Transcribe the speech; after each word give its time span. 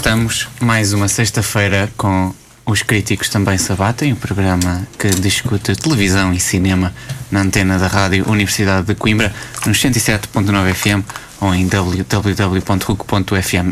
estamos, 0.00 0.48
mais 0.62 0.94
uma 0.94 1.08
sexta-feira 1.08 1.92
com 1.94 2.32
os 2.64 2.82
críticos 2.82 3.28
também 3.28 3.58
se 3.58 3.70
o 3.70 4.16
programa 4.16 4.88
que 4.98 5.10
discute 5.10 5.76
televisão 5.76 6.32
e 6.32 6.40
cinema 6.40 6.94
na 7.30 7.42
antena 7.42 7.78
da 7.78 7.86
Rádio 7.86 8.26
Universidade 8.26 8.86
de 8.86 8.94
Coimbra, 8.94 9.30
nos 9.66 9.78
107.9 9.78 10.72
FM 10.72 11.04
ou 11.38 11.54
em 11.54 11.68
www.ruc.fm. 11.68 12.12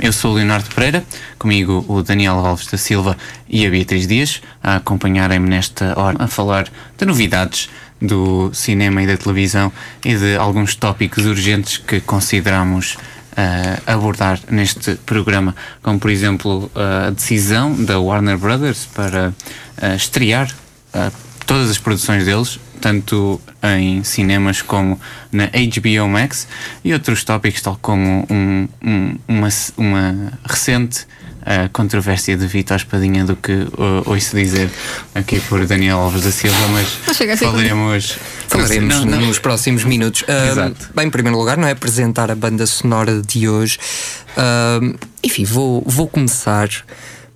Eu 0.02 0.12
sou 0.12 0.32
o 0.32 0.34
Leonardo 0.34 0.68
Pereira, 0.74 1.02
comigo 1.38 1.82
o 1.88 2.02
Daniel 2.02 2.44
Alves 2.44 2.66
da 2.66 2.76
Silva 2.76 3.16
e 3.48 3.66
a 3.66 3.70
Beatriz 3.70 4.06
Dias, 4.06 4.42
a 4.62 4.76
acompanharem-me 4.76 5.48
nesta 5.48 5.98
hora 5.98 6.22
a 6.22 6.28
falar 6.28 6.68
de 6.98 7.06
novidades 7.06 7.70
do 8.02 8.50
cinema 8.52 9.02
e 9.02 9.06
da 9.06 9.16
televisão 9.16 9.72
e 10.04 10.14
de 10.14 10.36
alguns 10.36 10.74
tópicos 10.74 11.24
urgentes 11.24 11.78
que 11.78 12.02
consideramos 12.02 12.98
uh, 13.39 13.83
abordar 13.86 14.41
neste 14.50 14.97
programa, 15.06 15.55
como 15.83 15.98
por 15.98 16.11
exemplo 16.11 16.70
a 16.75 17.11
decisão 17.11 17.72
da 17.84 17.98
Warner 18.00 18.36
Brothers 18.36 18.86
para 18.92 19.28
uh, 19.28 19.94
estrear 19.94 20.53
todas 21.47 21.70
as 21.70 21.78
produções 21.78 22.25
deles, 22.25 22.59
tanto 22.81 23.41
em 23.62 24.03
cinemas 24.03 24.62
como 24.62 24.98
na 25.31 25.47
HBO 25.47 26.09
Max, 26.09 26.48
e 26.82 26.93
outros 26.93 27.22
tópicos, 27.22 27.60
tal 27.60 27.78
como 27.81 28.27
um, 28.28 28.69
um, 28.82 29.19
uma, 29.28 29.48
uma 29.77 30.32
recente 30.44 31.06
controvérsia 31.72 32.37
de 32.37 32.47
Vitor 32.47 32.77
Espadinha 32.77 33.25
do 33.25 33.37
que 33.37 33.53
uh, 33.53 34.03
ouço 34.04 34.37
dizer 34.37 34.69
aqui 35.15 35.41
por 35.41 35.65
Daniel 35.66 35.98
Alves 35.98 36.22
da 36.22 36.31
Silva, 36.31 36.56
mas 36.69 37.38
falaremos, 37.38 38.19
Falaremos 38.48 38.94
Não, 38.97 39.04
não. 39.04 39.20
nos 39.20 39.38
próximos 39.38 39.84
minutos. 39.84 40.25
Exato. 40.26 40.88
bem, 40.94 41.06
em 41.06 41.10
primeiro 41.10 41.38
lugar, 41.38 41.56
não 41.56 41.69
é 41.69 41.72
apresentar 41.72 42.31
a 42.31 42.34
banda 42.34 42.66
sonora 42.66 43.22
de 43.22 43.48
hoje. 43.48 43.78
Enfim, 45.22 45.44
vou, 45.44 45.82
vou 45.86 46.09
começar 46.09 46.69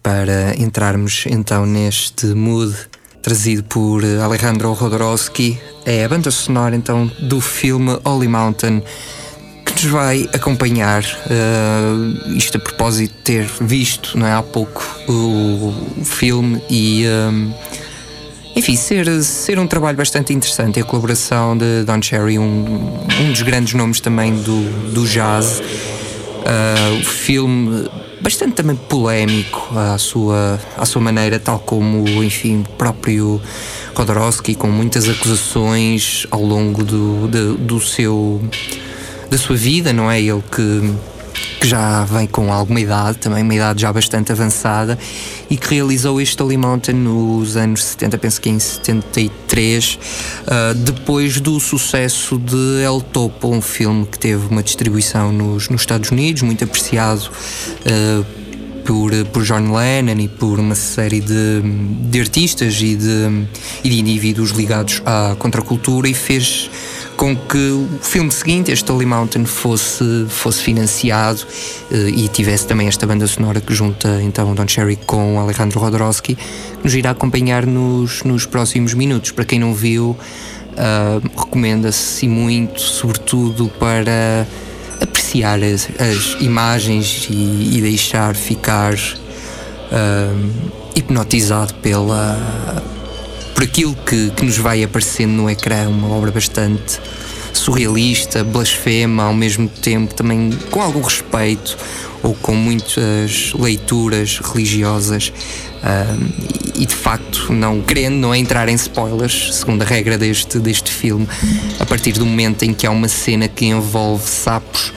para 0.03 0.55
entrarmos 0.59 1.25
então 1.29 1.65
neste 1.67 2.27
mood 2.27 2.75
trazido 3.23 3.63
por 3.65 4.03
Alejandro 4.23 4.75
Jodorowsky. 4.75 5.61
É 5.85 6.05
a 6.05 6.09
banda 6.09 6.31
sonora 6.31 6.75
então 6.75 7.07
do 7.21 7.41
filme 7.41 7.99
Holy 8.05 8.27
Mountain 8.29 8.83
que 9.65 9.73
nos 9.75 9.85
vai 9.85 10.29
acompanhar. 10.33 11.05
ah, 11.31 12.35
isto 12.37 12.57
a 12.57 12.61
propósito 12.61 13.15
de 13.15 13.23
ter 13.23 13.47
visto 13.61 14.19
não 14.19 14.27
é, 14.27 14.33
há 14.33 14.43
pouco 14.43 14.83
o, 15.09 15.73
o 16.01 16.05
filme 16.05 16.63
e. 16.69 17.05
enfim, 18.55 18.77
ser, 18.77 19.23
ser 19.23 19.59
um 19.59 19.67
trabalho 19.67 19.97
bastante 19.97 20.33
interessante. 20.33 20.81
A 20.81 20.85
colaboração 20.85 21.57
de 21.57 21.85
Don 21.85 22.01
Cherry, 22.03 22.39
um, 22.39 23.07
um 23.21 23.31
dos 23.31 23.43
grandes 23.43 23.75
nomes 23.75 24.01
também 24.01 24.35
do, 24.35 24.93
do 24.93 25.07
jazz. 25.07 25.63
Ah, 26.45 26.99
o 27.01 27.05
filme 27.05 27.89
bastante 28.21 28.55
também 28.55 28.77
polémico 28.77 29.77
à 29.77 29.99
sua, 29.99 30.61
à 30.77 30.87
sua 30.87 31.03
maneira, 31.03 31.39
tal 31.39 31.59
como, 31.59 32.05
enfim, 32.23 32.61
o 32.61 32.69
próprio 32.77 33.41
Jodorowsky, 33.97 34.55
com 34.55 34.69
muitas 34.69 35.09
acusações 35.09 36.27
ao 36.31 36.43
longo 36.43 36.85
do, 36.85 37.27
do, 37.29 37.55
do 37.57 37.81
seu 37.81 38.41
da 39.29 39.39
sua 39.39 39.57
vida, 39.57 39.95
não 39.95 40.11
é? 40.11 40.21
Ele 40.21 40.43
que, 40.55 40.95
que 41.61 41.67
já 41.67 42.05
vem 42.05 42.27
com 42.27 42.53
alguma 42.53 42.81
idade, 42.81 43.19
também 43.19 43.43
uma 43.43 43.55
idade 43.55 43.83
já 43.83 43.93
bastante 43.93 44.33
avançada, 44.33 44.99
e 45.49 45.57
que 45.57 45.75
realizou 45.75 46.21
este 46.21 46.43
Holy 46.43 46.57
Mountain 46.57 46.97
nos 46.97 47.57
anos 47.57 47.85
70, 47.85 48.19
penso 48.19 48.41
que 48.41 48.51
em 48.51 48.59
73, 48.59 49.99
ah, 50.47 50.75
depois 50.75 51.41
do 51.41 51.59
sucesso 51.61 52.39
de 52.39 52.83
El 52.83 53.01
Topo, 53.01 53.49
um 53.49 53.61
filme 53.61 54.07
que 54.07 54.19
teve 54.19 54.47
uma 54.49 54.63
distribuição 54.63 55.33
nos, 55.33 55.69
nos 55.69 55.83
Estados 55.83 56.11
Unidos, 56.11 56.43
muito 56.43 56.65
apreciado. 56.65 57.31
ah, 57.87 58.43
por, 58.85 59.13
por 59.27 59.45
John 59.45 59.73
Lennon 59.73 60.21
e 60.21 60.29
por 60.29 60.59
uma 60.59 60.75
série 60.75 61.21
de, 61.21 61.63
de 62.11 62.21
artistas 62.21 62.81
e 62.81 62.97
de, 62.97 63.47
e 63.85 63.91
de 63.91 64.01
indivíduos 64.01 64.51
ligados 64.51 65.03
à 65.07 65.37
contracultura 65.39 66.09
e 66.09 66.15
fez 66.15 66.71
com 67.23 67.37
que 67.37 67.57
o 67.57 67.89
filme 68.01 68.33
seguinte, 68.33 68.73
este 68.73 68.91
Holy 68.91 69.07
Mountain, 69.07 69.45
fosse, 69.45 70.27
fosse 70.29 70.61
financiado 70.61 71.47
eh, 71.93 72.09
e 72.09 72.27
tivesse 72.27 72.67
também 72.67 72.89
esta 72.89 73.07
banda 73.07 73.29
sonora 73.29 73.61
que 73.61 73.73
junta 73.73 74.21
então 74.21 74.53
Don 74.57 74.67
Cherry 74.67 74.97
com 74.97 75.39
Alejandro 75.39 75.79
Jodorowsky, 75.79 76.35
que 76.35 76.83
nos 76.83 76.93
irá 76.93 77.11
acompanhar 77.11 77.65
nos, 77.65 78.25
nos 78.25 78.45
próximos 78.45 78.93
minutos. 78.93 79.31
Para 79.31 79.45
quem 79.45 79.61
não 79.61 79.73
viu, 79.73 80.17
ah, 80.77 81.21
recomenda-se 81.23 82.27
muito, 82.27 82.81
sobretudo 82.81 83.71
para 83.79 84.45
apreciar 85.01 85.63
as, 85.63 85.89
as 86.01 86.43
imagens 86.43 87.29
e, 87.31 87.77
e 87.77 87.81
deixar 87.83 88.35
ficar 88.35 88.95
ah, 89.93 90.35
hipnotizado 90.97 91.75
pela 91.75 92.37
por 93.55 93.65
aquilo 93.65 93.95
que, 93.95 94.31
que 94.31 94.45
nos 94.45 94.59
vai 94.59 94.83
aparecendo 94.83 95.33
no 95.33 95.51
ecrã, 95.51 95.89
uma 95.89 96.09
obra 96.09 96.31
bastante 96.31 97.01
surrealista, 97.53 98.43
blasfema, 98.43 99.25
ao 99.25 99.35
mesmo 99.35 99.69
tempo 99.69 100.15
também 100.15 100.51
com 100.71 100.81
algum 100.81 101.03
respeito 101.03 101.77
ou 102.23 102.35
com 102.35 102.55
muitas 102.55 103.53
leituras 103.55 104.39
religiosas 104.39 105.33
ah, 105.83 106.17
e, 106.75 106.87
de 106.87 106.95
facto 106.95 107.53
não 107.53 107.83
querendo 107.83 108.15
não 108.15 108.33
é 108.33 108.39
entrar 108.39 108.69
em 108.69 108.75
spoilers 108.75 109.55
segundo 109.57 109.83
a 109.83 109.85
regra 109.85 110.17
deste, 110.17 110.59
deste 110.59 110.91
filme 110.91 111.29
a 111.81 111.85
partir 111.85 112.13
do 112.13 112.25
momento 112.25 112.63
em 112.65 112.73
que 112.73 112.87
há 112.87 112.91
uma 112.91 113.09
cena 113.09 113.49
que 113.49 113.67
envolve 113.67 114.29
sapos 114.29 114.93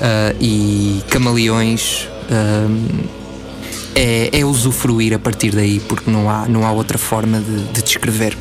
ah, 0.00 0.34
e 0.40 1.02
camaleões 1.08 2.08
ah, 2.30 2.68
é, 3.96 4.28
é 4.32 4.44
usufruir 4.44 5.12
a 5.14 5.18
partir 5.18 5.50
daí, 5.50 5.80
porque 5.80 6.08
não 6.10 6.30
há, 6.30 6.46
não 6.46 6.64
há 6.64 6.70
outra 6.70 6.98
forma 6.98 7.40
de, 7.40 7.64
de 7.72 7.82
descrever. 7.82 8.36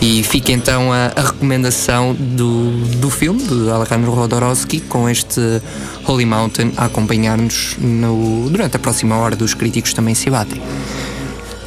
E 0.00 0.22
fica 0.22 0.52
então 0.52 0.92
a, 0.92 1.12
a 1.16 1.20
recomendação 1.22 2.14
do, 2.14 2.70
do 2.98 3.08
filme, 3.10 3.42
de 3.42 3.70
Alejandro 3.70 4.14
Jodorowsky, 4.14 4.80
com 4.80 5.08
este 5.08 5.40
Holy 6.06 6.26
Mountain 6.26 6.72
a 6.76 6.84
acompanhar-nos 6.86 7.76
no- 7.78 8.48
durante 8.50 8.76
a 8.76 8.78
próxima 8.78 9.16
hora 9.16 9.34
dos 9.34 9.54
críticos 9.54 9.94
também 9.94 10.14
se 10.14 10.28
batem. 10.30 10.60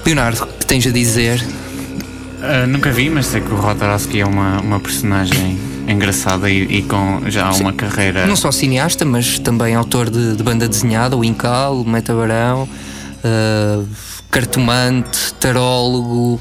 Leonardo, 0.05 0.43
o 0.43 0.47
que 0.47 0.65
tens 0.65 0.85
a 0.87 0.91
dizer? 0.91 1.43
Uh, 1.43 2.67
nunca 2.67 2.91
vi, 2.91 3.09
mas 3.09 3.25
sei 3.25 3.41
que 3.41 3.51
o 3.51 3.57
Jodorowsky 3.61 4.19
é 4.21 4.25
uma, 4.25 4.61
uma 4.61 4.79
personagem 4.79 5.57
engraçada 5.87 6.49
e, 6.49 6.63
e 6.63 6.81
com 6.83 7.21
já 7.27 7.51
uma 7.53 7.73
carreira. 7.73 8.27
Não 8.27 8.35
só 8.35 8.51
cineasta, 8.51 9.05
mas 9.05 9.39
também 9.39 9.73
autor 9.73 10.09
de, 10.09 10.35
de 10.35 10.43
banda 10.43 10.67
desenhada, 10.67 11.15
o 11.15 11.23
Incal, 11.23 11.81
o 11.81 11.87
Metabarão, 11.87 12.63
uh, 12.63 13.87
cartomante, 14.29 15.33
tarólogo, 15.39 16.39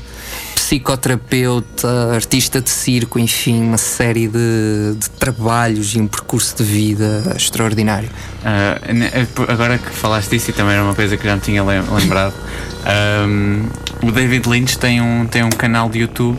psicoterapeuta, 0.56 2.14
artista 2.14 2.60
de 2.60 2.68
circo, 2.68 3.20
enfim, 3.20 3.62
uma 3.62 3.78
série 3.78 4.26
de, 4.26 4.96
de 4.98 5.10
trabalhos 5.10 5.94
e 5.94 6.00
um 6.00 6.08
percurso 6.08 6.56
de 6.56 6.64
vida 6.64 7.34
extraordinário. 7.36 8.08
Uh, 8.42 9.44
agora 9.48 9.78
que 9.78 9.90
falaste 9.90 10.30
disso, 10.30 10.50
e 10.50 10.52
também 10.52 10.74
era 10.74 10.82
uma 10.82 10.94
coisa 10.94 11.16
que 11.16 11.24
já 11.24 11.36
me 11.36 11.40
tinha 11.40 11.62
lembrado, 11.62 12.34
um, 13.28 13.64
o 14.02 14.10
David 14.10 14.48
Lynch 14.48 14.76
tem 14.76 15.00
um, 15.00 15.26
tem 15.26 15.44
um 15.44 15.50
canal 15.50 15.88
de 15.88 16.00
YouTube 16.00 16.38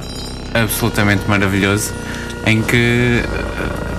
absolutamente 0.53 1.27
maravilhoso 1.27 1.93
em 2.47 2.61
que 2.61 3.23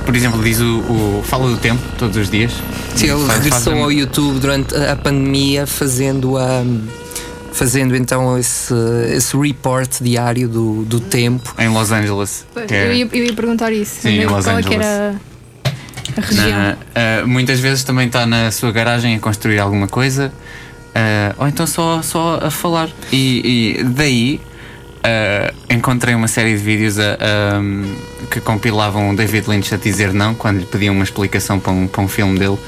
por 0.08 0.16
exemplo, 0.16 0.42
diz 0.42 0.58
o, 0.58 0.78
o, 0.78 1.22
Fala 1.22 1.50
do 1.50 1.58
Tempo 1.58 1.82
todos 1.98 2.16
os 2.16 2.30
dias. 2.30 2.50
Sim, 2.96 3.10
ele 3.10 3.26
regressou 3.30 3.74
ao 3.74 3.92
YouTube 3.92 4.40
durante 4.40 4.74
a 4.74 4.96
pandemia 4.96 5.66
fazendo 5.66 6.38
a. 6.38 6.64
Fazendo 7.52 7.94
então 7.94 8.38
esse, 8.38 8.72
esse 9.14 9.36
report 9.36 10.00
diário 10.00 10.48
do, 10.48 10.84
do 10.84 10.98
tempo. 10.98 11.54
Em 11.58 11.68
Los 11.68 11.92
Angeles. 11.92 12.46
Pois, 12.54 12.70
é... 12.70 12.86
eu, 12.86 12.94
ia, 12.94 13.08
eu, 13.12 13.24
ia, 13.24 13.32
perguntar 13.34 13.70
isso. 13.70 14.00
Sim, 14.00 14.20
em 14.20 14.26
Los 14.26 14.44
qual 14.44 14.56
é 14.56 14.58
Angeles. 14.60 14.86
era 14.86 15.20
a 16.16 16.20
região. 16.20 16.48
Na, 16.48 16.72
uh, 16.72 17.28
muitas 17.28 17.60
vezes 17.60 17.84
também 17.84 18.06
está 18.06 18.24
na 18.24 18.50
sua 18.50 18.72
garagem 18.72 19.14
a 19.14 19.18
construir 19.18 19.58
alguma 19.58 19.88
coisa. 19.88 20.32
Uh, 20.88 21.34
ou 21.36 21.48
então 21.48 21.66
só, 21.66 22.00
só 22.00 22.38
a 22.42 22.50
falar. 22.50 22.88
E, 23.12 23.76
e 23.78 23.84
daí 23.84 24.40
Uh, 25.08 25.74
encontrei 25.74 26.14
uma 26.14 26.28
série 26.28 26.56
de 26.56 26.62
vídeos 26.62 26.98
a, 26.98 27.14
a, 27.14 28.26
que 28.30 28.40
compilavam 28.40 29.10
o 29.10 29.16
David 29.16 29.48
Lynch 29.48 29.72
a 29.72 29.78
dizer 29.78 30.12
não 30.12 30.34
quando 30.34 30.58
lhe 30.58 30.66
pediam 30.66 30.94
uma 30.94 31.04
explicação 31.04 31.58
para 31.58 31.72
um, 31.72 31.86
para 31.86 32.02
um 32.02 32.08
filme 32.08 32.38
dele 32.38 32.58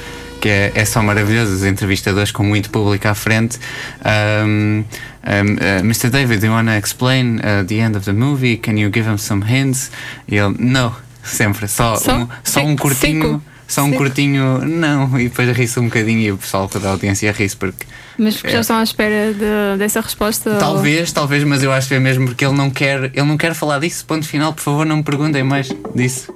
que 0.40 0.48
é, 0.48 0.72
é 0.74 0.84
só 0.86 1.02
maravilhoso, 1.02 1.52
os 1.52 1.64
entrevistadores 1.64 2.32
com 2.32 2.42
muito 2.42 2.70
público 2.70 3.06
à 3.06 3.14
frente. 3.14 3.58
Um, 4.02 4.48
um, 4.48 4.82
uh, 4.82 5.80
Mr. 5.80 6.08
David, 6.08 6.40
do 6.40 6.46
you 6.46 6.52
want 6.52 6.68
to 6.68 6.74
explain 6.74 7.40
uh, 7.40 7.62
the 7.66 7.78
end 7.78 7.94
of 7.94 8.06
the 8.06 8.12
movie? 8.12 8.56
Can 8.56 8.78
you 8.78 8.90
give 8.90 9.06
him 9.06 9.18
some 9.18 9.44
hints? 9.44 9.90
E 10.26 10.36
ele, 10.36 10.56
não, 10.58 10.94
sempre, 11.22 11.68
só, 11.68 11.96
só 11.96 12.16
um, 12.16 12.28
só 12.42 12.60
um 12.60 12.74
curtinho. 12.74 13.42
Só 13.70 13.84
um 13.84 13.92
curtinho, 13.92 14.58
não, 14.66 15.16
e 15.16 15.28
depois 15.28 15.48
ri-se 15.56 15.78
um 15.78 15.84
bocadinho 15.84 16.18
e 16.18 16.32
o 16.32 16.36
pessoal 16.36 16.68
da 16.68 16.90
audiência 16.90 17.30
ri-se 17.30 17.56
porque. 17.56 17.86
Mas 18.18 18.34
porque 18.34 18.48
é, 18.48 18.50
já 18.54 18.60
estão 18.62 18.76
à 18.78 18.82
espera 18.82 19.32
de, 19.32 19.78
dessa 19.78 20.00
resposta? 20.00 20.56
Talvez, 20.56 21.10
ou... 21.10 21.14
talvez, 21.14 21.44
mas 21.44 21.62
eu 21.62 21.70
acho 21.70 21.86
que 21.86 21.94
é 21.94 22.00
mesmo 22.00 22.26
porque 22.26 22.44
ele 22.44 22.56
não 22.56 22.68
quer, 22.68 23.04
ele 23.04 23.22
não 23.22 23.36
quer 23.36 23.54
falar 23.54 23.78
disso. 23.78 24.04
Ponto 24.04 24.26
final, 24.26 24.52
por 24.52 24.60
favor, 24.60 24.84
não 24.84 24.96
me 24.96 25.02
perguntem 25.04 25.44
mais 25.44 25.68
disso. 25.94 26.34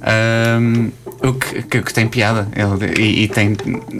Um, 0.00 0.90
o 1.22 1.34
que, 1.34 1.62
que, 1.62 1.82
que, 1.82 1.92
tem 1.92 2.08
piada. 2.08 2.48
Ele, 2.54 3.00
e, 3.00 3.24
e, 3.24 3.28
tem 3.28 3.56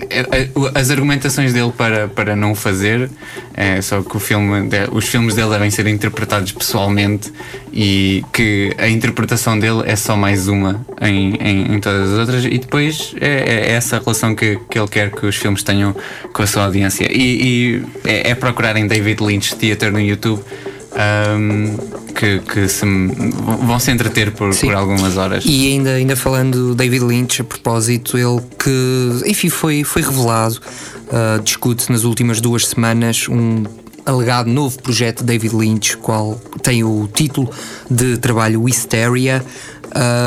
é, 0.09 0.21
é, 0.21 0.51
as 0.75 0.91
argumentações 0.91 1.53
dele 1.53 1.73
para, 1.77 2.09
para 2.09 2.35
não 2.35 2.55
fazer 2.55 3.11
é 3.55 3.81
só 3.83 4.03
que 4.03 4.17
o 4.17 4.21
filme 4.21 4.69
os 4.93 5.07
filmes 5.07 5.35
dele 5.35 5.51
devem 5.51 5.71
ser 5.71 5.87
interpretados 5.87 6.53
pessoalmente 6.53 7.33
e 7.73 8.25
que 8.33 8.75
a 8.79 8.89
interpretação 8.89 9.59
dele 9.59 9.83
é 9.85 9.97
só 9.97 10.17
mais 10.17 10.49
uma 10.49 10.85
em, 11.01 11.35
em, 11.37 11.75
em 11.75 11.81
todas 11.81 12.13
as 12.13 12.19
outras. 12.19 12.45
E 12.45 12.59
depois 12.59 13.15
é, 13.21 13.29
é, 13.29 13.73
essa 13.73 13.99
relação 13.99 14.35
que, 14.35 14.59
que 14.71 14.79
ele 14.79 14.89
quer 14.89 15.11
que 15.11 15.27
os 15.27 15.37
filmes 15.37 15.63
tenham 15.63 15.95
com 16.33 16.43
a 16.43 16.47
sua 16.47 16.65
audiência. 16.65 17.07
E, 17.11 17.21
e 17.43 17.83
é, 18.05 18.31
é 18.31 18.35
procurarem 18.35 18.87
David 18.87 19.23
Lynch 19.23 19.55
Theater 19.57 19.93
no 19.93 20.01
YouTube 20.01 20.43
um, 20.93 21.77
que, 22.13 22.41
que 22.41 22.69
se, 22.69 22.85
vão 22.85 23.79
se 23.79 23.91
entreter 23.91 24.33
por, 24.33 24.55
por, 24.55 24.75
algumas 24.75 25.17
horas. 25.17 25.45
E 25.47 25.73
ainda, 25.73 25.91
ainda 25.91 26.17
falando 26.17 26.75
David 26.75 27.05
Lynch, 27.05 27.41
a 27.41 27.45
propósito, 27.45 28.19
ele 28.19 28.41
que 28.59 29.31
enfim 29.31 29.49
foi, 29.49 29.85
foi 29.85 30.03
revelado, 30.03 30.61
uh, 31.07 31.41
discute 31.43 31.91
nas 31.91 32.05
últimas 32.05 32.41
duas 32.41 32.67
semanas 32.67 33.29
um 33.29 33.65
alegado 34.05 34.49
novo 34.49 34.83
projeto 34.83 35.21
de 35.21 35.27
David 35.27 35.55
Lynch, 35.55 35.97
qual 35.99 36.35
tem 36.63 36.83
o 36.83 37.09
título 37.13 37.51
de 37.91 38.17
trabalho 38.17 38.69
Hysteria 38.69 39.45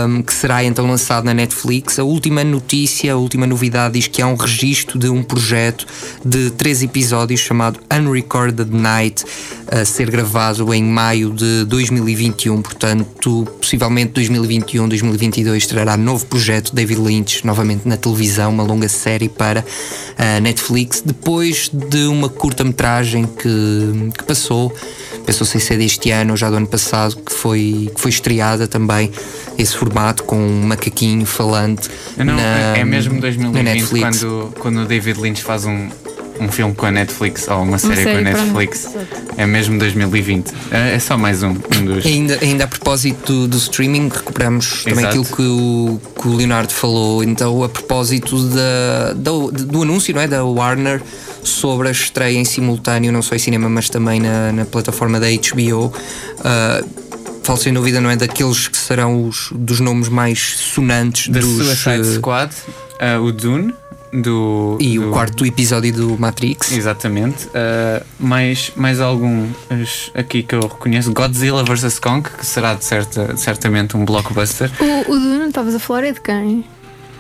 um, 0.08 0.22
que 0.22 0.34
será 0.34 0.64
então 0.64 0.86
lançado 0.86 1.26
na 1.26 1.34
Netflix. 1.34 2.00
A 2.00 2.04
última 2.04 2.44
notícia, 2.44 3.14
a 3.14 3.16
última 3.16 3.48
novidade 3.48 3.96
diz 3.96 4.08
que 4.08 4.22
há 4.22 4.28
um 4.28 4.36
registro 4.36 5.00
de 5.00 5.10
um 5.10 5.24
projeto 5.24 5.86
de 6.24 6.52
três 6.52 6.84
episódios 6.84 7.40
chamado 7.40 7.80
Unrecorded 7.92 8.70
Night, 8.72 9.24
a 9.72 9.86
ser 9.86 10.10
gravado 10.10 10.74
em 10.74 10.84
maio 10.84 11.32
de 11.32 11.66
2021. 11.66 12.62
Portanto, 12.62 13.48
possivelmente 13.60 14.14
2021, 14.14 14.88
2022 14.88 15.68
trará 15.68 15.98
novo 15.98 16.26
projeto 16.26 16.74
David 16.74 17.02
Lynch 17.02 17.46
novamente 17.46 17.88
na 17.88 17.98
televisão, 17.98 18.52
uma 18.52 18.64
longa 18.64 18.90
série 18.90 19.30
para 19.30 19.66
a 20.18 20.40
Netflix, 20.40 21.02
depois 21.06 21.70
de 21.72 22.06
uma 22.06 22.30
curta-metragem 22.30 23.26
que, 23.26 24.12
que 24.18 24.24
passou 24.24 24.74
pensou 25.24 25.48
sem 25.48 25.60
ser 25.60 25.78
deste 25.78 26.12
ano 26.12 26.32
ou 26.32 26.38
já 26.38 26.50
do 26.50 26.58
ano 26.58 26.68
passado, 26.68 27.16
que 27.16 27.32
foi, 27.32 27.90
que 27.96 28.02
foi 28.02 28.12
estreada 28.12 28.68
também 28.68 29.12
esse 29.58 29.76
formato 29.76 30.24
com 30.24 30.36
um 30.36 30.64
macaquinho 30.64 31.26
falante. 31.26 31.90
Não, 32.18 32.26
na, 32.36 32.78
é 32.78 32.84
mesmo 32.84 33.20
2020 33.20 34.00
quando, 34.00 34.54
quando 34.60 34.78
o 34.82 34.86
David 34.86 35.20
Lynch 35.20 35.44
faz 35.44 35.66
um, 35.66 35.90
um 36.40 36.52
filme 36.52 36.74
com 36.74 36.86
a 36.86 36.92
Netflix 36.92 37.48
ou 37.48 37.64
uma 37.64 37.78
série, 37.78 37.94
uma 37.94 38.04
série 38.04 38.12
com 38.14 38.18
a 38.18 38.34
Netflix. 38.34 38.90
É 39.38 39.46
mesmo 39.46 39.78
2020. 39.78 40.52
É, 40.72 40.96
é 40.96 41.00
só 41.00 41.18
mais 41.18 41.44
um, 41.44 41.50
um 41.50 41.86
dos. 41.86 42.06
Ainda, 42.06 42.38
ainda 42.42 42.64
a 42.64 42.68
propósito 42.68 43.34
do, 43.34 43.48
do 43.48 43.58
streaming, 43.58 44.10
recuperamos 44.10 44.84
também 44.84 45.06
aquilo 45.06 45.26
que 45.26 45.42
o, 45.42 46.00
que 46.22 46.28
o 46.28 46.36
Leonardo 46.36 46.74
falou. 46.74 47.24
Então, 47.24 47.64
a 47.64 47.70
propósito 47.70 48.38
da, 48.50 49.14
da, 49.16 49.32
do 49.52 49.82
anúncio 49.82 50.14
não 50.14 50.22
é, 50.22 50.28
da 50.28 50.44
Warner 50.44 51.02
sobre 51.44 51.90
a 51.90 51.92
estreia 51.92 52.38
em 52.38 52.46
simultâneo, 52.46 53.12
não 53.12 53.22
só 53.22 53.36
em 53.36 53.40
cinema, 53.40 53.70
mas 53.70 53.90
também 53.90 54.20
na, 54.20 54.52
na 54.52 54.66
plataforma 54.66 55.20
da 55.20 55.28
HBO. 55.28 55.88
Uh, 55.88 57.04
falo 57.44 57.60
sem 57.60 57.74
dúvida, 57.74 58.00
não 58.00 58.10
é? 58.10 58.16
Daqueles 58.16 58.68
que 58.68 58.78
serão 58.78 59.28
os 59.28 59.50
dos 59.52 59.80
nomes 59.80 60.10
mais 60.10 60.40
sonantes 60.40 61.28
da 61.28 61.40
dos. 61.40 61.68
Suicide 61.68 62.02
uh, 62.02 62.16
Squad, 62.16 62.54
uh, 63.00 63.22
o 63.22 63.32
Dune. 63.32 63.74
Do, 64.14 64.78
e 64.80 65.00
do... 65.00 65.10
o 65.10 65.12
quarto 65.12 65.44
episódio 65.44 65.92
do 65.92 66.18
Matrix. 66.20 66.72
Exatamente. 66.72 67.48
Uh, 67.48 68.06
mais, 68.20 68.72
mais 68.76 69.02
algum 69.02 69.48
aqui 70.14 70.44
que 70.44 70.54
eu 70.54 70.62
reconheço: 70.62 71.12
Godzilla 71.12 71.64
vs. 71.64 71.98
Kong, 71.98 72.30
que 72.30 72.46
será 72.46 72.76
de 72.76 72.86
certa, 72.86 73.36
certamente 73.36 73.98
um 73.98 74.06
blockbuster. 74.06 74.72
O, 74.80 75.12
o 75.12 75.20
Dune, 75.20 75.48
estavas 75.48 75.74
a 75.74 75.80
falar, 75.80 76.04
é 76.04 76.12
de 76.12 76.22
quem? 76.22 76.64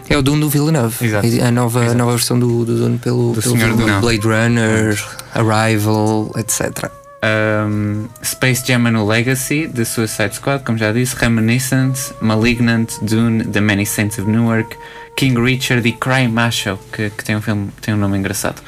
É 0.10 0.18
o 0.18 0.22
Dune 0.22 0.42
do 0.42 0.50
Villeneuve. 0.50 0.95
Exato. 1.04 1.25
A 1.25 1.51
nova, 1.51 1.80
Exato. 1.80 1.92
a 1.92 1.98
nova 1.98 2.12
versão 2.12 2.40
do, 2.40 2.66
do 2.66 2.78
Dune 2.78 2.98
pelo, 3.00 3.34
do 3.34 3.42
pelo 3.42 3.57
Senhor 3.57 3.75
Dune. 3.75 4.00
Blade 4.00 4.28
Runner, 4.28 5.04
Arrival, 5.34 6.31
etc. 6.38 6.92
Um, 7.24 8.07
Space 8.22 8.66
Jam 8.68 8.91
no 8.91 9.08
Legacy, 9.08 9.70
The 9.74 9.86
Suicide 9.86 10.36
Squad, 10.36 10.63
como 10.65 10.77
já 10.77 10.91
disse, 10.91 11.15
Reminiscence, 11.15 12.13
Malignant, 12.20 12.91
Dune, 13.01 13.46
The 13.46 13.62
Many 13.62 13.86
Saints 13.86 14.20
of 14.20 14.29
Newark, 14.29 14.77
King 15.15 15.39
Richard 15.39 15.88
e 15.88 15.91
Cry 15.91 16.27
Macho, 16.27 16.79
que, 16.91 17.10
que 17.10 17.24
tem 17.24 17.36
um 17.36 17.41
filme, 17.41 17.70
tem 17.82 17.93
um 17.93 17.98
nome 17.98 18.17
engraçado. 18.17 18.62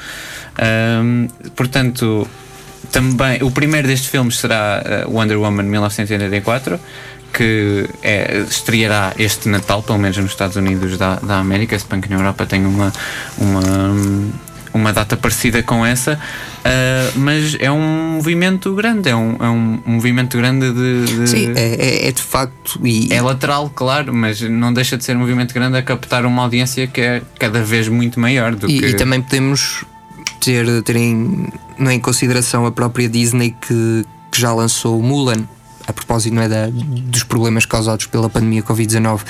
Um, 1.02 1.28
portanto, 1.54 2.26
também 2.90 3.42
o 3.42 3.50
primeiro 3.50 3.88
destes 3.88 4.08
filmes 4.08 4.38
será 4.38 4.82
uh, 5.06 5.10
Wonder 5.10 5.38
Woman 5.38 5.64
1984 5.64 6.80
que 7.36 7.86
é, 8.02 8.38
estreará 8.48 9.12
este 9.18 9.50
Natal, 9.50 9.82
pelo 9.82 9.98
menos 9.98 10.16
nos 10.16 10.30
Estados 10.30 10.56
Unidos 10.56 10.96
da, 10.96 11.16
da 11.16 11.38
América, 11.38 11.78
se 11.78 11.86
bem 11.86 12.00
que 12.00 12.08
na 12.08 12.16
Europa 12.16 12.46
tem 12.46 12.64
uma, 12.64 12.90
uma, 13.36 13.60
uma 14.76 14.92
data 14.92 15.16
parecida 15.16 15.62
com 15.62 15.84
essa, 15.84 16.14
uh, 16.14 17.18
mas 17.18 17.56
é 17.58 17.70
um 17.70 18.14
movimento 18.14 18.74
grande, 18.74 19.08
é 19.08 19.16
um, 19.16 19.36
é 19.40 19.48
um, 19.48 19.80
movimento 19.86 20.36
grande 20.36 20.72
de. 20.72 21.04
de 21.04 21.28
Sim, 21.28 21.52
é, 21.56 21.74
é, 21.74 22.08
é, 22.08 22.12
de 22.12 22.22
facto. 22.22 22.80
E... 22.84 23.12
É 23.12 23.20
lateral, 23.20 23.70
claro, 23.70 24.14
mas 24.14 24.40
não 24.40 24.72
deixa 24.72 24.96
de 24.96 25.04
ser 25.04 25.16
um 25.16 25.20
movimento 25.20 25.52
grande 25.52 25.76
a 25.76 25.82
captar 25.82 26.24
uma 26.24 26.42
audiência 26.42 26.86
que 26.86 27.00
é 27.00 27.22
cada 27.38 27.62
vez 27.62 27.88
muito 27.88 28.20
maior 28.20 28.54
do 28.54 28.70
e, 28.70 28.78
que. 28.78 28.86
E 28.86 28.94
também 28.94 29.20
podemos 29.20 29.84
ter, 30.40 30.82
ter 30.82 30.96
em, 30.96 31.48
não 31.78 31.90
é, 31.90 31.94
em 31.94 32.00
consideração 32.00 32.66
a 32.66 32.72
própria 32.72 33.08
Disney 33.08 33.54
que, 33.60 34.04
que 34.30 34.40
já 34.40 34.52
lançou 34.52 35.02
Mulan 35.02 35.44
a 35.86 35.92
propósito 35.92 36.34
não 36.34 36.42
é, 36.42 36.48
da, 36.48 36.68
dos 36.68 37.22
problemas 37.22 37.64
causados 37.64 38.06
pela 38.06 38.28
pandemia 38.28 38.62
Covid-19 38.62 39.20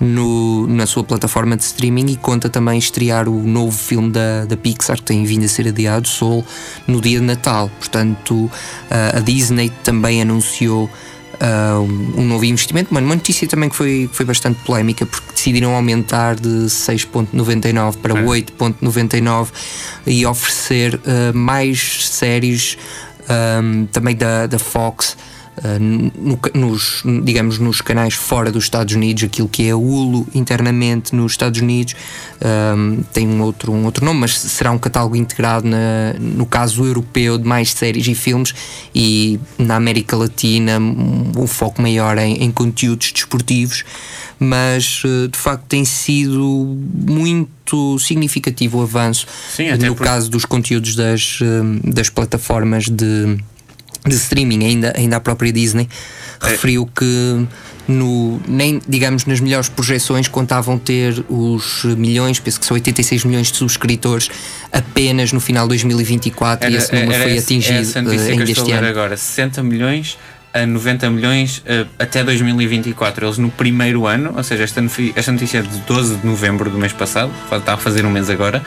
na 0.00 0.86
sua 0.86 1.02
plataforma 1.02 1.56
de 1.56 1.64
streaming 1.64 2.12
e 2.12 2.16
conta 2.16 2.48
também 2.48 2.78
estrear 2.78 3.28
o 3.28 3.42
novo 3.42 3.76
filme 3.76 4.10
da, 4.10 4.44
da 4.44 4.56
Pixar 4.56 4.96
que 4.96 5.02
tem 5.02 5.24
vindo 5.24 5.44
a 5.44 5.48
ser 5.48 5.68
adiado, 5.68 6.06
Soul, 6.06 6.44
no 6.86 7.00
dia 7.00 7.18
de 7.18 7.24
Natal. 7.24 7.70
Portanto, 7.78 8.50
a 8.90 9.20
Disney 9.20 9.70
também 9.82 10.22
anunciou 10.22 10.88
Uh, 11.40 11.82
um 12.20 12.24
novo 12.24 12.44
investimento, 12.44 12.90
uma 12.90 13.00
notícia 13.00 13.46
também 13.46 13.68
que 13.68 13.76
foi, 13.76 14.10
foi 14.12 14.26
bastante 14.26 14.58
polémica 14.64 15.06
porque 15.06 15.30
decidiram 15.32 15.72
aumentar 15.72 16.34
de 16.34 16.66
6.99 16.66 17.96
para 17.98 18.18
é. 18.18 18.24
8.99 18.24 19.46
e 20.04 20.26
oferecer 20.26 20.96
uh, 20.96 21.36
mais 21.36 22.08
séries 22.08 22.76
um, 23.62 23.86
também 23.86 24.16
da, 24.16 24.48
da 24.48 24.58
Fox 24.58 25.16
no, 25.78 26.38
nos, 26.54 27.02
digamos, 27.24 27.58
nos 27.58 27.80
canais 27.80 28.14
fora 28.14 28.50
dos 28.50 28.64
Estados 28.64 28.94
Unidos, 28.94 29.24
aquilo 29.24 29.48
que 29.48 29.68
é 29.68 29.74
Hulu 29.74 30.26
internamente 30.34 31.14
nos 31.14 31.32
Estados 31.32 31.60
Unidos, 31.60 31.94
um, 32.76 33.02
tem 33.12 33.26
um 33.26 33.42
outro, 33.42 33.72
um 33.72 33.84
outro 33.84 34.04
nome, 34.04 34.20
mas 34.20 34.38
será 34.38 34.70
um 34.70 34.78
catálogo 34.78 35.16
integrado 35.16 35.66
na, 35.66 36.14
no 36.18 36.46
caso 36.46 36.84
europeu 36.84 37.38
de 37.38 37.44
mais 37.44 37.72
séries 37.72 38.06
e 38.06 38.14
filmes 38.14 38.54
e 38.94 39.40
na 39.58 39.76
América 39.76 40.16
Latina 40.16 40.78
um, 40.78 41.32
um 41.36 41.46
foco 41.46 41.82
maior 41.82 42.18
em, 42.18 42.42
em 42.42 42.50
conteúdos 42.50 43.12
desportivos. 43.12 43.84
Mas 44.40 45.02
de 45.30 45.36
facto 45.36 45.64
tem 45.64 45.84
sido 45.84 46.78
muito 47.08 47.98
significativo 47.98 48.78
o 48.78 48.82
avanço 48.82 49.26
Sim, 49.50 49.72
no 49.72 49.96
por... 49.96 50.04
caso 50.04 50.30
dos 50.30 50.44
conteúdos 50.44 50.94
das, 50.94 51.40
das 51.82 52.08
plataformas 52.08 52.84
de, 52.84 53.36
de 54.06 54.14
streaming, 54.14 54.64
ainda, 54.64 54.92
ainda 54.96 55.16
a 55.16 55.20
própria 55.20 55.52
Disney 55.52 55.88
é. 56.42 56.48
referiu 56.50 56.86
que 56.86 57.46
no, 57.88 58.40
nem, 58.46 58.80
digamos, 58.86 59.24
nas 59.24 59.40
melhores 59.40 59.68
projeções 59.68 60.28
contavam 60.28 60.78
ter 60.78 61.24
os 61.28 61.84
milhões, 61.84 62.38
penso 62.38 62.60
que 62.60 62.66
são 62.66 62.74
86 62.74 63.24
milhões 63.24 63.50
de 63.50 63.56
subscritores 63.56 64.30
apenas 64.70 65.32
no 65.32 65.40
final 65.40 65.64
de 65.64 65.70
2024 65.70 66.66
era, 66.66 66.74
e 66.74 66.76
esse 66.76 66.94
número 66.94 67.22
foi 67.22 67.38
atingido 67.38 67.74
é 67.74 67.98
ainda 67.98 68.44
este 68.44 68.72
ano. 68.72 68.86
agora, 68.86 69.16
60 69.16 69.62
milhões 69.62 70.18
a 70.62 70.66
90 70.66 71.10
milhões 71.10 71.58
uh, 71.58 71.88
até 71.98 72.22
2024. 72.22 73.26
Eles 73.26 73.38
no 73.38 73.50
primeiro 73.50 74.06
ano, 74.06 74.34
ou 74.36 74.42
seja, 74.42 74.64
esta, 74.64 74.82
esta 75.14 75.32
notícia 75.32 75.58
é 75.58 75.62
de 75.62 75.78
12 75.80 76.16
de 76.16 76.26
novembro 76.26 76.70
do 76.70 76.78
mês 76.78 76.92
passado, 76.92 77.32
está 77.52 77.74
a 77.74 77.76
fazer 77.76 78.04
um 78.04 78.10
mês 78.10 78.30
agora, 78.30 78.62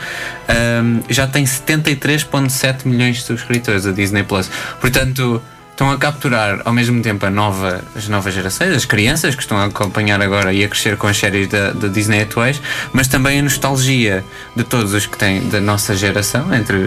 um, 0.82 1.00
já 1.08 1.26
tem 1.26 1.44
73,7 1.44 2.86
milhões 2.86 3.16
de 3.16 3.22
subscritores 3.22 3.86
a 3.86 3.92
Disney 3.92 4.22
Plus. 4.22 4.50
Portanto 4.80 5.42
estão 5.72 5.90
a 5.90 5.98
capturar 5.98 6.60
ao 6.64 6.72
mesmo 6.72 7.02
tempo 7.02 7.26
a 7.26 7.30
nova, 7.30 7.82
as 7.96 8.08
novas 8.08 8.32
gerações, 8.32 8.74
as 8.74 8.84
crianças 8.84 9.34
que 9.34 9.40
estão 9.40 9.56
a 9.56 9.64
acompanhar 9.64 10.20
agora 10.20 10.52
e 10.52 10.62
a 10.62 10.68
crescer 10.68 10.96
com 10.96 11.06
as 11.06 11.16
séries 11.16 11.48
da, 11.48 11.72
da 11.72 11.88
Disney 11.88 12.22
atuais, 12.22 12.60
mas 12.92 13.08
também 13.08 13.40
a 13.40 13.42
nostalgia 13.42 14.22
de 14.54 14.64
todos 14.64 14.92
os 14.92 15.06
que 15.06 15.16
têm 15.16 15.48
da 15.48 15.60
nossa 15.60 15.96
geração, 15.96 16.54
entre 16.54 16.78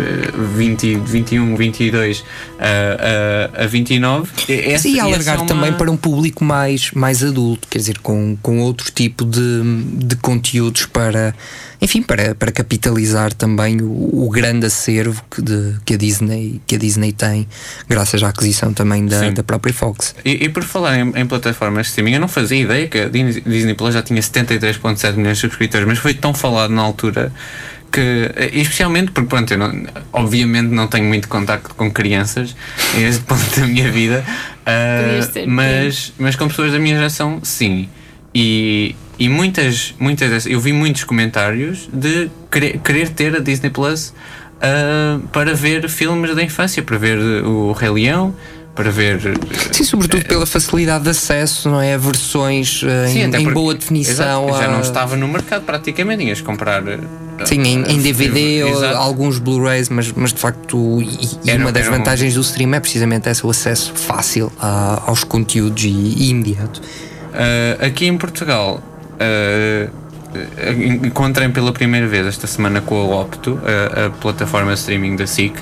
20, 0.55 0.95
21, 0.97 1.55
22 1.55 2.23
a, 2.59 3.59
a, 3.59 3.63
a 3.63 3.67
29. 3.67 4.29
Essa, 4.47 4.87
e 4.87 4.99
alargar 4.99 5.39
uma... 5.39 5.47
também 5.47 5.73
para 5.73 5.91
um 5.91 5.97
público 5.97 6.43
mais, 6.43 6.91
mais 6.91 7.23
adulto, 7.23 7.67
quer 7.67 7.79
dizer, 7.79 7.97
com, 7.99 8.37
com 8.41 8.59
outro 8.59 8.91
tipo 8.91 9.25
de, 9.25 9.61
de 9.97 10.15
conteúdos 10.17 10.85
para 10.85 11.33
enfim, 11.85 12.01
para, 12.01 12.33
para 12.33 12.51
capitalizar 12.51 13.31
também 13.31 13.79
o, 13.79 14.25
o 14.25 14.29
grande 14.29 14.65
acervo 14.65 15.23
que, 15.29 15.39
de, 15.39 15.75
que, 15.85 15.93
a 15.93 15.97
Disney, 15.97 16.59
que 16.65 16.73
a 16.73 16.77
Disney 16.79 17.11
tem, 17.11 17.47
graças 17.87 18.23
à 18.23 18.29
aquisição 18.29 18.73
também 18.73 19.05
da, 19.05 19.29
da 19.29 19.43
própria 19.43 19.71
Fox. 19.71 20.15
E, 20.25 20.45
e 20.45 20.49
por 20.49 20.63
falar 20.63 20.97
em, 20.97 21.13
em, 21.15 21.27
plataformas 21.27 21.85
de 21.85 21.89
streaming, 21.91 22.15
eu 22.15 22.19
não 22.19 22.27
fazia 22.27 22.59
ideia 22.59 22.87
que 22.87 22.97
a 22.97 23.07
Disney 23.07 23.75
Plus 23.75 23.93
já 23.93 24.01
tinha 24.01 24.19
73,7 24.19 25.13
milhões 25.15 25.37
de 25.37 25.41
subscritores, 25.41 25.87
mas 25.87 25.99
foi 25.99 26.15
tão 26.15 26.33
falado 26.33 26.71
na 26.71 26.81
altura 26.81 27.31
que, 27.91 28.31
especialmente 28.53 29.11
porque, 29.11 29.29
pronto, 29.29 29.51
eu 29.53 29.57
não, 29.59 29.85
obviamente 30.11 30.69
não 30.69 30.87
tenho 30.87 31.05
muito 31.05 31.27
contacto 31.27 31.75
com 31.75 31.91
crianças 31.91 32.55
em 32.97 33.03
este 33.03 33.21
ponto 33.29 33.59
da 33.59 33.67
minha 33.67 33.91
vida, 33.91 34.25
uh, 34.61 35.47
mas, 35.47 36.13
mas 36.17 36.35
com 36.35 36.47
pessoas 36.47 36.71
da 36.71 36.79
minha 36.79 36.95
geração, 36.95 37.39
sim. 37.43 37.87
E, 38.35 38.93
e 39.17 39.29
muitas, 39.29 39.95
muitas 39.97 40.45
eu 40.45 40.59
vi 40.59 40.73
muitos 40.73 41.05
comentários 41.05 41.87
de 41.91 42.29
querer, 42.51 42.79
querer 42.79 43.09
ter 43.09 43.33
a 43.33 43.39
Disney 43.39 43.69
Plus 43.69 44.13
uh, 44.57 45.25
para 45.29 45.53
ver 45.53 45.87
filmes 45.89 46.35
da 46.35 46.43
infância, 46.43 46.83
para 46.83 46.97
ver 46.97 47.17
o 47.17 47.71
Rei 47.71 47.89
Leão, 47.89 48.35
para 48.75 48.91
ver. 48.91 49.21
Sim, 49.71 49.85
sobretudo 49.85 50.25
pela 50.25 50.45
facilidade 50.45 51.05
de 51.05 51.11
acesso, 51.11 51.69
não 51.69 51.79
é? 51.79 51.93
A 51.93 51.97
versões 51.97 52.83
uh, 52.83 53.07
Sim, 53.07 53.21
em, 53.21 53.35
em 53.35 53.53
boa 53.53 53.73
definição. 53.73 54.49
Exato, 54.49 54.61
já 54.61 54.67
não 54.69 54.81
estava 54.81 55.15
no 55.15 55.29
mercado 55.29 55.63
praticamente, 55.63 56.23
tinhas 56.23 56.41
comprar. 56.41 56.83
Sim, 57.45 57.61
em, 57.63 57.83
em 57.83 58.01
DVD 58.01 58.63
ou 58.63 58.85
alguns 58.97 59.39
Blu-rays, 59.39 59.87
mas, 59.87 60.11
mas 60.11 60.33
de 60.33 60.39
facto, 60.39 61.01
e, 61.01 61.49
era, 61.49 61.61
uma 61.61 61.71
das 61.71 61.87
vantagens 61.87 62.33
um... 62.33 62.39
do 62.39 62.41
stream 62.41 62.73
é 62.73 62.79
precisamente 62.81 63.29
esse, 63.29 63.45
o 63.45 63.49
acesso 63.49 63.93
fácil 63.95 64.51
a, 64.59 65.03
aos 65.05 65.23
conteúdos 65.23 65.83
e, 65.85 65.87
e 65.87 66.29
imediato. 66.29 66.81
Uh, 67.35 67.85
aqui 67.85 68.07
em 68.07 68.17
Portugal 68.17 68.81
uh, 69.15 70.05
encontrei 71.05 71.49
pela 71.49 71.71
primeira 71.71 72.07
vez 72.07 72.25
esta 72.25 72.47
semana 72.47 72.81
com 72.81 72.95
a 72.95 73.21
Opto, 73.21 73.59
a, 73.63 74.05
a 74.05 74.09
plataforma 74.09 74.73
streaming 74.73 75.15
da 75.15 75.27
SIC. 75.27 75.55
Uh, 75.55 75.61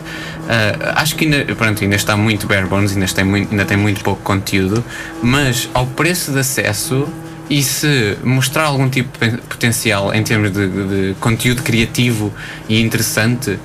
acho 0.95 1.15
que 1.15 1.25
ainda, 1.25 1.55
pronto, 1.55 1.83
ainda 1.83 1.95
está 1.95 2.15
muito 2.15 2.47
bare 2.47 2.65
bones, 2.65 2.93
ainda 2.93 3.07
tem 3.07 3.23
muito, 3.23 3.51
ainda 3.51 3.65
tem 3.65 3.77
muito 3.77 4.03
pouco 4.03 4.21
conteúdo, 4.21 4.83
mas 5.21 5.69
ao 5.73 5.85
preço 5.85 6.31
de 6.31 6.39
acesso 6.39 7.07
e 7.49 7.61
se 7.61 8.17
mostrar 8.23 8.63
algum 8.63 8.89
tipo 8.89 9.17
de 9.19 9.37
potencial 9.37 10.13
em 10.13 10.23
termos 10.23 10.51
de, 10.51 10.67
de 10.67 11.15
conteúdo 11.19 11.61
criativo 11.61 12.33
e 12.69 12.81
interessante 12.81 13.51
uh, 13.51 13.59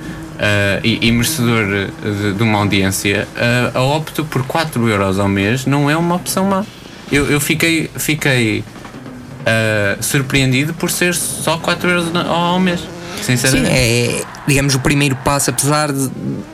e, 0.83 1.07
e, 1.07 1.11
merecedor 1.11 1.65
de, 1.65 2.33
de 2.33 2.43
uma 2.43 2.59
audiência, 2.59 3.27
uh, 3.35 3.77
a 3.77 3.81
Opto 3.81 4.25
por 4.25 4.43
4 4.45 4.87
euros 4.87 5.17
ao 5.19 5.27
mês 5.27 5.65
não 5.65 5.89
é 5.89 5.95
uma 5.95 6.15
opção 6.15 6.45
má 6.45 6.65
eu, 7.11 7.29
eu 7.29 7.39
fiquei, 7.39 7.89
fiquei 7.95 8.59
uh, 8.59 10.03
surpreendido 10.03 10.73
por 10.73 10.91
ser 10.91 11.15
só 11.15 11.57
4 11.57 11.89
euros 11.89 12.15
ao 12.15 12.59
mês. 12.59 12.81
Sinceramente. 13.21 13.69
Sim, 13.69 13.75
é, 13.75 14.21
digamos, 14.49 14.73
o 14.73 14.79
primeiro 14.79 15.15
passo, 15.17 15.51
apesar 15.51 15.91
de, 15.91 16.09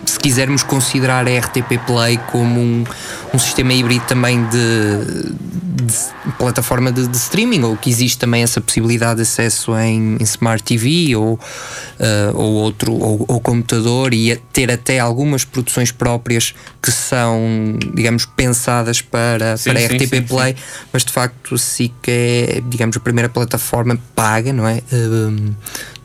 se 0.05 0.19
quisermos 0.19 0.63
considerar 0.63 1.25
a 1.27 1.39
RTP 1.39 1.79
Play 1.87 2.19
como 2.31 2.59
um, 2.59 2.83
um 3.33 3.39
sistema 3.39 3.73
híbrido 3.73 4.05
também 4.05 4.43
de, 4.49 5.33
de 5.83 6.33
plataforma 6.37 6.91
de, 6.91 7.07
de, 7.07 7.15
streaming, 7.15 7.63
ou 7.63 7.77
que 7.77 7.89
existe 7.89 8.17
também 8.17 8.43
essa 8.43 8.59
possibilidade 8.59 9.15
de 9.15 9.21
acesso 9.21 9.77
em, 9.77 10.17
em 10.19 10.23
Smart 10.23 10.61
TV 10.61 11.15
ou, 11.15 11.33
uh, 11.35 11.39
ou 12.33 12.53
outro, 12.55 12.91
ou, 12.91 13.25
ou, 13.27 13.39
computador, 13.39 14.13
e 14.13 14.35
ter 14.51 14.69
até 14.69 14.99
algumas 14.99 15.45
produções 15.45 15.91
próprias 15.91 16.53
que 16.81 16.91
são, 16.91 17.77
digamos, 17.93 18.25
pensadas 18.25 19.01
para, 19.01 19.55
sim, 19.55 19.69
para 19.69 19.79
a 19.79 19.85
RTP 19.85 20.15
sim, 20.15 20.21
Play, 20.23 20.53
sim, 20.53 20.63
mas 20.91 21.05
de 21.05 21.13
facto 21.13 21.57
SIC 21.57 21.93
é, 22.07 22.61
digamos, 22.67 22.97
a 22.97 22.99
primeira 22.99 23.29
plataforma 23.29 23.97
paga, 24.13 24.51
não 24.51 24.67
é? 24.67 24.81
Uh, 24.91 25.55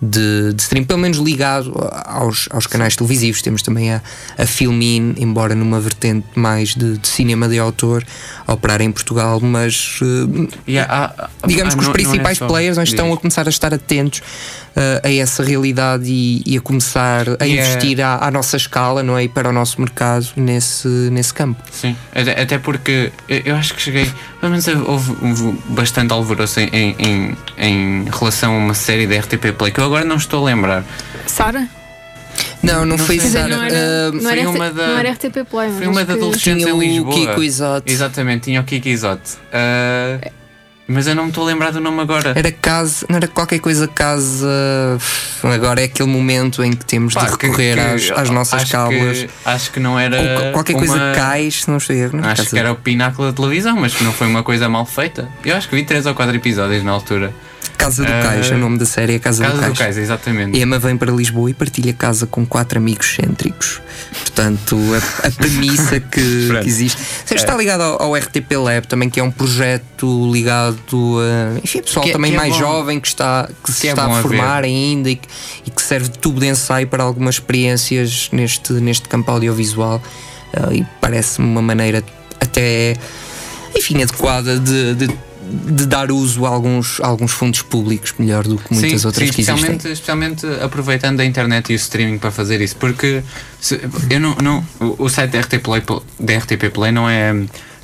de, 0.03 0.55
de 0.55 0.63
stream, 0.63 0.85
pelo 0.85 0.99
menos 0.99 1.19
ligado 1.19 1.73
aos, 2.07 2.49
aos 2.51 2.67
canais 2.67 2.97
televisivos. 2.97 3.43
Temos 3.43 3.63
também 3.63 3.93
a, 3.93 4.03
a 4.39 4.47
Filmin, 4.47 5.15
embora 5.19 5.55
numa 5.55 5.81
vertente 5.81 6.27
mais 6.35 6.75
de, 6.75 6.99
de 6.99 7.09
cinema 7.09 7.49
de 7.49 7.59
autor, 7.59 8.05
a 8.47 8.53
operar 8.53 8.81
em 8.81 8.91
Portugal, 8.91 9.41
mas 9.41 10.01
uh, 10.03 10.49
yeah, 10.69 11.31
digamos 11.47 11.75
que 11.75 11.81
os 11.81 11.89
principais 11.89 12.39
não 12.39 12.47
é 12.47 12.51
players 12.51 12.79
estão 12.79 13.13
a 13.13 13.17
começar 13.17 13.47
a 13.47 13.51
estar 13.51 13.73
atentos 13.73 14.21
uh, 14.77 15.07
a 15.07 15.13
essa 15.13 15.43
realidade 15.43 16.05
e, 16.07 16.43
e 16.47 16.57
a 16.57 16.61
começar 16.61 17.29
a 17.41 17.45
yeah. 17.45 17.69
investir 17.69 18.01
à, 18.01 18.27
à, 18.27 18.31
nossa 18.31 18.57
escala, 18.57 19.03
não 19.03 19.17
é? 19.17 19.25
E 19.25 19.29
para 19.29 19.49
o 19.49 19.53
nosso 19.53 19.81
mercado 19.81 20.27
nesse, 20.37 20.89
nesse 20.89 21.33
campo. 21.33 21.63
Sim, 21.71 21.97
até 22.15 22.59
porque 22.59 23.13
eu 23.29 23.55
acho 23.57 23.75
que 23.75 23.83
cheguei, 23.83 24.11
pelo 24.41 24.51
menos 24.53 24.67
houve, 24.69 25.17
houve 25.23 25.59
bastante 25.69 26.13
alvoroço 26.13 26.61
em, 26.61 26.97
em, 26.99 27.37
em, 27.59 28.05
relação 28.11 28.55
a 28.55 28.59
uma 28.59 28.75
série 28.75 29.07
da 29.07 29.19
RTP 29.19 29.53
Play 29.57 29.73
que 29.73 29.81
eu 29.81 29.85
agora 29.85 30.05
não 30.05 30.17
estou 30.17 30.43
a 30.43 30.47
lembrar. 30.47 30.85
Sara? 31.31 31.69
Não, 32.63 32.81
não, 32.81 32.87
não 32.87 32.99
foi 32.99 33.19
Sara. 33.19 33.49
Não, 33.49 33.63
era, 33.63 34.11
uh, 34.11 34.45
não, 34.45 34.55
uma 34.55 34.71
da, 34.71 34.87
não 34.89 34.99
era 34.99 35.13
RTP 35.13 35.45
Play, 35.49 35.71
Foi 35.71 35.87
uma 35.87 36.05
da 36.05 36.15
adolescentes 36.15 36.67
em 36.67 36.79
Lisboa. 36.79 37.15
Kiko 37.15 37.43
Isote. 37.43 37.93
Exatamente, 37.93 38.45
tinha 38.45 38.61
o 38.61 38.65
Kiko 38.65 38.89
Isote. 38.89 39.35
Uh, 39.53 40.31
mas 40.93 41.07
eu 41.07 41.15
não 41.15 41.23
me 41.23 41.29
estou 41.29 41.45
a 41.45 41.47
lembrar 41.47 41.71
do 41.71 41.81
nome 41.81 42.01
agora. 42.01 42.33
Era 42.35 42.51
casa, 42.51 43.07
não 43.09 43.17
era 43.17 43.29
qualquer 43.29 43.61
coisa 43.61 43.87
casa. 43.87 44.99
Agora 45.41 45.81
é 45.81 45.85
aquele 45.85 46.09
momento 46.09 46.65
em 46.65 46.73
que 46.73 46.85
temos 46.85 47.15
Pá, 47.15 47.25
de 47.25 47.31
recorrer 47.31 47.77
que, 47.77 48.11
às, 48.11 48.19
às, 48.19 48.31
nossas 48.31 48.63
acho 48.63 48.73
cábulas. 48.73 49.19
Que, 49.19 49.31
acho 49.45 49.71
que 49.71 49.79
não 49.79 49.97
era. 49.97 50.17
Ou 50.47 50.53
qualquer 50.53 50.75
uma... 50.75 50.81
coisa 50.81 51.13
cais, 51.15 51.63
se 51.63 51.71
não 51.71 51.77
estou 51.77 51.95
a 51.95 51.99
erro. 51.99 52.21
Acho 52.25 52.45
que 52.45 52.59
era 52.59 52.73
o 52.73 52.75
pináculo 52.75 53.29
da 53.31 53.33
televisão, 53.33 53.77
mas 53.77 53.95
que 53.95 54.03
não 54.03 54.13
foi 54.13 54.27
uma 54.27 54.43
coisa 54.43 54.69
mal 54.69 54.85
feita. 54.85 55.29
Eu 55.45 55.57
acho 55.57 55.69
que 55.69 55.77
vi 55.77 55.85
três 55.85 56.07
ou 56.07 56.15
quatro 56.15 56.35
episódios 56.35 56.83
na 56.83 56.91
altura. 56.91 57.33
Casa 57.77 58.05
do 58.05 58.11
uh, 58.11 58.23
Cais, 58.23 58.51
o 58.51 58.57
nome 58.57 58.79
da 58.79 58.85
série 58.85 59.15
é 59.15 59.19
Casa, 59.19 59.45
casa 59.45 59.55
do 59.55 59.61
Cais. 59.61 59.73
do 59.73 59.79
Cais, 59.79 59.99
exatamente. 59.99 60.59
Emma 60.59 60.79
vem 60.79 60.97
para 60.97 61.11
Lisboa 61.11 61.51
e 61.51 61.55
partilha 61.55 61.93
casa 61.93 62.27
com 62.27 62.47
quatro 62.47 62.79
amigos 62.79 63.15
cêntricos. 63.15 63.81
Portanto, 64.21 64.77
a, 65.23 65.27
a 65.27 65.31
premissa 65.31 65.99
que, 66.01 66.49
que 66.63 66.69
existe. 66.69 67.01
Você 67.25 67.35
está 67.35 67.57
ligado 67.57 67.83
ao, 67.83 68.03
ao, 68.03 68.15
RTP 68.15 68.53
Lab 68.57 68.87
também, 68.87 69.09
que 69.09 69.21
é 69.21 69.23
um 69.23 69.31
projeto 69.31 70.31
ligado 70.33 70.79
a 71.21 71.59
enfim, 71.59 71.83
pessoal 71.83 72.05
que, 72.05 72.11
é- 72.11 72.13
também 72.13 72.33
que 72.33 72.37
é 72.37 72.41
mais 72.41 72.57
jovem 72.57 73.01
que 73.01 73.09
está, 73.09 73.49
que, 73.65 73.73
se 73.73 73.89
é 73.89 73.91
está 73.91 74.07
a 74.07 74.23
formar 74.23 74.63
a 74.63 74.67
ainda 74.67 75.11
e 75.11 75.17
que, 75.17 75.29
e 75.67 75.71
que 75.71 75.83
serve 75.83 76.09
de 76.09 76.19
tubo 76.19 76.41
de 76.41 76.47
ensaio 76.47 76.87
para 76.87 77.03
algumas 77.03 77.37
experiências 77.37 78.29
neste, 78.33 78.73
neste 78.75 79.09
campo 79.09 79.31
audiovisual. 79.31 80.03
Uh, 80.53 80.75
e 80.75 80.87
parece-me 81.01 81.47
uma 81.47 81.63
maneira 81.63 82.03
até 82.41 82.97
enfim, 83.77 84.03
adequada 84.03 84.59
de, 84.59 84.95
de 84.95 85.09
de 85.51 85.87
dar 85.87 86.11
uso 86.11 86.47
a 86.47 86.49
alguns, 86.49 87.01
a 87.01 87.07
alguns 87.07 87.33
fundos 87.33 87.63
públicos 87.63 88.15
melhor 88.19 88.45
do 88.45 88.57
que 88.57 88.73
muitas 88.73 89.01
sim, 89.01 89.07
outras 89.07 89.29
sim, 89.29 89.35
que 89.35 89.41
especialmente, 89.41 89.87
existem. 89.87 89.93
Especialmente 89.93 90.47
aproveitando 90.63 91.21
a 91.21 91.25
internet 91.25 91.71
e 91.71 91.75
o 91.75 91.77
streaming 91.77 92.19
para 92.19 92.31
fazer 92.31 92.61
isso, 92.61 92.77
porque 92.77 93.23
se, 93.61 93.81
eu 94.09 94.21
não, 94.21 94.35
não, 94.37 94.65
o 94.99 95.09
site 95.09 95.33
da 95.33 95.41
RTP, 95.41 95.63
Play, 95.63 95.83
da 96.19 96.39
RTP 96.39 96.71
Play 96.73 96.93
não 96.93 97.09
é 97.09 97.35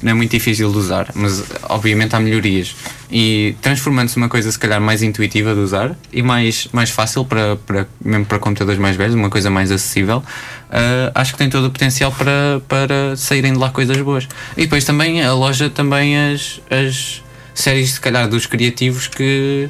não 0.02 0.10
é 0.10 0.14
muito 0.14 0.30
difícil 0.30 0.70
de 0.70 0.78
usar, 0.78 1.10
mas 1.14 1.42
obviamente 1.64 2.14
há 2.14 2.20
melhorias. 2.20 2.76
E 3.10 3.56
transformando-se 3.62 4.16
uma 4.16 4.28
coisa 4.28 4.50
se 4.50 4.58
calhar 4.58 4.80
mais 4.80 5.02
intuitiva 5.02 5.54
de 5.54 5.60
usar 5.60 5.96
e 6.12 6.22
mais, 6.22 6.68
mais 6.72 6.90
fácil 6.90 7.24
para, 7.24 7.56
para, 7.56 7.86
mesmo 8.04 8.26
para 8.26 8.38
computadores 8.38 8.80
mais 8.80 8.96
velhos, 8.96 9.14
uma 9.14 9.30
coisa 9.30 9.48
mais 9.48 9.70
acessível, 9.72 10.18
uh, 10.18 11.12
acho 11.14 11.32
que 11.32 11.38
tem 11.38 11.48
todo 11.48 11.66
o 11.66 11.70
potencial 11.70 12.12
para, 12.12 12.60
para 12.68 13.16
saírem 13.16 13.52
de 13.54 13.58
lá 13.58 13.70
coisas 13.70 13.96
boas. 14.02 14.28
E 14.56 14.62
depois 14.62 14.84
também 14.84 15.22
a 15.22 15.32
loja 15.32 15.70
também 15.70 16.16
as, 16.16 16.60
as 16.70 17.22
séries 17.56 17.92
se 17.92 18.00
calhar 18.00 18.28
dos 18.28 18.46
criativos 18.46 19.08
que, 19.08 19.68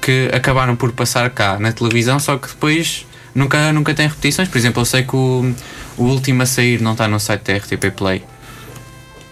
que 0.00 0.30
acabaram 0.32 0.74
por 0.74 0.90
passar 0.92 1.30
cá 1.30 1.58
na 1.58 1.70
televisão, 1.70 2.18
só 2.18 2.36
que 2.36 2.48
depois 2.48 3.06
nunca, 3.34 3.72
nunca 3.72 3.94
tem 3.94 4.08
repetições. 4.08 4.48
Por 4.48 4.58
exemplo, 4.58 4.80
eu 4.80 4.86
sei 4.86 5.04
que 5.04 5.14
o, 5.14 5.54
o 5.96 6.04
último 6.04 6.42
a 6.42 6.46
sair 6.46 6.80
não 6.80 6.92
está 6.92 7.06
no 7.06 7.20
site 7.20 7.42
da 7.42 7.56
RTP 7.58 7.94
Play. 7.94 8.24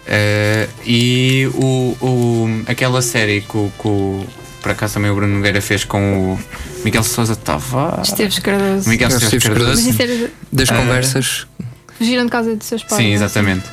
Uh, 0.06 0.68
e 0.84 1.50
o, 1.54 1.96
o, 2.02 2.62
aquela 2.66 3.00
série 3.00 3.40
que 3.40 3.56
o, 3.56 4.26
por 4.61 4.73
acaso 4.73 4.94
também 4.94 5.11
o 5.11 5.14
Bruno 5.14 5.34
Nogueira 5.37 5.62
fez 5.62 5.82
com 5.82 6.34
o 6.34 6.38
Miguel 6.84 7.02
Sousa 7.02 7.34
Tavares. 7.34 8.08
Esteves 8.08 8.38
Cardoso. 8.38 8.88
Miguel 8.88 9.08
Esteves 9.08 9.42
Cardoso. 9.42 9.96
Cardoso. 9.96 10.30
Das 10.52 10.68
uh, 10.68 10.75
conversas. 10.75 11.46
Fugiram 11.96 12.26
de 12.26 12.30
casa 12.30 12.54
de 12.54 12.64
seus 12.64 12.82
pais. 12.82 13.02
Sim, 13.02 13.12
exatamente. 13.12 13.64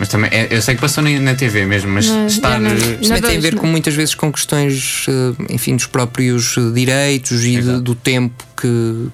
Mas 0.00 0.08
também, 0.08 0.30
é, 0.32 0.48
eu 0.50 0.62
sei 0.62 0.74
que 0.74 0.80
passou 0.80 1.04
na, 1.04 1.34
TV 1.34 1.66
mesmo, 1.66 1.92
mas, 1.92 2.06
estar. 2.06 2.58
Não, 2.58 2.74
Isto 2.74 3.02
também 3.02 3.20
tem 3.20 3.36
a 3.36 3.40
ver 3.40 3.54
com 3.56 3.66
muitas 3.66 3.94
vezes 3.94 4.14
com 4.14 4.32
questões, 4.32 5.04
eh, 5.06 5.52
enfim, 5.52 5.76
dos 5.76 5.84
próprios 5.84 6.56
direitos 6.72 7.44
e 7.44 7.60
de, 7.60 7.80
do 7.82 7.94
tempo 7.94 8.42
que, 8.58 9.08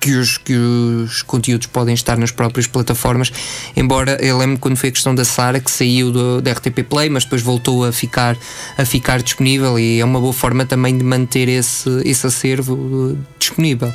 que 0.00 0.16
os, 0.16 0.36
que 0.36 0.54
os 0.54 1.22
conteúdos 1.22 1.68
podem 1.68 1.94
estar 1.94 2.18
nas 2.18 2.32
próprias 2.32 2.66
plataformas. 2.66 3.30
Embora 3.76 4.18
eu 4.20 4.36
lembro 4.36 4.58
quando 4.58 4.76
foi 4.76 4.88
a 4.88 4.92
questão 4.92 5.14
da 5.14 5.24
Sara, 5.24 5.60
que 5.60 5.70
saiu 5.70 6.10
do, 6.10 6.40
da 6.40 6.50
RTP 6.50 6.82
Play, 6.82 7.08
mas 7.08 7.22
depois 7.22 7.40
voltou 7.40 7.84
a 7.84 7.92
ficar, 7.92 8.36
a 8.76 8.84
ficar 8.84 9.22
disponível 9.22 9.78
e 9.78 10.00
é 10.00 10.04
uma 10.04 10.20
boa 10.20 10.32
forma 10.32 10.66
também 10.66 10.98
de 10.98 11.04
manter 11.04 11.48
esse, 11.48 11.88
esse 12.04 12.26
acervo 12.26 13.12
eh, 13.12 13.24
disponível. 13.38 13.94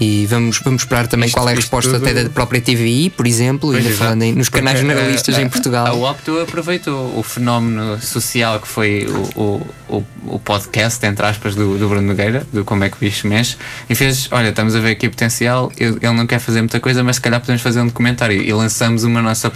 E 0.00 0.26
vamos, 0.26 0.58
vamos 0.58 0.82
esperar 0.82 1.06
também 1.06 1.26
isto, 1.26 1.36
qual 1.36 1.48
é 1.48 1.52
a 1.52 1.54
resposta 1.54 1.92
tudo... 1.92 2.04
até 2.04 2.24
da 2.24 2.30
própria 2.30 2.60
TVI, 2.60 3.10
por 3.10 3.26
exemplo, 3.26 3.70
ainda 3.70 3.90
falando 3.90 4.22
em, 4.22 4.34
nos 4.34 4.48
canais 4.48 4.80
generalistas 4.80 5.36
a, 5.36 5.42
em 5.42 5.48
Portugal. 5.48 5.86
A 5.86 5.92
Opto 6.10 6.40
aproveitou 6.40 7.16
o 7.18 7.22
fenómeno 7.22 8.00
social 8.00 8.58
que 8.60 8.68
foi 8.68 9.06
o, 9.36 9.62
o, 9.88 10.04
o, 10.26 10.38
podcast, 10.38 11.04
entre 11.06 11.24
aspas, 11.24 11.54
do, 11.54 11.78
do 11.78 11.88
Bruno 11.88 12.08
Nogueira, 12.08 12.46
do 12.52 12.64
Como 12.64 12.82
é 12.84 12.88
que 12.88 12.96
o 12.96 13.00
bicho 13.00 13.26
mexe, 13.28 13.56
e 13.88 13.94
fez: 13.94 14.28
Olha, 14.32 14.48
estamos 14.48 14.74
a 14.74 14.80
ver 14.80 14.92
aqui 14.92 15.08
potencial, 15.08 15.70
ele 15.76 15.98
não 16.00 16.26
quer 16.26 16.40
fazer 16.40 16.60
muita 16.60 16.80
coisa, 16.80 17.04
mas 17.04 17.16
se 17.16 17.22
calhar 17.22 17.40
podemos 17.40 17.62
fazer 17.62 17.80
um 17.80 17.86
documentário. 17.86 18.42
E 18.42 18.52
lançamos 18.52 19.04
uma 19.04 19.22
nossa 19.22 19.52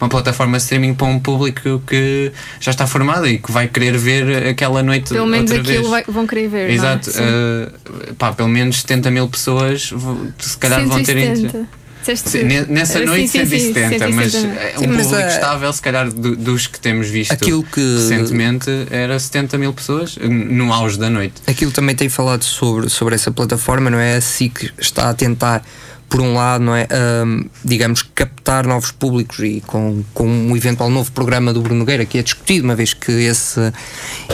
uma 0.00 0.08
plataforma 0.08 0.56
de 0.56 0.62
streaming 0.62 0.94
para 0.94 1.06
um 1.06 1.18
público 1.18 1.82
que 1.86 2.32
já 2.60 2.70
está 2.70 2.86
formado 2.86 3.26
e 3.26 3.38
que 3.38 3.50
vai 3.50 3.68
querer 3.68 3.96
ver 3.96 4.48
aquela 4.48 4.82
noite. 4.82 5.12
Pelo 5.12 5.26
menos 5.26 5.50
outra 5.50 5.72
aquilo 5.72 5.90
vai, 5.90 6.04
vão 6.06 6.26
querer 6.26 6.48
ver. 6.48 6.70
É? 6.70 6.72
Exato, 6.72 7.10
é? 7.10 8.10
uh, 8.10 8.14
pá, 8.14 8.32
pelo 8.32 8.48
menos 8.48 8.80
70 8.80 9.10
mil 9.10 9.28
pessoas 9.28 9.79
se 9.88 10.58
calhar 10.58 10.80
170. 10.80 11.48
vão 11.48 11.66
ter. 11.66 11.80
Sim, 12.16 12.44
nessa 12.68 12.98
noite 13.04 13.28
sim, 13.28 13.44
170, 13.44 14.06
sim, 14.06 14.12
mas 14.14 14.34
é 14.34 14.74
um 14.78 14.82
público 14.84 15.14
a... 15.14 15.28
estável, 15.28 15.72
se 15.72 15.82
calhar 15.82 16.10
dos 16.10 16.66
que 16.66 16.80
temos 16.80 17.08
visto 17.08 17.32
Aquilo 17.32 17.62
que... 17.62 17.80
recentemente, 17.80 18.70
era 18.90 19.18
70 19.18 19.58
mil 19.58 19.72
pessoas 19.72 20.16
no 20.16 20.72
auge 20.72 20.98
da 20.98 21.10
noite. 21.10 21.34
Aquilo 21.46 21.70
também 21.70 21.94
tem 21.94 22.08
falado 22.08 22.42
sobre, 22.42 22.88
sobre 22.88 23.14
essa 23.14 23.30
plataforma, 23.30 23.90
não 23.90 23.98
é? 23.98 24.16
A 24.16 24.20
SIC 24.20 24.72
está 24.78 25.10
a 25.10 25.14
tentar 25.14 25.62
por 26.10 26.20
um 26.20 26.34
lado, 26.34 26.64
não 26.64 26.74
é, 26.74 26.88
um, 27.24 27.48
digamos, 27.64 28.02
captar 28.02 28.66
novos 28.66 28.90
públicos 28.90 29.38
e 29.38 29.62
com, 29.64 30.02
com 30.12 30.26
um 30.26 30.56
eventual 30.56 30.90
novo 30.90 31.10
programa 31.12 31.52
do 31.52 31.62
Bruno 31.62 31.78
Nogueira 31.78 32.04
que 32.04 32.18
é 32.18 32.22
discutido, 32.22 32.64
uma 32.64 32.74
vez 32.74 32.92
que 32.92 33.12
esse, 33.12 33.72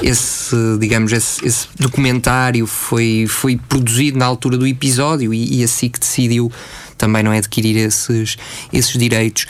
esse 0.03 0.57
digamos, 0.81 1.13
esse, 1.13 1.47
esse 1.47 1.69
documentário 1.79 2.67
foi, 2.67 3.27
foi 3.29 3.61
produzido 3.69 4.19
na 4.19 4.25
altura 4.25 4.57
do 4.57 4.67
episódio 4.67 5.35
e, 5.35 5.61
e 5.61 5.63
assim 5.63 5.91
que 5.91 6.01
decidiu 6.01 6.51
também 6.97 7.23
não 7.23 7.31
é 7.31 7.39
adquirir 7.39 7.77
esses, 7.77 8.39
esses 8.73 8.99
direitos. 8.99 9.47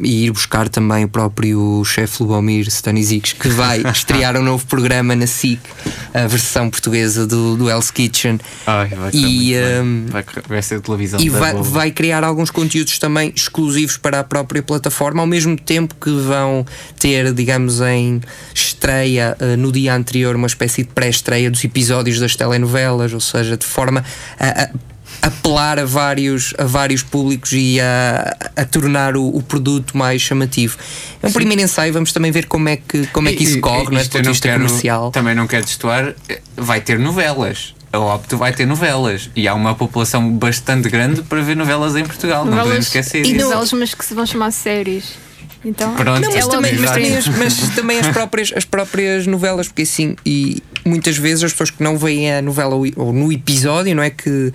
E 0.00 0.24
ir 0.24 0.30
buscar 0.30 0.68
também 0.68 1.04
o 1.04 1.08
próprio 1.08 1.84
chefe 1.84 2.22
Lubomir 2.22 2.66
Stanisic, 2.68 3.34
que 3.34 3.48
vai 3.48 3.82
estrear 3.90 4.36
um 4.36 4.42
novo 4.42 4.64
programa 4.66 5.14
na 5.14 5.26
SIC, 5.26 5.60
a 6.14 6.26
versão 6.26 6.70
portuguesa 6.70 7.26
do, 7.26 7.56
do 7.56 7.68
Hell's 7.68 7.90
Kitchen. 7.90 8.40
Ai, 8.66 8.88
vai, 8.88 9.10
e, 9.12 9.54
um, 9.82 10.06
vai, 10.08 10.24
vai, 10.48 10.62
ser 10.62 10.80
televisão. 10.80 11.20
E 11.20 11.28
vai, 11.28 11.54
vai, 11.54 11.90
criar 11.90 12.24
alguns 12.24 12.50
conteúdos 12.50 12.98
também 12.98 13.32
exclusivos 13.34 13.96
para 13.96 14.20
a 14.20 14.24
própria 14.24 14.62
plataforma, 14.62 15.22
ao 15.22 15.26
mesmo 15.26 15.56
tempo 15.56 15.94
que 15.94 16.10
vão 16.10 16.64
ter, 16.98 17.32
digamos, 17.32 17.80
em 17.80 18.20
estreia 18.54 19.36
uh, 19.40 19.56
no 19.56 19.70
dia 19.70 19.94
anterior, 19.94 20.34
uma 20.36 20.46
espécie 20.46 20.82
de 20.82 20.88
pré-estreia 20.88 21.50
dos 21.50 21.62
episódios 21.64 22.18
das 22.18 22.36
telenovelas, 22.36 23.12
ou 23.12 23.20
seja, 23.20 23.56
de 23.56 23.66
forma 23.66 24.04
a, 24.38 24.64
a 24.64 24.68
apelar 25.22 25.78
a 25.78 25.84
vários, 25.84 26.54
a 26.58 26.64
vários 26.64 27.02
públicos 27.02 27.52
e 27.52 27.80
a, 27.80 28.36
a 28.56 28.64
tornar 28.64 29.16
o, 29.16 29.28
o, 29.28 29.42
produto 29.42 29.96
mais 29.96 30.22
chamativo. 30.22 30.76
É 31.22 31.26
um 31.26 31.30
Sim. 31.30 31.34
primeiro 31.34 31.62
ensaio, 31.62 31.92
vamos 31.92 32.12
também 32.12 32.30
ver 32.30 32.46
como 32.46 32.68
é 32.68 32.76
que, 32.76 33.06
como 33.08 33.28
é 33.28 33.32
que 33.32 33.44
isso 33.44 33.60
corre, 33.60 33.90
não 33.90 33.98
é? 33.98 34.04
Do 34.04 34.10
ponto 34.10 34.22
de 34.22 34.28
vista 34.28 34.48
quero, 34.48 34.64
comercial. 34.64 35.10
Também 35.10 35.34
não 35.34 35.46
quero 35.46 35.64
destoar, 35.64 36.14
vai 36.56 36.80
ter 36.80 36.98
novelas. 36.98 37.74
A 37.92 37.98
Opto 37.98 38.36
vai 38.36 38.52
ter 38.52 38.66
novelas 38.66 39.30
e 39.34 39.48
há 39.48 39.54
uma 39.54 39.74
população 39.74 40.30
bastante 40.30 40.88
grande 40.88 41.22
para 41.22 41.40
ver 41.40 41.56
novelas 41.56 41.96
em 41.96 42.04
Portugal, 42.04 42.44
novelas, 42.44 42.58
não 42.58 42.64
podemos 42.64 42.86
esquecer 42.86 43.20
e 43.20 43.32
disso. 43.32 43.44
novelas, 43.44 43.72
mas 43.72 43.94
que 43.94 44.04
se 44.04 44.12
vão 44.12 44.26
chamar 44.26 44.50
séries. 44.50 45.14
Então, 45.64 45.94
Pronto. 45.94 46.20
Não, 46.20 46.32
mas, 46.32 46.46
é 46.46 46.48
também, 46.48 46.78
mas, 46.78 46.90
também 46.90 47.16
as, 47.16 47.28
mas, 47.28 47.68
também 47.74 47.98
as, 47.98 48.06
próprias, 48.08 48.52
as 48.54 48.64
próprias 48.64 49.26
novelas, 49.26 49.66
porque 49.66 49.82
assim, 49.82 50.14
e 50.24 50.62
muitas 50.84 51.16
vezes 51.16 51.42
as 51.42 51.52
pessoas 51.52 51.70
que 51.70 51.82
não 51.82 51.98
veem 51.98 52.32
a 52.32 52.40
novela 52.40 52.76
ou 52.76 53.12
no 53.12 53.32
episódio, 53.32 53.94
não 53.94 54.02
é 54.02 54.10
que 54.10 54.52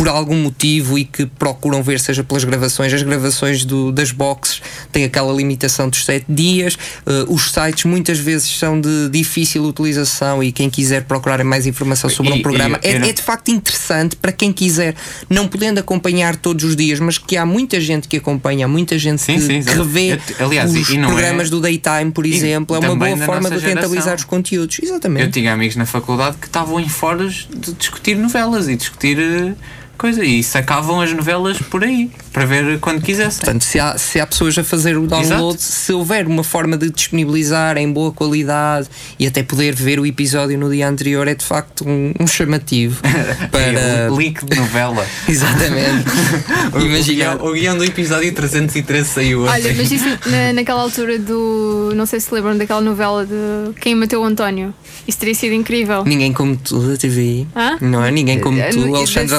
por 0.00 0.08
algum 0.08 0.44
motivo 0.44 0.98
e 0.98 1.04
que 1.04 1.26
procuram 1.26 1.82
ver, 1.82 2.00
seja 2.00 2.24
pelas 2.24 2.42
gravações, 2.42 2.90
as 2.90 3.02
gravações 3.02 3.66
do, 3.66 3.92
das 3.92 4.10
boxes 4.10 4.62
têm 4.90 5.04
aquela 5.04 5.30
limitação 5.30 5.90
dos 5.90 6.06
7 6.06 6.24
dias, 6.26 6.78
uh, 7.06 7.30
os 7.30 7.52
sites 7.52 7.84
muitas 7.84 8.18
vezes 8.18 8.48
são 8.58 8.80
de 8.80 9.10
difícil 9.10 9.62
utilização 9.62 10.42
e 10.42 10.52
quem 10.52 10.70
quiser 10.70 11.04
procurar 11.04 11.44
mais 11.44 11.66
informação 11.66 12.08
sobre 12.08 12.32
e, 12.32 12.38
um 12.38 12.42
programa 12.42 12.80
e, 12.82 12.88
é, 12.88 12.98
não... 12.98 13.08
é, 13.08 13.12
de 13.12 13.20
facto 13.20 13.50
interessante 13.50 14.16
para 14.16 14.32
quem 14.32 14.54
quiser, 14.54 14.94
não 15.28 15.46
podendo 15.46 15.80
acompanhar 15.80 16.34
todos 16.34 16.64
os 16.64 16.74
dias, 16.74 16.98
mas 16.98 17.18
que 17.18 17.36
há 17.36 17.44
muita 17.44 17.78
gente 17.78 18.08
que 18.08 18.16
acompanha, 18.16 18.66
muita 18.66 18.98
gente 18.98 19.20
sim, 19.20 19.34
que, 19.34 19.40
sim, 19.42 19.62
que 19.62 19.70
revê 19.70 20.18
eu, 20.38 20.46
aliás, 20.46 20.74
os 20.74 20.88
programas 20.88 21.48
é... 21.48 21.50
do 21.50 21.60
Daytime, 21.60 22.10
por 22.10 22.24
exemplo, 22.24 22.74
é 22.74 22.78
uma 22.78 22.96
boa 22.96 23.18
forma 23.18 23.50
de 23.50 23.58
rentabilizar 23.58 24.16
os 24.16 24.24
conteúdos. 24.24 24.80
Exatamente. 24.82 25.26
Eu 25.26 25.30
tinha 25.30 25.52
amigos 25.52 25.76
na 25.76 25.84
faculdade 25.84 26.38
que 26.38 26.46
estavam 26.46 26.80
em 26.80 26.88
fóruns 26.88 27.46
de 27.54 27.74
discutir 27.74 28.16
novelas 28.16 28.66
e 28.66 28.76
discutir 28.76 29.18
uh, 29.18 29.54
coisa 30.00 30.24
e 30.24 30.42
sacavam 30.42 30.98
as 30.98 31.12
novelas 31.12 31.58
por 31.58 31.84
aí 31.84 32.10
para 32.32 32.46
ver 32.46 32.80
quando 32.80 33.02
quisessem. 33.02 33.40
Portanto, 33.40 33.62
se 33.62 33.78
há, 33.78 33.98
se 33.98 34.18
há 34.18 34.26
pessoas 34.26 34.56
a 34.56 34.64
fazer 34.64 34.96
o 34.96 35.06
download, 35.06 35.58
Exato. 35.58 35.62
se 35.62 35.92
houver 35.92 36.26
uma 36.26 36.42
forma 36.42 36.78
de 36.78 36.88
disponibilizar 36.90 37.76
em 37.76 37.92
boa 37.92 38.10
qualidade 38.10 38.88
e 39.18 39.26
até 39.26 39.42
poder 39.42 39.74
ver 39.74 40.00
o 40.00 40.06
episódio 40.06 40.56
no 40.58 40.70
dia 40.70 40.88
anterior, 40.88 41.28
é 41.28 41.34
de 41.34 41.44
facto 41.44 41.86
um, 41.86 42.14
um 42.18 42.26
chamativo 42.26 43.02
para. 43.52 44.10
o 44.10 44.18
link 44.18 44.42
de 44.42 44.56
novela. 44.56 45.06
Exatamente. 45.28 46.08
o, 46.72 46.80
Imagina... 46.80 47.34
o, 47.34 47.52
guião, 47.52 47.76
do 47.76 47.84
episódio 47.84 48.32
313 48.32 49.06
saiu 49.06 49.42
Olha, 49.42 49.52
assim. 49.52 49.74
mas 49.76 49.92
isso 49.92 50.08
na, 50.26 50.54
naquela 50.54 50.80
altura 50.80 51.18
do. 51.18 51.92
Não 51.94 52.06
sei 52.06 52.20
se 52.20 52.32
lembram 52.32 52.56
daquela 52.56 52.80
novela 52.80 53.26
de 53.26 53.74
Quem 53.80 53.94
Mateu 53.94 54.22
o 54.22 54.24
António. 54.24 54.72
Isso 55.06 55.18
teria 55.18 55.34
sido 55.34 55.52
incrível. 55.52 56.04
Ninguém 56.04 56.32
como 56.32 56.56
tu 56.56 56.80
da 56.80 56.96
TV. 56.96 57.46
Hã? 57.54 57.76
Não 57.80 58.02
é? 58.02 58.10
Ninguém 58.10 58.40
como 58.40 58.56
tu, 58.70 58.96
Alexandre 58.96 59.36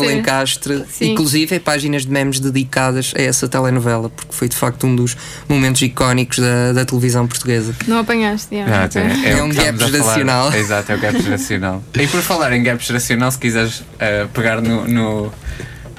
Alencastre. 0.51 0.85
Sim. 0.89 1.11
Inclusive 1.11 1.59
páginas 1.59 2.05
de 2.05 2.11
memes 2.11 2.39
dedicadas 2.39 3.13
a 3.15 3.21
essa 3.21 3.47
telenovela, 3.47 4.09
porque 4.09 4.33
foi 4.33 4.49
de 4.49 4.55
facto 4.55 4.85
um 4.85 4.95
dos 4.95 5.15
momentos 5.47 5.81
icónicos 5.81 6.39
da, 6.39 6.73
da 6.73 6.85
televisão 6.85 7.27
portuguesa. 7.27 7.75
Não 7.87 7.99
apanhaste, 7.99 8.53
yeah. 8.53 8.89
é, 8.95 9.31
é, 9.31 9.43
um 9.43 9.49
gap 9.49 9.77
geracional. 9.77 10.53
Exato, 10.53 10.91
é 10.91 10.95
um 10.95 10.99
gap 10.99 11.21
geracional. 11.21 11.83
e 11.93 12.07
por 12.07 12.21
falar 12.21 12.53
em 12.53 12.63
gap 12.63 12.83
geracional, 12.83 13.31
se 13.31 13.37
quiseres 13.37 13.79
uh, 13.79 14.27
pegar 14.33 14.61
no, 14.61 14.87
no, 14.87 15.33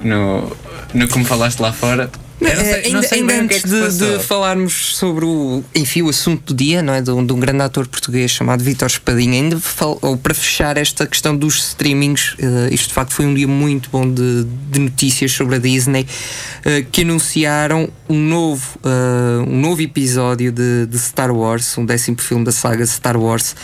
no, 0.02 0.56
no 0.94 1.06
me 1.16 1.24
falaste 1.24 1.60
lá 1.60 1.72
fora, 1.72 2.10
Sei, 2.50 2.84
ainda, 2.86 3.08
ainda 3.12 3.34
antes 3.34 3.64
é 3.64 3.88
de, 3.88 4.18
de, 4.18 4.24
falarmos 4.24 4.96
sobre 4.96 5.24
o, 5.24 5.62
enfim, 5.74 6.02
o 6.02 6.08
assunto 6.08 6.52
do 6.52 6.56
dia, 6.56 6.82
não 6.82 6.92
é? 6.92 7.00
De 7.00 7.10
um, 7.10 7.24
de 7.24 7.32
um 7.32 7.40
grande 7.40 7.62
ator 7.62 7.86
português 7.86 8.30
chamado 8.30 8.62
Vítor 8.62 8.88
Espadinha, 8.88 9.34
ainda 9.34 9.60
fal, 9.60 9.98
ou 10.02 10.16
para 10.16 10.34
fechar 10.34 10.76
esta 10.76 11.06
questão 11.06 11.36
dos 11.36 11.56
streamings, 11.68 12.34
uh, 12.34 12.72
isto 12.72 12.88
de 12.88 12.94
facto 12.94 13.12
foi 13.12 13.26
um 13.26 13.34
dia 13.34 13.48
muito 13.48 13.88
bom 13.90 14.08
de, 14.10 14.44
de 14.70 14.80
notícias 14.80 15.32
sobre 15.32 15.56
a 15.56 15.58
Disney, 15.58 16.02
uh, 16.02 16.84
que 16.90 17.02
anunciaram 17.02 17.88
um 18.08 18.18
novo, 18.18 18.78
uh, 18.84 19.48
um 19.48 19.60
novo 19.60 19.80
episódio 19.80 20.50
de, 20.52 20.86
de 20.86 20.98
Star 20.98 21.34
Wars, 21.34 21.76
um 21.78 21.84
décimo 21.84 22.20
filme 22.20 22.44
da 22.44 22.52
saga 22.52 22.84
Star 22.86 23.16
Wars, 23.16 23.54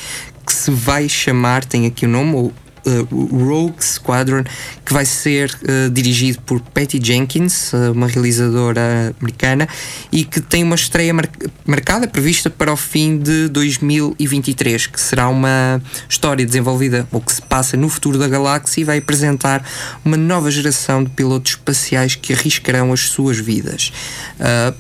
que 0.47 0.53
se 0.53 0.71
vai 0.71 1.09
chamar, 1.09 1.65
tem 1.65 1.87
aqui 1.87 2.07
o 2.07 2.09
nome, 2.09 2.53
uh, 2.89 3.45
Rogue 3.45 3.85
Squadron, 3.85 4.45
que 4.85 4.93
vai 4.93 5.05
ser 5.05 5.51
uh, 5.63 5.91
dirigido 5.91 6.41
por 6.43 6.61
Patty 6.61 6.99
Jenkins, 7.03 7.73
uh, 7.73 7.93
uma 7.93 8.07
realizadora 8.07 9.15
americana, 9.21 9.69
e 10.11 10.25
que 10.25 10.41
tem 10.41 10.65
uma 10.65 10.75
estreia 10.75 11.13
mar 11.13 11.29
marcada, 11.67 12.09
prevista 12.09 12.49
para 12.49 12.73
o 12.73 12.77
fim 12.77 13.19
de 13.19 13.49
2023, 13.49 14.87
que 14.87 15.01
será 15.01 15.29
uma 15.29 15.83
história 16.09 16.45
desenvolvida, 16.45 17.07
ou 17.13 17.21
que 17.21 17.33
se 17.33 17.43
passa 17.43 17.77
no 17.77 17.89
futuro 17.89 18.19
da 18.19 18.27
galáxia, 18.27 18.81
e 18.81 18.85
vai 18.85 18.99
apresentar 18.99 19.63
uma 20.05 20.17
nova 20.17 20.51
geração 20.51 21.05
de 21.05 21.11
pilotos 21.11 21.53
espaciais 21.53 22.15
que 22.15 22.33
arriscarão 22.33 22.93
as 22.93 23.01
suas 23.01 23.39
vidas. 23.39 23.93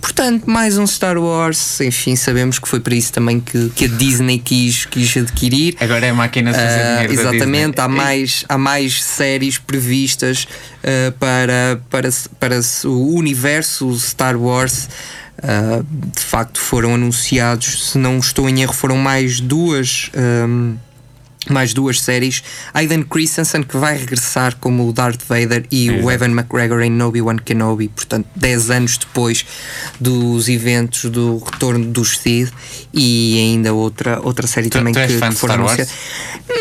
portanto, 0.00 0.48
mais 0.48 0.78
um 0.78 0.86
Star 0.86 1.18
Wars, 1.18 1.80
enfim, 1.80 2.16
sabemos 2.16 2.58
que 2.58 2.68
foi 2.68 2.80
para 2.80 2.94
isso 2.94 3.12
também 3.12 3.40
que, 3.40 3.70
que 3.70 3.84
a 3.84 3.88
Disney 3.88 4.38
quis, 4.38 4.86
quis 4.86 5.16
adquirir. 5.16 5.76
Agora 5.80 6.06
é 6.06 6.10
a 6.10 6.14
máquina 6.14 6.52
de 6.52 6.58
fazer 6.58 6.78
Uh, 6.78 7.06
dinheiro 7.06 7.12
exatamente, 7.12 7.80
há 7.80 7.88
mais, 7.98 8.44
há 8.48 8.58
mais 8.58 9.02
séries 9.02 9.58
previstas 9.58 10.46
uh, 10.82 11.12
para, 11.18 11.80
para, 11.90 12.08
para 12.38 12.60
o 12.84 13.14
universo 13.14 13.92
Star 13.98 14.36
Wars. 14.36 14.88
Uh, 15.38 15.84
de 16.14 16.22
facto, 16.22 16.60
foram 16.60 16.94
anunciados, 16.94 17.90
se 17.90 17.98
não 17.98 18.18
estou 18.18 18.48
em 18.48 18.62
erro, 18.62 18.72
foram 18.72 18.96
mais 18.96 19.40
duas. 19.40 20.10
um, 20.16 20.76
mais 21.52 21.72
duas 21.72 22.00
séries. 22.00 22.42
Aidan 22.74 23.02
Christensen, 23.02 23.62
que 23.62 23.76
vai 23.76 23.96
regressar 23.96 24.56
como 24.56 24.88
o 24.88 24.92
Darth 24.92 25.22
Vader, 25.28 25.64
e 25.70 25.90
o 25.90 25.94
Exato. 25.94 26.10
Evan 26.10 26.30
McGregor 26.32 26.80
em 26.82 27.02
Obi-Wan 27.02 27.36
Kenobi, 27.36 27.88
portanto, 27.88 28.26
10 28.36 28.70
anos 28.70 28.98
depois 28.98 29.44
dos 30.00 30.48
eventos 30.48 31.10
do 31.10 31.38
retorno 31.38 31.84
dos 31.86 32.18
Sith, 32.18 32.52
e 32.92 33.38
ainda 33.38 33.72
outra, 33.72 34.20
outra 34.22 34.46
série 34.46 34.68
Tu- 34.68 34.78
também 34.78 34.92
tu 34.92 35.00
que, 35.00 35.06
que 35.20 35.32
foram 35.34 35.54
anunciadas. 35.54 35.92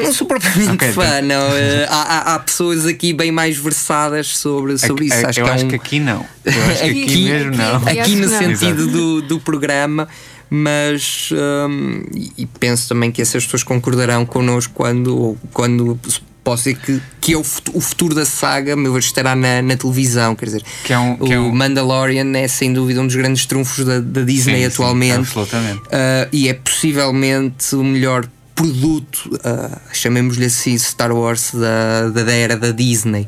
Não 0.02 0.13
sou 0.13 0.28
propriamente 0.28 0.71
Ok, 0.73 0.91
fã, 0.93 1.19
então- 1.19 1.21
não. 1.23 1.56
Eh, 1.58 1.88
há, 1.89 1.95
há- 2.02 2.36
há 2.36 2.39
pessoas 2.39 2.86
aqui 2.86 3.13
bem 3.13 3.32
mais 3.32 3.58
versadas 3.58 4.28
sobre, 4.38 4.78
sobre 4.78 5.06
isso. 5.06 5.15
eu 5.15 5.28
acho 5.30 5.39
eu 5.39 5.45
que 5.45 5.50
é 5.52 5.54
acho 5.54 5.65
um- 5.65 5.69
que 5.69 5.76
aqui 5.76 6.00
não. 6.00 6.26
Eu 6.45 6.52
acho 6.71 6.84
que 6.84 6.89
aqui, 6.89 7.04
Aqui- 7.04 7.23
mesmo 7.26 7.56
não. 7.56 7.76
aqui- 7.78 8.00
aqui 8.00 8.15
no 8.15 8.28
não. 8.28 8.38
sentido 8.38 8.88
do, 8.88 9.21
do 9.21 9.39
programa, 9.39 10.08
mas 10.49 11.29
hum, 11.69 12.03
e 12.38 12.45
penso 12.45 12.89
também 12.89 13.12
que 13.12 13.21
essas 13.21 13.43
pessoas 13.45 13.63
concordarão 13.63 14.25
connosco 14.25 14.73
quando, 14.73 15.38
quando 15.53 15.99
posso 16.43 16.63
dizer 16.63 16.77
que, 16.79 17.01
que 17.19 17.33
é 17.33 17.38
o 17.38 17.43
o 17.73 17.81
futuro 17.81 18.15
da 18.15 18.25
saga, 18.25 18.75
meu 18.75 18.93
ver, 18.93 18.99
estará 18.99 19.36
na, 19.36 19.62
na 19.62 19.75
televisão, 19.75 20.33
quer 20.36 20.45
dizer, 20.45 20.63
Que 20.86 20.93
é 20.93 20.97
um- 20.99 21.17
que 21.17 21.33
é 21.33 21.38
o 21.39 21.43
um- 21.47 21.51
Mandalorian 21.53 22.31
é 22.38 22.47
sem 22.47 22.71
dúvida 22.71 23.01
um 23.01 23.05
dos 23.07 23.15
grandes 23.17 23.45
trunfos 23.45 23.83
da, 23.83 23.99
da 23.99 24.21
Disney 24.21 24.55
Sim, 24.55 24.60
sim, 24.62 24.65
atualmente. 24.67 25.17
absolutamente. 25.19 25.79
Uh, 25.88 26.29
e 26.31 26.47
é 26.47 26.53
possivelmente 26.53 27.75
o 27.75 27.83
melhor 27.83 28.25
produto, 28.57 29.29
uh, 29.35 29.79
chamemos-lhe 29.93 30.45
assim, 30.45 30.75
Star 30.79 31.11
Wars 31.11 31.51
da, 31.53 32.09
da 32.09 32.31
era 32.33 32.57
da 32.57 32.71
Disney. 32.71 33.27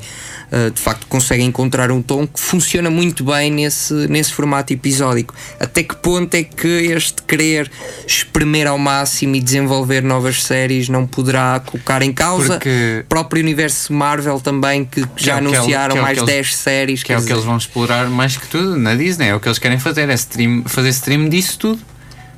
Uh, 0.52 0.72
de 0.72 0.82
facto, 0.82 1.06
consegue 1.06 1.44
encontrar 1.44 1.92
um 1.92 2.02
tom 2.02 2.26
que 2.26 2.40
funciona 2.40 2.90
muito 2.90 3.24
bem 3.24 3.52
nesse, 3.52 3.94
nesse 4.08 4.34
formato 4.34 4.74
episódico. 4.74 5.36
Até 5.60 5.84
que 5.84 5.96
ponto 5.98 6.34
é 6.34 6.44
que 6.44 6.68
este 6.68 7.22
querer 7.22 7.70
espremer 8.08 8.66
ao 8.66 8.80
máximo 8.80 9.36
e 9.36 9.40
desenvolver 9.40 10.02
novas 10.02 10.42
séries 10.44 10.90
não 10.90 11.06
poderá 11.06 11.60
colocar 11.64 12.02
em 12.02 12.12
causa 12.12 12.54
Porque- 12.54 13.02
o 13.04 13.08
próprio 13.08 13.44
universo 13.44 13.94
Marvel 13.94 14.40
também, 14.40 14.84
que, 14.84 15.06
que 15.06 15.24
já 15.24 15.36
é 15.36 15.40
que 15.40 15.46
é 15.46 15.48
anunciaram 15.48 15.94
que 15.94 16.00
é 16.00 16.02
mais 16.02 16.18
que 16.18 16.24
eles- 16.24 16.34
10 16.34 16.56
séries. 16.56 17.04
Que 17.04 17.14
é 17.14 17.18
o 17.20 17.24
que 17.24 17.32
eles 17.32 17.44
vão 17.46 17.58
explorar 17.58 18.10
mais 18.10 18.36
que 18.36 18.48
tudo 18.48 18.76
na 18.78 18.96
Disney. 18.96 19.28
É 19.28 19.36
o 19.36 19.40
que 19.40 19.48
eles 19.48 19.60
querem 19.60 19.78
fazer, 19.78 20.10
é 20.10 20.14
stream, 20.16 20.64
fazer 20.66 20.90
stream 20.90 21.30
disso 21.30 21.60
tudo. 21.60 21.80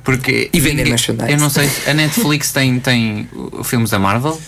Porque 0.04 0.50
E 0.52 0.60
vender 0.60 0.88
merchandise. 0.88 1.30
Eu 1.30 1.38
não 1.38 1.48
sei 1.50 1.68
se 1.68 1.88
a 1.88 1.94
Netflix 1.94 2.50
tem, 2.52 2.78
tem 2.80 3.28
uh, 3.32 3.62
filmes 3.62 3.90
da 3.90 3.98
Marvel. 3.98 4.40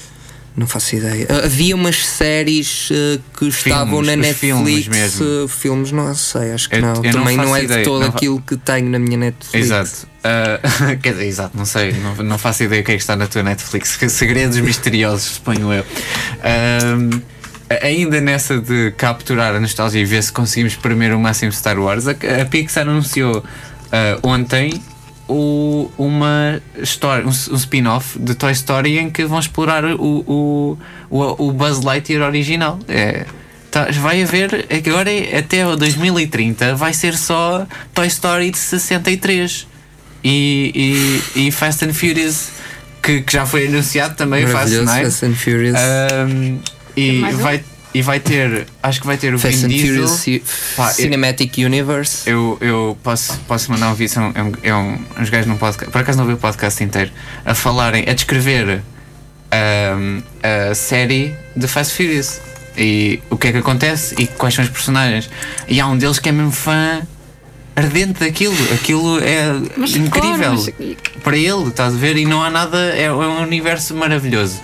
Não 0.56 0.68
faço 0.68 0.94
ideia. 0.94 1.26
Uh, 1.28 1.44
Havia 1.46 1.74
umas 1.74 2.06
séries 2.06 2.88
uh, 2.90 3.20
que 3.36 3.46
estavam 3.48 4.02
na 4.02 4.14
Netflix. 4.14 4.38
filmes 4.38 4.86
mesmo. 4.88 5.24
uh, 5.44 5.48
filmes, 5.48 5.90
não 5.90 6.14
sei, 6.14 6.52
acho 6.52 6.68
que 6.68 6.76
Eu- 6.76 6.80
não. 6.82 6.94
eu 6.96 7.02
não 7.02 7.10
Também 7.12 7.36
não, 7.36 7.56
é 7.56 7.58
de 7.60 7.64
ideia, 7.66 7.84
todo 7.84 8.02
não 8.02 8.10
fa- 8.12 8.16
aquilo 8.18 8.40
que 8.40 8.56
tenho 8.56 8.88
na 8.88 8.98
minha 9.00 9.16
Netflix. 9.18 9.54
Exato. 9.66 10.06
Uh, 10.24 10.96
quer 11.02 11.12
dizer, 11.12 11.26
exato, 11.26 11.56
não 11.56 11.64
sei, 11.64 11.92
não, 11.92 12.14
não 12.24 12.38
faço 12.38 12.62
ideia 12.62 12.82
o 12.82 12.84
que 12.84 12.92
é 12.92 12.94
que 12.96 13.00
está 13.02 13.16
na 13.16 13.26
tua 13.26 13.42
Netflix. 13.42 13.98
Segredos 14.12 14.56
misteriosos, 14.60 15.22
suponho 15.34 15.72
eu. 15.72 15.84
Um, 16.44 17.20
ainda 17.82 18.20
nessa 18.20 18.58
de 18.60 18.92
capturar 18.96 19.54
a 19.56 19.60
nostalgia 19.60 20.00
e 20.00 20.04
ver 20.04 20.22
se 20.22 20.30
conseguimos 20.32 20.76
primeiro 20.76 21.16
o 21.16 21.20
máximo 21.20 21.50
Star 21.52 21.78
Wars, 21.80 22.06
a, 22.06 22.12
a 22.12 22.44
Pixar 22.44 22.88
anunciou 22.88 23.38
uh, 23.38 23.44
ontem 24.28 24.80
o- 25.28 25.90
uma 25.98 26.60
história, 26.76 27.24
um, 27.24 27.28
um 27.30 27.56
spin-off 27.56 28.18
de 28.18 28.34
Toy 28.34 28.52
Story 28.52 28.98
em 28.98 29.10
que 29.10 29.24
vão 29.24 29.38
explorar 29.38 29.84
o, 29.84 29.98
o, 30.00 30.78
o, 31.10 31.52
Buzz 31.52 31.80
Lightyear 31.82 32.22
original. 32.22 32.78
É, 32.88 33.24
tá- 33.70 33.88
vai 34.00 34.22
haver, 34.22 34.66
agora 34.70 35.10
é- 35.12 35.38
até 35.38 35.66
o 35.66 35.76
2030 35.76 36.74
vai 36.74 36.92
ser 36.92 37.16
só 37.16 37.66
Toy 37.94 38.06
Story 38.06 38.50
de 38.50 38.58
63 38.58 39.66
e, 40.22 41.20
e, 41.36 41.46
e 41.46 41.50
Fast 41.50 41.84
and 41.84 41.92
Furious 41.94 42.48
que, 43.02 43.20
que 43.20 43.32
já 43.34 43.44
foi 43.44 43.66
anunciado 43.66 44.14
também, 44.16 44.46
Fast 44.46 44.74
Night. 44.80 45.04
Fast 45.04 45.26
and 45.26 45.34
Furious. 45.34 45.78
Um, 46.28 46.58
e, 46.96 47.12
Mais 47.18 47.36
um? 47.36 47.42
E 47.94 48.02
vai 48.02 48.18
ter, 48.18 48.66
acho 48.82 49.00
que 49.00 49.06
vai 49.06 49.16
ter 49.16 49.32
o 49.32 49.38
Fast 49.38 49.58
Vin 49.58 49.64
and 49.66 49.68
Diesel. 49.68 50.08
Furious 50.08 50.42
Pá, 50.76 50.88
eu- 50.90 50.94
Cinematic 50.94 51.56
Universe. 51.58 52.28
Eu, 52.28 52.58
eu 52.60 52.98
posso, 53.02 53.38
posso 53.46 53.70
mandar 53.70 53.88
um 53.90 53.94
vídeo, 53.94 54.12
são 54.12 54.32
é 54.34 54.42
um, 54.42 54.52
é 54.64 54.74
um, 54.74 54.98
uns 55.20 55.30
gajos 55.30 55.46
num 55.46 55.56
podcast, 55.56 55.92
por 55.92 56.00
acaso 56.00 56.18
não 56.18 56.26
vi 56.26 56.32
o 56.32 56.36
podcast 56.36 56.82
inteiro, 56.82 57.10
a 57.44 57.54
falarem, 57.54 58.04
a 58.08 58.12
descrever 58.12 58.82
um, 59.52 60.22
a 60.70 60.74
série 60.74 61.34
de 61.56 61.68
Fast 61.68 61.94
Furious 61.94 62.40
e 62.76 63.20
o 63.30 63.36
que 63.36 63.48
é 63.48 63.52
que 63.52 63.58
acontece 63.58 64.14
e 64.18 64.26
quais 64.26 64.54
são 64.54 64.64
os 64.64 64.70
personagens. 64.70 65.30
E 65.68 65.80
há 65.80 65.86
um 65.86 65.96
deles 65.96 66.18
que 66.18 66.28
é 66.28 66.32
mesmo 66.32 66.50
fã 66.52 67.00
ardente 67.76 68.20
daquilo, 68.20 68.56
aquilo 68.72 69.18
é 69.20 69.52
Mas 69.76 69.94
incrível 69.96 70.38
claro, 70.56 70.74
mas- 70.78 70.96
para 71.22 71.36
ele, 71.36 71.68
estás 71.68 71.94
a 71.94 71.96
ver? 71.96 72.16
E 72.16 72.24
não 72.24 72.42
há 72.42 72.50
nada, 72.50 72.76
é, 72.94 73.04
é 73.04 73.12
um 73.12 73.42
universo 73.42 73.94
maravilhoso. 73.94 74.60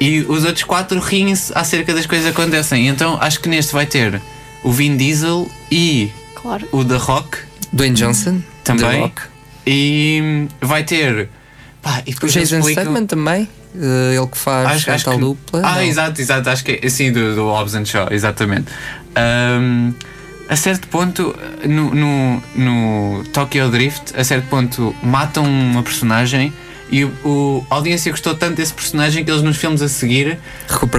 E 0.00 0.20
os 0.22 0.44
outros 0.44 0.64
quatro 0.64 0.98
riem-se 0.98 1.52
acerca 1.54 1.92
das 1.92 2.06
coisas 2.06 2.26
que 2.34 2.40
acontecem. 2.40 2.88
Então 2.88 3.18
acho 3.20 3.38
que 3.40 3.48
neste 3.48 3.72
vai 3.72 3.84
ter 3.86 4.20
o 4.64 4.72
Vin 4.72 4.96
Diesel 4.96 5.48
e 5.70 6.10
Claro. 6.34 6.66
o 6.72 6.82
The 6.84 6.96
Rock 6.96 7.38
Dwayne 7.72 7.94
Johnson. 7.96 8.38
The 8.64 8.74
também. 8.74 9.00
Rock. 9.02 9.22
E 9.66 10.48
vai 10.60 10.82
ter. 10.84 11.28
Pá, 11.82 12.02
e 12.06 12.12
O 12.12 12.26
Jason 12.26 12.38
eles 12.38 12.52
explicam- 12.52 12.84
Statham 12.84 13.06
também. 13.06 13.42
uh, 13.74 14.12
ele 14.16 14.26
que 14.26 14.38
faz 14.38 14.66
Acho, 14.68 14.90
a 14.90 14.94
acho 14.94 15.04
tal 15.04 15.14
que- 15.14 15.20
dupla. 15.20 15.60
Ah, 15.64 15.74
não? 15.76 15.82
exato, 15.82 16.20
exato. 16.20 16.48
Acho 16.50 16.64
que 16.64 16.80
é 16.82 16.86
assim 16.86 17.12
do, 17.12 17.34
do 17.34 17.44
Hobbs 17.48 17.74
and 17.74 17.84
Shaw, 17.84 18.08
exatamente. 18.10 18.66
Hum, 19.60 19.92
a 20.48 20.56
certo 20.56 20.88
ponto, 20.88 21.34
no, 21.66 21.94
no, 21.94 22.42
no 22.56 23.24
Tokyo 23.32 23.68
Drift, 23.70 24.14
a 24.16 24.24
certo 24.24 24.46
ponto 24.48 24.94
matam 25.02 25.44
uma 25.44 25.82
personagem 25.82 26.52
e 26.90 27.04
o, 27.04 27.64
a 27.70 27.76
audiência 27.76 28.10
gostou 28.10 28.34
tanto 28.34 28.56
desse 28.56 28.72
personagem 28.72 29.24
que 29.24 29.30
eles 29.30 29.42
nos 29.42 29.56
filmes 29.56 29.80
a 29.80 29.88
seguir 29.88 30.38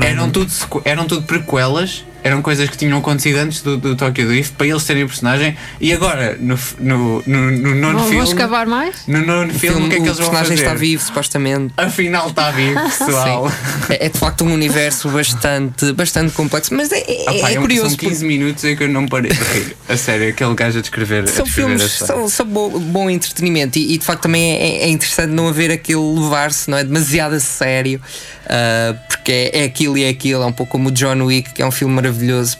eram 0.03 0.29
tudo, 0.29 0.51
eram 0.85 1.05
tudo 1.05 1.23
prequelas, 1.23 2.05
eram 2.23 2.41
coisas 2.41 2.69
que 2.69 2.77
tinham 2.77 2.97
acontecido 2.99 3.37
antes 3.37 3.61
do, 3.61 3.77
do 3.77 3.95
Tokyo 3.95 4.27
Drift 4.27 4.53
para 4.55 4.67
eles 4.67 4.83
terem 4.83 5.03
o 5.03 5.07
personagem 5.07 5.55
e 5.79 5.91
agora 5.93 6.37
no, 6.39 6.57
no, 6.79 7.23
no, 7.25 7.51
no 7.51 7.75
nono 7.75 7.93
Vão, 7.93 7.99
vão 7.99 8.09
filme. 8.09 8.23
escavar 8.27 8.67
mais? 8.67 9.07
No 9.07 9.25
nono 9.25 9.51
O, 9.51 9.53
filme, 9.59 9.75
filme, 9.75 9.85
o 9.87 9.89
que 9.89 9.95
é 9.95 9.99
que 9.99 10.05
eles 10.05 10.17
vão 10.17 10.29
personagem 10.29 10.51
fazer? 10.57 10.63
está 10.63 10.73
vivo, 10.75 11.03
supostamente. 11.03 11.73
Afinal 11.77 12.29
está 12.29 12.51
vivo, 12.51 12.79
pessoal. 12.81 13.51
É, 13.89 14.05
é 14.05 14.09
de 14.09 14.17
facto 14.19 14.43
um 14.43 14.53
universo 14.53 15.09
bastante, 15.09 15.91
bastante 15.93 16.33
complexo, 16.33 16.73
mas 16.73 16.91
é, 16.91 16.99
é- 16.99 17.25
Ah, 17.27 17.33
pá, 17.41 17.49
é 17.51 17.57
eu- 17.57 17.61
curioso. 17.61 17.89
São 17.89 17.97
15 17.97 18.25
minutos 18.25 18.63
em 18.63 18.75
que 18.75 18.83
eu 18.83 18.89
não 18.89 19.07
parei 19.07 19.31
de 19.31 19.37
rir. 19.43 19.75
A 19.89 19.97
sério, 19.97 20.29
aquele 20.29 20.53
gajo 20.53 20.77
a 20.77 20.81
descrever. 20.81 21.27
São 21.27 21.41
a 21.43 21.45
descrever 21.47 21.77
filmes, 21.77 21.91
são, 21.93 22.29
são 22.29 22.45
bo- 22.45 22.79
bom 22.79 23.09
entretenimento 23.09 23.77
e, 23.79 23.93
e, 23.93 23.97
de 23.97 24.05
facto 24.05 24.21
também 24.23 24.51
é, 24.53 24.83
é 24.83 24.89
interessante 24.89 25.31
não 25.31 25.47
haver 25.47 25.71
aquele 25.71 25.99
levar-se, 25.99 26.69
não 26.69 26.77
é? 26.77 26.83
Demasiado 26.83 27.33
a 27.35 27.39
sério, 27.39 27.99
ah, 28.47 28.95
porque 29.09 29.31
é, 29.31 29.61
é 29.61 29.63
aquilo 29.63 29.97
e 29.97 30.03
é 30.03 30.09
aquilo. 30.09 30.43
É 30.43 30.45
um 30.45 30.51
pouco 30.51 30.71
como 30.71 30.89
o 30.89 30.91
John 30.91 31.21
Wick, 31.23 31.53
que 31.53 31.61
é 31.61 31.65
um 31.65 31.71
filme 31.71 31.93
maravilhoso 31.93 32.10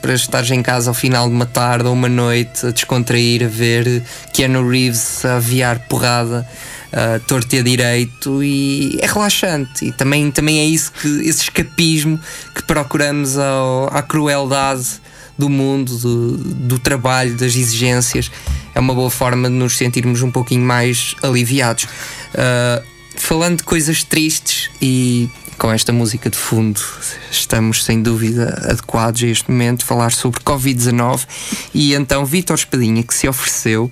para 0.02 0.14
estares 0.14 0.52
em 0.52 0.62
casa 0.62 0.90
ao 0.90 0.94
final 0.94 1.28
de 1.28 1.36
uma 1.36 1.46
tarde 1.46 1.88
ou 1.88 1.94
uma 1.94 2.10
noite 2.10 2.66
a 2.66 2.72
descontrair, 2.72 3.44
a 3.44 3.48
ver 3.48 4.04
Keanu 4.34 4.68
Reeves 4.68 5.24
a 5.26 5.38
aviar 5.38 5.80
porrada. 5.88 6.48
Uh, 6.92 7.22
torto 7.26 7.56
e 7.56 7.60
a 7.60 7.62
direito 7.62 8.44
e 8.44 9.00
é 9.00 9.08
relaxante 9.08 9.86
e 9.86 9.94
também, 9.94 10.30
também 10.30 10.60
é 10.60 10.66
isso 10.66 10.92
que 10.92 11.08
esse 11.08 11.44
escapismo 11.44 12.20
que 12.54 12.62
procuramos 12.64 13.38
ao, 13.38 13.88
à 13.94 14.02
crueldade 14.02 15.00
do 15.38 15.50
mundo, 15.50 15.98
do, 15.98 16.38
do 16.38 16.80
trabalho, 16.80 17.34
das 17.36 17.56
exigências, 17.56 18.30
é 18.76 18.80
uma 18.80 18.94
boa 18.94 19.10
forma 19.10 19.50
de 19.50 19.56
nos 19.56 19.78
sentirmos 19.78 20.22
um 20.22 20.30
pouquinho 20.30 20.66
mais 20.66 21.16
aliviados. 21.24 21.86
Uh, 21.86 22.91
falando 23.16 23.58
de 23.58 23.64
coisas 23.64 24.04
tristes 24.04 24.70
e 24.82 25.30
com 25.58 25.72
esta 25.72 25.94
música 25.94 26.30
de 26.30 26.38
fundo, 26.38 26.82
estamos 27.30 27.84
sem 27.84 28.02
dúvida 28.02 28.62
adequados 28.68 29.22
a 29.24 29.28
este 29.28 29.52
momento 29.52 29.86
falar 29.86 30.12
sobre 30.12 30.42
Covid-19 30.42 31.28
e 31.74 31.94
então 31.94 32.26
Vítor 32.26 32.56
Espadinha 32.56 33.04
que 33.04 33.14
se 33.14 33.28
ofereceu. 33.28 33.92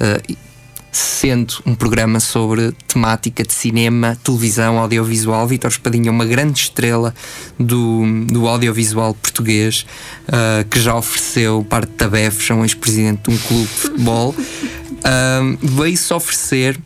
uh, 0.00 0.50
sendo 0.92 1.54
um 1.64 1.74
programa 1.74 2.18
sobre 2.18 2.72
temática 2.88 3.44
de 3.44 3.52
cinema, 3.52 4.18
televisão, 4.22 4.78
audiovisual. 4.78 5.46
Vítor 5.46 5.70
Espadinha 5.70 6.08
é 6.08 6.10
uma 6.10 6.24
grande 6.24 6.60
estrela 6.60 7.14
do, 7.58 8.02
do 8.26 8.48
audiovisual 8.48 9.14
português, 9.14 9.86
uh, 10.26 10.68
que 10.68 10.80
já 10.80 10.94
ofereceu 10.96 11.64
parte 11.68 11.92
da 11.96 12.08
BEF, 12.08 12.50
é 12.50 12.54
um 12.54 12.64
ex-presidente 12.64 13.22
de 13.28 13.36
um 13.36 13.38
clube 13.38 13.66
de 13.66 13.68
futebol. 13.68 14.34
Uh, 14.34 15.58
Veio-se 15.62 16.12
oferecer 16.12 16.78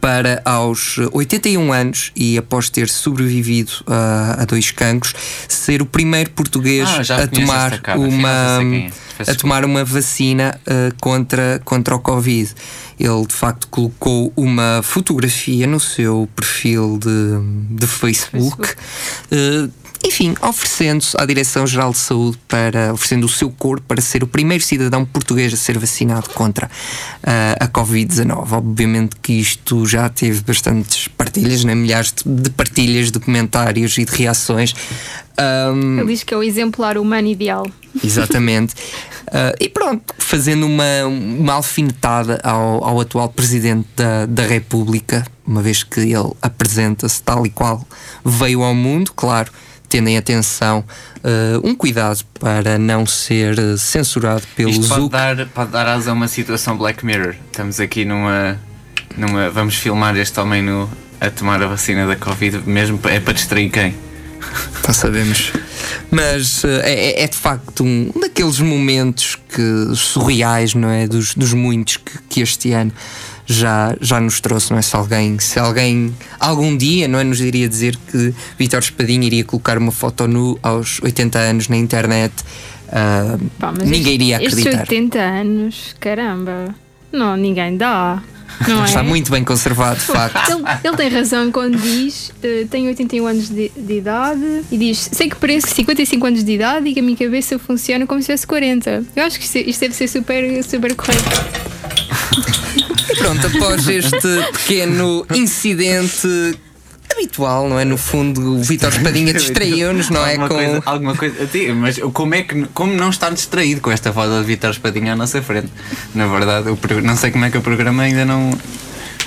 para 0.00 0.40
aos 0.44 0.98
81 1.12 1.72
anos 1.72 2.12
e 2.14 2.38
após 2.38 2.70
ter 2.70 2.88
sobrevivido 2.88 3.72
a, 3.86 4.42
a 4.42 4.44
dois 4.44 4.70
cancros, 4.70 5.14
ser 5.48 5.82
o 5.82 5.86
primeiro 5.86 6.30
português 6.30 6.88
Ah, 6.88 7.22
a 7.22 7.26
tomar 7.26 7.80
uma 7.96 8.62
é. 8.62 9.30
a 9.30 9.34
tomar 9.34 9.64
uma 9.64 9.84
vacina 9.84 10.58
uh, 10.66 10.94
contra, 11.00 11.60
contra 11.64 11.96
o 11.96 11.98
Covid. 11.98 12.54
Ele 12.98 13.26
de 13.26 13.34
facto 13.34 13.68
colocou 13.68 14.32
uma 14.36 14.80
fotografia 14.82 15.66
no 15.66 15.80
seu 15.80 16.28
perfil 16.34 16.98
de, 16.98 17.76
de 17.76 17.86
Facebook. 17.86 18.74
Uh, 19.32 19.70
enfim, 20.04 20.34
oferecendo-se 20.40 21.16
à 21.18 21.24
Direção-Geral 21.24 21.90
de 21.90 21.98
Saúde 21.98 22.38
para 22.46 22.92
oferecendo 22.92 23.24
o 23.24 23.28
seu 23.28 23.50
corpo 23.50 23.84
para 23.86 24.00
ser 24.00 24.22
o 24.22 24.26
primeiro 24.26 24.62
cidadão 24.62 25.04
português 25.04 25.52
a 25.52 25.56
ser 25.56 25.76
vacinado 25.78 26.30
contra 26.30 26.66
uh, 26.66 26.70
a 27.58 27.68
Covid-19. 27.68 28.52
Obviamente 28.52 29.16
que 29.20 29.32
isto 29.32 29.84
já 29.86 30.08
teve 30.08 30.40
bastantes 30.42 31.08
partilhas, 31.08 31.64
né? 31.64 31.74
milhares 31.74 32.14
de, 32.24 32.50
partilhas, 32.50 33.10
de 33.10 33.18
comentários 33.18 33.98
e 33.98 34.04
de 34.04 34.12
reações. 34.12 34.74
Um, 35.38 36.00
Ele 36.00 36.08
diz 36.08 36.24
que 36.24 36.34
é 36.34 36.36
o 36.36 36.42
exemplar 36.42 36.96
humano 36.96 37.28
ideal. 37.28 37.66
Exatamente. 38.02 38.74
Uh, 39.28 39.54
e 39.60 39.68
pronto, 39.68 40.14
fazendo 40.18 40.66
uma, 40.66 41.06
uma 41.06 41.54
alfinetada 41.54 42.40
ao, 42.42 42.84
ao 42.84 43.00
atual 43.00 43.28
Presidente 43.28 43.88
da, 43.96 44.26
da 44.26 44.42
República, 44.42 45.24
uma 45.46 45.62
vez 45.62 45.82
que 45.82 46.00
ele 46.00 46.32
apresenta-se 46.42 47.22
tal 47.22 47.46
e 47.46 47.50
qual 47.50 47.86
veio 48.24 48.62
ao 48.62 48.74
mundo, 48.74 49.12
claro, 49.14 49.50
tendo 49.88 50.08
em 50.08 50.16
atenção 50.16 50.84
uh, 51.18 51.66
um 51.66 51.74
cuidado 51.74 52.24
para 52.38 52.78
não 52.78 53.06
ser 53.06 53.58
uh, 53.58 53.78
censurado 53.78 54.42
pelo 54.54 54.70
Isto 54.70 54.88
pode 54.88 55.00
Zuc. 55.00 55.12
dar, 55.12 55.46
pode 55.46 55.70
dar 55.70 55.86
asa 55.86 56.10
a 56.10 56.12
uma 56.12 56.28
situação 56.28 56.76
Black 56.76 57.04
Mirror. 57.04 57.34
Estamos 57.46 57.80
aqui 57.80 58.04
numa. 58.04 58.58
numa 59.16 59.50
vamos 59.50 59.76
filmar 59.76 60.16
este 60.16 60.38
homem 60.38 60.62
no, 60.62 60.88
a 61.20 61.30
tomar 61.30 61.62
a 61.62 61.66
vacina 61.66 62.06
da 62.06 62.16
Covid, 62.16 62.62
mesmo 62.66 63.00
é 63.04 63.18
para 63.20 63.32
distrair 63.32 63.70
quem? 63.70 63.94
Não 64.86 64.94
sabemos. 64.94 65.52
Mas 66.10 66.64
uh, 66.64 66.80
é, 66.82 67.22
é 67.22 67.26
de 67.26 67.36
facto 67.36 67.84
um 67.84 68.10
daqueles 68.20 68.60
momentos 68.60 69.36
que 69.36 69.94
surreais, 69.94 70.74
não 70.74 70.88
é? 70.88 71.06
Dos, 71.06 71.34
dos 71.34 71.52
muitos 71.52 71.98
que, 71.98 72.18
que 72.28 72.40
este 72.40 72.72
ano 72.72 72.92
já, 73.48 73.96
já 73.98 74.20
nos 74.20 74.40
trouxe, 74.40 74.70
não 74.70 74.78
é? 74.78 74.82
Se 74.82 74.94
alguém, 74.94 75.38
se 75.38 75.58
alguém 75.58 76.14
algum 76.38 76.76
dia, 76.76 77.08
não 77.08 77.18
é? 77.18 77.24
Nos 77.24 77.40
iria 77.40 77.66
dizer 77.66 77.96
que 77.96 78.34
Vítor 78.58 78.80
Espadinha 78.80 79.26
iria 79.26 79.42
colocar 79.42 79.78
uma 79.78 79.90
foto 79.90 80.28
nu 80.28 80.58
aos 80.62 81.00
80 81.02 81.38
anos 81.38 81.68
na 81.68 81.76
internet, 81.76 82.34
uh, 82.88 83.42
Pá, 83.58 83.72
ninguém 83.72 84.14
iria 84.14 84.36
acreditar. 84.36 84.82
Estes 84.82 84.90
80 84.90 85.18
anos, 85.18 85.96
caramba. 85.98 86.74
Não, 87.10 87.36
ninguém 87.38 87.78
dá. 87.78 88.22
Não 88.66 88.82
é? 88.82 88.84
Está 88.84 89.02
muito 89.02 89.30
bem 89.30 89.42
conservado, 89.42 89.98
de 89.98 90.04
facto. 90.12 90.50
Ele, 90.50 90.62
ele 90.84 90.96
tem 90.96 91.08
razão 91.08 91.50
quando 91.50 91.78
diz 91.78 92.32
eh, 92.42 92.66
tenho 92.70 92.88
81 92.88 93.26
anos 93.26 93.48
de, 93.48 93.70
de 93.74 93.94
idade 93.94 94.62
e 94.70 94.76
diz 94.76 95.08
sei 95.12 95.30
que 95.30 95.36
pareço 95.36 95.68
55 95.68 96.26
anos 96.26 96.44
de 96.44 96.52
idade 96.52 96.88
e 96.88 96.92
que 96.92 97.00
a 97.00 97.02
minha 97.02 97.16
cabeça 97.16 97.58
funciona 97.58 98.06
como 98.06 98.20
se 98.20 98.26
tivesse 98.26 98.46
40. 98.46 99.04
Eu 99.16 99.24
acho 99.24 99.38
que 99.38 99.44
isto, 99.44 99.56
isto 99.58 99.80
deve 99.80 99.94
ser 99.94 100.08
super, 100.08 100.62
super 100.64 100.94
correto. 100.94 101.24
Pronto, 103.34 103.46
após 103.46 103.88
este 103.88 104.16
pequeno 104.52 105.26
incidente 105.34 106.58
habitual, 107.12 107.68
não 107.68 107.78
é? 107.78 107.84
No 107.84 107.96
fundo, 107.98 108.58
o 108.58 108.62
Vítor 108.62 108.90
Espadinha 108.90 109.32
distraiu-nos, 109.34 110.10
não 110.10 110.24
é? 110.24 110.30
alguma 110.32 110.48
Com... 110.48 110.54
Coisa, 110.54 110.82
alguma 110.86 111.16
coisa. 111.16 111.48
Sim, 111.48 111.72
Mas 111.72 111.98
como 112.12 112.34
é 112.34 112.42
que. 112.42 112.66
Como 112.74 112.92
não 112.94 113.10
estar 113.10 113.30
distraído 113.30 113.80
com 113.80 113.90
esta 113.90 114.12
foto 114.12 114.38
de 114.40 114.44
Vitor 114.44 114.70
Espadinha 114.70 115.12
à 115.12 115.16
nossa 115.16 115.42
frente? 115.42 115.68
Na 116.14 116.26
verdade, 116.26 116.74
pro- 116.76 117.02
não 117.02 117.16
sei 117.16 117.30
como 117.30 117.44
é 117.44 117.50
que 117.50 117.58
o 117.58 117.62
programa 117.62 118.02
ainda 118.02 118.24
não, 118.24 118.50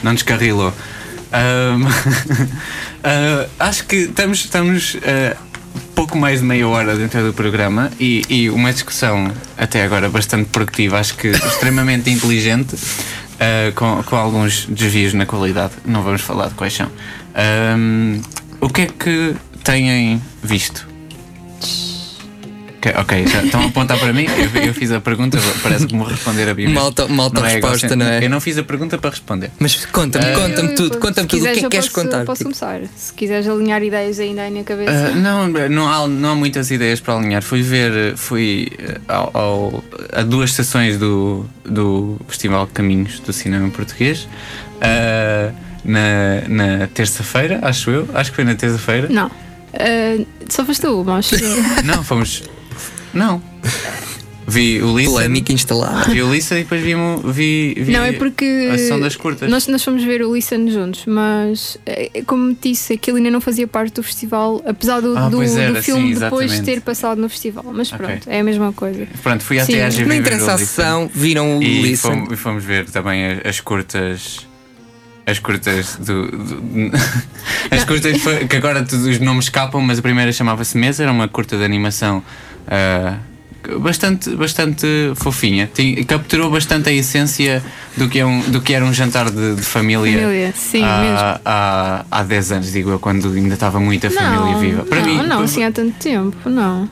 não 0.03 0.13
descarrilou. 0.13 0.73
Ahm, 1.31 1.85
ah, 3.03 3.47
acho 3.59 3.85
que 3.85 3.95
estamos. 3.97 4.39
estamos 4.39 4.97
ah, 5.03 5.37
pouco 5.95 6.17
mais 6.17 6.39
de 6.39 6.45
meia 6.45 6.67
hora 6.67 6.95
dentro 6.95 7.23
do 7.23 7.33
programa 7.33 7.91
e, 7.99 8.23
e 8.27 8.49
uma 8.49 8.73
discussão 8.73 9.31
até 9.57 9.83
agora 9.83 10.09
bastante 10.09 10.49
produtiva, 10.49 10.99
acho 10.99 11.15
que 11.15 11.27
extremamente 11.27 12.09
inteligente, 12.11 12.75
ah, 13.41 13.71
com, 13.73 14.03
com 14.03 14.15
alguns 14.15 14.67
desvios 14.67 15.15
na 15.15 15.25
qualidade. 15.25 15.73
Não 15.83 16.03
vamos 16.03 16.21
falar 16.21 16.49
de 16.49 16.53
quais 16.53 16.73
são. 16.73 16.91
Ahm, 17.33 18.21
o 18.59 18.69
que 18.69 18.81
é 18.81 18.85
que 18.85 19.35
têm 19.63 20.21
visto? 20.43 20.90
Ok, 22.99 23.27
já 23.27 23.43
estão 23.43 23.61
a 23.61 23.65
apontar 23.67 23.99
para 23.99 24.11
mim. 24.11 24.25
Eu, 24.25 24.63
eu 24.63 24.73
fiz 24.73 24.91
a 24.91 24.99
pergunta, 24.99 25.37
parece 25.61 25.85
que 25.87 25.93
me 25.93 25.99
vou 25.99 26.07
responder 26.09 26.49
a 26.49 26.53
mim. 26.53 26.75
auto- 26.75 27.05
uma 27.05 27.29
Não 27.29 27.45
é 27.45 27.57
egocêntrico. 27.57 27.95
não 27.95 28.05
é? 28.05 28.25
Eu 28.25 28.29
não 28.29 28.41
fiz 28.41 28.57
a 28.57 28.63
pergunta 28.63 28.97
para 28.97 29.09
responder. 29.11 29.51
Mas 29.59 29.85
conta-me, 29.85 30.25
Ah, 30.25 30.33
conta-me 30.35 30.69
Eu- 30.69 30.75
tudo, 30.75 30.97
conta-me 30.99 31.27
tudo. 31.27 31.39
O 31.39 31.43
que 31.43 31.49
é 31.49 31.53
que 31.55 31.69
queres 31.69 31.89
contar? 31.89 32.25
Posso 32.25 32.43
começar. 32.43 32.81
Se 32.95 33.13
quiseres 33.13 33.47
alinhar 33.47 33.83
ideias 33.83 34.19
ainda 34.19 34.41
aí 34.41 34.51
na 34.51 34.63
cabeça. 34.63 34.91
Ah, 34.91 35.15
não, 35.15 35.47
não 35.47 35.87
há, 35.87 36.07
não 36.07 36.29
há 36.31 36.35
muitas 36.35 36.71
ideias 36.71 36.99
para 36.99 37.15
alinhar. 37.15 37.41
Fui 37.43 37.61
ver, 37.61 38.15
fui 38.17 38.71
eh, 38.79 38.99
ao, 39.07 39.31
ao- 39.33 39.83
a 40.13 40.21
duas 40.23 40.53
sessões 40.53 40.97
do, 40.97 41.45
do 41.63 42.17
Festival 42.27 42.67
Caminhos 42.73 43.19
do 43.19 43.31
Cinema 43.31 43.69
Português. 43.69 44.27
ah, 44.81 45.51
na, 45.83 46.41
na 46.47 46.87
terça-feira, 46.87 47.59
acho 47.63 47.89
eu. 47.89 48.07
Acho 48.13 48.29
que 48.31 48.35
foi 48.35 48.45
na 48.45 48.55
terça-feira. 48.55 49.07
Não. 49.09 49.31
Ah, 49.73 50.23
só 50.49 50.65
foste 50.65 50.81
tu, 50.81 51.03
mas. 51.05 51.31
Não, 51.85 52.03
fomos. 52.03 52.43
Não. 53.13 53.41
Vi 54.47 54.81
o 54.81 54.97
Listen. 54.97 55.13
polémica 55.13 55.53
instalada. 55.53 56.11
Vi 56.11 56.21
o 56.21 56.33
Listen 56.33 56.57
e 56.59 56.63
depois 56.63 56.81
vi, 56.81 56.93
vi, 57.31 57.73
vi 57.85 57.91
Não, 57.93 58.03
é 58.03 58.11
porque. 58.11 58.69
a 58.73 58.77
sessão 58.77 58.99
das 58.99 59.15
curtas. 59.15 59.49
Nós, 59.49 59.65
nós 59.67 59.81
fomos 59.81 60.03
ver 60.03 60.21
o 60.23 60.33
Listen 60.35 60.69
juntos, 60.69 61.05
mas 61.05 61.77
eh, 61.85 62.23
como 62.25 62.53
disse, 62.61 62.93
aquilo 62.93 63.15
ainda 63.17 63.31
não 63.31 63.39
fazia 63.39 63.65
parte 63.65 63.93
do 63.93 64.03
festival, 64.03 64.61
apesar 64.65 64.99
do, 64.99 65.17
Ah, 65.17 65.29
do, 65.29 65.41
era, 65.41 65.73
do 65.73 65.81
filme 65.83 66.13
sim, 66.15 66.19
depois 66.19 66.59
ter 66.61 66.81
passado 66.81 67.21
no 67.21 67.29
festival. 67.29 67.63
Mas 67.71 67.91
pronto, 67.91 68.27
é 68.29 68.41
a 68.41 68.43
mesma 68.43 68.73
coisa. 68.73 69.07
Pronto, 69.23 69.41
fui 69.41 69.57
Sim. 69.63 69.75
até 69.75 69.85
à 69.85 69.89
GV 69.89 70.01
Não 70.01 70.07
ver 70.09 70.15
interessa 70.17 70.45
o 70.45 70.49
a 70.49 70.53
Listen. 70.57 70.65
sessão, 70.67 71.11
viram 71.13 71.59
o 71.59 71.63
E 71.63 71.81
Listen. 71.83 72.11
fomos, 72.11 72.31
e 72.33 72.35
fomos 72.35 72.63
ver 72.63 72.89
também 72.89 73.23
as 73.45 73.61
curtas. 73.61 74.45
As 75.25 75.39
curtas 75.39 75.97
do. 75.97 76.27
do- 76.31 76.91
as 77.69 77.83
curtas 77.85 78.21
foi- 78.21 78.47
que 78.47 78.55
agora 78.55 78.83
todos 78.83 79.05
os 79.05 79.19
nomes 79.19 79.45
escapam, 79.45 79.81
mas 79.81 79.99
a 79.99 80.01
primeira 80.01 80.31
chamava-se 80.31 80.77
Mesa, 80.77 81.03
era 81.03 81.11
uma 81.11 81.27
curta 81.27 81.57
de 81.57 81.63
animação 81.63 82.23
ah, 82.67 83.17
bastante, 83.79 84.29
bastante 84.35 84.87
fofinha. 85.15 85.69
Tem- 85.73 86.03
capturou 86.03 86.49
bastante 86.49 86.89
a 86.89 86.91
essência 86.91 87.63
do 87.95 88.09
que, 88.09 88.19
é 88.19 88.25
um, 88.25 88.41
do 88.49 88.61
que 88.61 88.73
era 88.73 88.83
um 88.83 88.91
jantar 88.93 89.29
de, 89.29 89.55
de 89.55 89.61
família. 89.61 90.21
Família, 90.21 90.53
sim, 90.55 90.83
há, 90.83 90.97
mesmo. 91.01 91.17
Há, 91.45 92.05
há 92.09 92.23
10 92.23 92.51
anos, 92.53 92.71
digo 92.71 92.89
eu, 92.89 92.99
quando 92.99 93.31
ainda 93.31 93.53
estava 93.53 93.79
muita 93.79 94.09
família 94.09 94.39
não, 94.53 94.59
viva. 94.59 94.83
Para 94.85 95.01
não, 95.01 95.05
mim, 95.07 95.27
não, 95.27 95.41
assim 95.43 95.63
há 95.63 95.71
tanto 95.71 95.93
tempo, 95.99 96.49
não. 96.49 96.89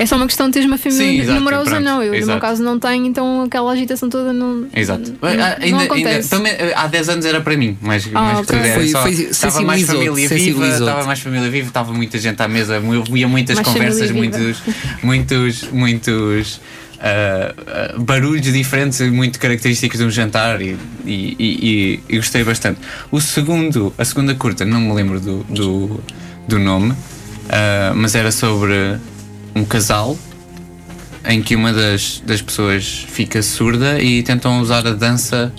É 0.00 0.06
só 0.06 0.16
uma 0.16 0.26
questão 0.26 0.46
de 0.46 0.54
teres 0.54 0.66
uma 0.66 0.78
família 0.78 1.26
Sim, 1.26 1.34
numerosa, 1.34 1.70
pronto, 1.72 1.84
não. 1.84 2.02
Eu, 2.02 2.08
no 2.12 2.16
exato. 2.16 2.30
meu 2.32 2.40
caso, 2.40 2.62
não 2.62 2.78
tenho, 2.78 3.04
então 3.04 3.42
aquela 3.42 3.70
agitação 3.70 4.08
toda 4.08 4.32
não. 4.32 4.66
Exato. 4.74 5.12
Não, 5.20 5.28
Ah, 5.28 5.34
não 5.34 5.42
ainda, 5.42 5.56
ainda, 5.62 5.82
acontece. 5.84 6.30
também, 6.30 6.52
há 6.74 6.86
10 6.86 7.08
anos 7.10 7.26
era 7.26 7.40
para 7.42 7.54
mim, 7.54 7.76
mas, 7.82 8.06
Ah, 8.14 8.20
mas 8.22 8.38
ok. 8.38 8.46
tudo 8.46 8.64
era 8.66 8.74
Foi- 8.74 8.88
só, 8.88 9.02
foi- 9.02 9.12
estava 9.12 9.60
mais 9.60 9.82
família 9.82 10.28
viva, 10.28 10.66
estava 10.68 11.04
mais 11.04 11.20
família 11.20 11.50
viva, 11.50 11.68
estava 11.68 11.92
muita 11.92 12.18
gente 12.18 12.40
à 12.42 12.48
mesa, 12.48 12.76
havia 12.78 13.28
muitas 13.28 13.56
Mais 13.56 13.68
conversas, 13.68 14.10
muitos, 14.10 14.62
muitos, 15.02 15.64
muitos 15.70 16.60
ah, 16.98 17.54
ah, 17.66 17.94
barulhos 17.98 18.50
diferentes, 18.52 19.00
muito 19.10 19.38
característicos 19.38 19.98
de 19.98 20.04
um 20.06 20.10
jantar 20.10 20.62
e, 20.62 20.78
e, 21.04 21.36
e- 21.38 22.00
e 22.08 22.16
gostei 22.16 22.42
bastante. 22.42 22.80
O 23.10 23.20
segundo, 23.20 23.92
a 23.98 24.04
segunda 24.06 24.34
curta, 24.34 24.64
não 24.64 24.80
me 24.80 24.94
lembro 24.94 25.20
do, 25.20 25.44
do, 25.44 26.00
do 26.48 26.58
nome, 26.58 26.94
ah, 27.50 27.92
mas 27.94 28.14
era 28.14 28.30
sobre 28.32 28.96
um 29.54 29.64
casal 29.64 30.16
em 31.24 31.42
que 31.42 31.54
uma 31.54 31.72
das, 31.72 32.22
das 32.26 32.40
pessoas 32.40 33.06
fica 33.08 33.42
surda 33.42 34.00
e 34.00 34.22
tentam 34.22 34.60
usar 34.60 34.86
a 34.86 34.92
dança 34.92 35.52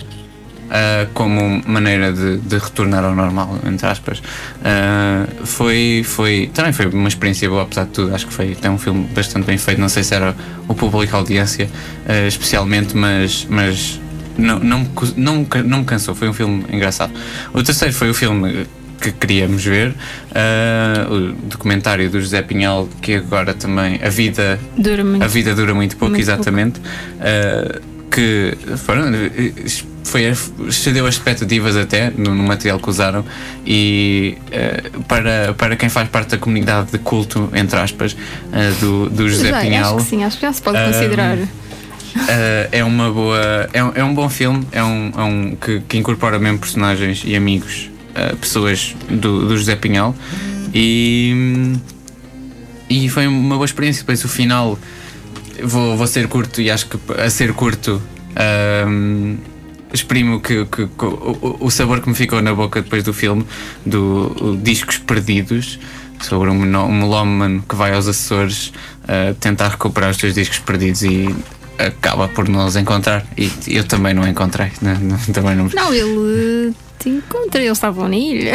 ah, 0.74 1.06
como 1.12 1.62
maneira 1.66 2.10
de, 2.14 2.38
de 2.38 2.56
retornar 2.56 3.04
ao 3.04 3.14
normal, 3.14 3.58
entre 3.66 3.86
aspas. 3.86 4.22
Ah, 4.64 5.26
foi, 5.44 6.02
foi, 6.02 6.50
também 6.54 6.72
foi 6.72 6.86
uma 6.86 7.08
experiência 7.08 7.46
boa, 7.46 7.62
apesar 7.62 7.84
de 7.84 7.90
tudo. 7.90 8.14
Acho 8.14 8.26
que 8.26 8.32
foi 8.32 8.52
até 8.52 8.70
um 8.70 8.78
filme 8.78 9.06
bastante 9.14 9.44
bem 9.44 9.58
feito. 9.58 9.78
Não 9.78 9.90
sei 9.90 10.02
se 10.02 10.14
era 10.14 10.34
o 10.66 10.74
público, 10.74 11.14
a 11.14 11.18
audiência, 11.18 11.68
ah, 12.08 12.26
especialmente, 12.26 12.96
mas. 12.96 13.46
mas 13.50 14.00
não, 14.38 14.58
não, 14.60 14.86
não, 15.14 15.46
não 15.62 15.78
me 15.80 15.84
cansou, 15.84 16.14
foi 16.14 16.26
um 16.26 16.32
filme 16.32 16.64
engraçado. 16.72 17.12
O 17.52 17.62
terceiro 17.62 17.92
foi 17.92 18.08
o 18.08 18.14
filme 18.14 18.66
que 19.02 19.10
queríamos 19.12 19.64
ver, 19.64 19.94
ah, 20.34 21.08
o 21.10 21.32
documentário 21.48 22.08
do 22.08 22.20
José 22.20 22.40
Pinhal, 22.42 22.88
que 23.00 23.14
agora 23.16 23.52
também 23.52 23.98
A 24.02 24.08
Vida 24.08 24.58
Dura 24.76 25.02
muito. 25.04 25.22
a 25.24 25.26
vida 25.26 25.54
dura 25.54 25.74
muito 25.74 25.96
pouco, 25.96 26.10
Muito 26.14 26.22
exatamente. 26.22 26.78
Uh, 26.80 27.92
que 28.10 28.56
foram, 28.76 29.04
foi, 30.04 30.24
excedeu 30.68 31.06
as 31.06 31.14
expectativas 31.14 31.76
até 31.78 32.10
no, 32.10 32.34
no 32.34 32.42
material 32.42 32.78
que 32.78 32.90
usaram 32.90 33.24
e 33.66 34.36
uh, 34.48 35.02
para, 35.04 35.54
para 35.54 35.76
quem 35.76 35.88
faz 35.88 36.08
parte 36.10 36.30
da 36.32 36.38
comunidade 36.38 36.92
de 36.92 36.98
culto, 36.98 37.48
entre 37.54 37.78
aspas, 37.78 38.12
uh, 38.12 38.80
do, 38.80 39.08
do 39.08 39.28
José 39.30 39.48
Já, 39.48 39.60
Pinhal. 39.60 39.96
Acho 39.96 40.04
que 40.04 40.10
sim, 40.10 40.24
acho 40.24 40.36
que 40.36 40.42
já 40.42 40.52
se 40.52 40.60
pode 40.60 40.76
Ah, 40.76 40.84
considerar. 40.86 41.38
Uh, 41.38 41.48
é 42.70 42.84
uma 42.84 43.10
boa. 43.10 43.68
É 43.72 43.82
um, 43.82 43.92
é 43.94 44.04
um 44.04 44.14
bom 44.14 44.28
filme, 44.28 44.66
é 44.70 44.84
um, 44.84 45.12
é 45.16 45.22
um 45.22 45.56
que, 45.56 45.80
que 45.88 45.96
incorpora 45.96 46.38
mesmo 46.38 46.58
personagens 46.58 47.22
e 47.24 47.34
amigos, 47.34 47.88
pessoas 48.40 48.94
do, 49.08 49.46
do 49.48 49.56
José 49.56 49.76
Pinhal 49.76 50.14
e, 50.74 51.74
e 52.88 53.08
foi 53.08 53.26
uma 53.26 53.54
boa 53.56 53.64
experiência. 53.64 54.02
Depois 54.02 54.24
o 54.24 54.28
final 54.28 54.78
vou, 55.62 55.96
vou 55.96 56.06
ser 56.06 56.28
curto 56.28 56.60
e 56.60 56.70
acho 56.70 56.86
que 56.86 56.98
a 57.20 57.28
ser 57.30 57.52
curto 57.54 58.00
um, 58.88 59.36
exprimo 59.92 60.40
que, 60.40 60.64
que- 60.66 60.86
que 60.86 61.04
o, 61.04 61.56
o 61.60 61.70
sabor 61.70 62.00
que 62.00 62.08
me 62.08 62.14
ficou 62.14 62.40
na 62.42 62.54
boca 62.54 62.80
depois 62.82 63.02
do 63.04 63.12
filme 63.12 63.44
do 63.84 64.58
Discos 64.62 64.98
Perdidos 64.98 65.78
sobre 66.20 66.48
um, 66.50 66.54
um 66.62 66.92
melómano 67.00 67.62
que 67.68 67.74
vai 67.74 67.92
aos 67.94 68.06
Açores 68.08 68.72
uh, 69.04 69.34
tentar 69.40 69.68
recuperar 69.68 70.10
os 70.10 70.16
seus 70.16 70.34
discos 70.34 70.58
perdidos 70.60 71.02
e 71.02 71.34
acaba 71.78 72.28
por 72.28 72.48
não 72.48 72.64
os 72.64 72.76
encontrar 72.76 73.26
e 73.36 73.50
eu 73.66 73.82
também 73.84 74.14
não 74.14 74.26
encontrei 74.26 74.70
né? 74.80 74.96
Não- 75.02 75.18
também 75.34 75.56
não, 75.56 75.68
Não, 75.74 75.92
ele 75.92 76.72
eh, 77.08 77.10
te 77.10 77.16
encontra, 77.16 77.60
eles 77.60 77.72
estavam 77.78 78.08
na 78.08 78.16
ilha. 78.16 78.52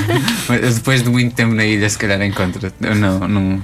Mas 0.48 0.76
depois 0.76 1.02
de 1.02 1.10
muito 1.10 1.34
tempo 1.34 1.54
na 1.54 1.64
ilha 1.64 1.88
se 1.88 1.98
calhar 1.98 2.20
encontra 2.22 2.72
Eu 2.80 2.94
não, 2.94 3.18
não, 3.28 3.62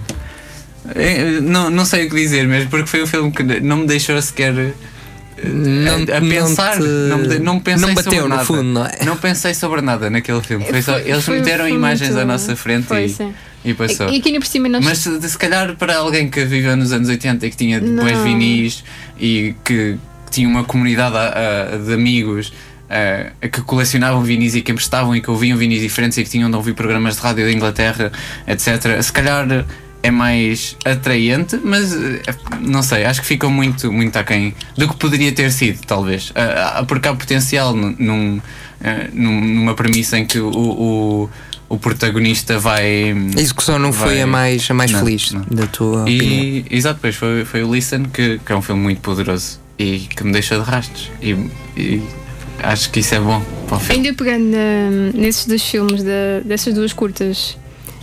eu 0.95 1.43
não, 1.43 1.71
não 1.71 1.85
sei 1.85 2.07
o 2.07 2.11
que 2.11 2.17
dizer 2.17 2.47
mesmo 2.47 2.71
porque 2.71 2.87
foi 2.87 3.03
um 3.03 3.07
filme 3.07 3.33
que 3.33 3.43
não 3.61 3.79
me 3.79 3.87
deixou 3.87 4.21
sequer 4.23 4.53
uh, 4.55 4.73
a, 6.13 6.17
a 6.17 6.21
não 6.21 6.29
pensar 6.29 6.77
te- 6.79 6.83
não, 6.83 7.23
de- 7.23 7.39
não 7.41 7.61
pensei 7.61 7.87
não 7.89 7.95
bateu 7.95 8.13
sobre 8.13 8.23
no 8.23 8.29
nada. 8.29 8.45
fundo, 8.45 8.63
não 8.63 8.87
é? 8.87 8.99
Não 9.05 9.17
pensei 9.17 9.55
sobre 9.55 9.81
nada 9.81 10.09
naquele 10.11 10.41
filme. 10.43 10.65
Foi 10.65 10.83
só- 10.83 10.99
eles 10.99 11.25
foi- 11.25 11.39
meteram 11.41 11.65
foi 11.65 11.73
imagens 11.75 12.11
muito- 12.11 12.23
à 12.23 12.25
nossa 12.25 12.55
frente 12.57 12.87
Foi, 12.87 13.05
e, 13.05 13.09
sim. 13.09 13.35
e 13.65 13.75
passou. 13.75 14.09
E 14.11 14.21
por 14.39 14.47
cima 14.47 14.69
nós. 14.69 14.85
Mas 14.85 14.99
se, 14.99 15.29
se 15.29 15.37
calhar 15.39 15.75
para 15.77 15.97
alguém 15.97 16.29
que 16.31 16.45
viveu 16.45 16.77
nos 16.77 16.93
anos 16.93 17.09
80 17.09 17.47
e 17.47 17.51
que 17.51 17.57
tinha 17.57 17.81
Não. 17.81 18.05
depois 18.05 18.23
vinis 18.23 18.85
e 19.19 19.55
que 19.65 19.97
tinha 20.31 20.49
uma 20.49 20.65
comunidade 20.65 21.17
ah, 21.17 21.73
ah, 21.75 21.77
de 21.79 21.93
amigos 21.95 22.53
ah, 22.91 23.47
que 23.49 23.61
colecionavam 23.63 24.23
vinis 24.23 24.55
e 24.55 24.63
que 24.63 24.73
emprestavam 24.73 25.15
e 25.17 25.21
que 25.21 25.31
ouviam 25.31 25.57
vinis 25.59 25.81
diferentes 25.81 26.17
e 26.19 26.25
que 26.25 26.31
tinham 26.31 26.51
de 26.51 26.57
ouvir 26.57 26.75
programas 26.75 27.17
de 27.17 27.23
rádio 27.23 27.45
da 27.45 27.53
Inglaterra, 27.53 28.13
etc. 28.47 29.01
Se 29.03 29.13
calhar 29.13 29.65
é 30.03 30.11
mais 30.11 30.77
atraente, 30.85 31.59
mas 31.65 31.93
eh, 31.93 32.23
não 32.61 32.81
sei, 32.83 33.05
acho 33.05 33.21
que 33.23 33.27
ficou 33.27 33.51
muito, 33.51 33.91
muito 33.93 34.17
aquém 34.17 34.55
do 34.77 34.87
que 34.89 34.97
poderia 34.97 35.33
ter 35.33 35.51
sido, 35.51 35.81
talvez. 35.85 36.33
Ah, 36.37 36.85
porque 36.87 37.09
há 37.09 37.15
potencial 37.15 37.75
num, 37.75 37.95
num, 37.99 38.41
num- 39.13 39.41
numa 39.41 39.75
premissa 39.75 40.17
em 40.19 40.25
que 40.25 40.39
o, 40.39 40.49
o, 40.51 41.31
o 41.69 41.79
protagonista 41.79 42.57
vai. 42.59 43.13
A 43.37 43.41
execução 43.41 43.81
não 43.81 43.93
foi 43.93 44.09
vai- 44.15 44.23
a 44.23 44.27
mais, 44.29 44.71
a 44.71 44.75
mais 44.75 44.93
Não, 44.93 45.01
feliz 45.01 45.33
não. 45.33 45.41
da 45.51 45.67
tua 45.67 46.03
opinião. 46.03 46.45
E, 46.45 46.67
exato, 46.71 46.97
depois 46.97 47.17
foi, 47.17 47.45
foi 47.45 47.65
o 47.65 47.75
Listen, 47.75 48.05
que, 48.05 48.39
que 48.45 48.53
é 48.53 48.57
um 48.57 48.63
filme 48.63 48.83
muito 48.83 49.01
poderoso 49.01 49.59
e 49.77 50.01
que 50.01 50.23
me 50.23 50.31
deixa 50.33 50.57
de 50.57 50.63
rastros. 50.63 51.11
E, 51.21 51.31
e 51.77 52.03
acho 52.67 52.91
que 52.91 53.01
isso 53.01 53.15
é 53.15 53.21
bom 53.21 53.41
para 53.67 53.77
o 53.77 53.81
filme. 53.81 54.07
Ainda 54.07 54.15
pegando 54.17 54.57
nesses 55.15 55.47
dois 55.47 55.63
filmes, 55.63 56.03
da- 56.03 56.41
dessas 56.45 56.75
duas 56.75 56.93
curtas, 56.93 57.57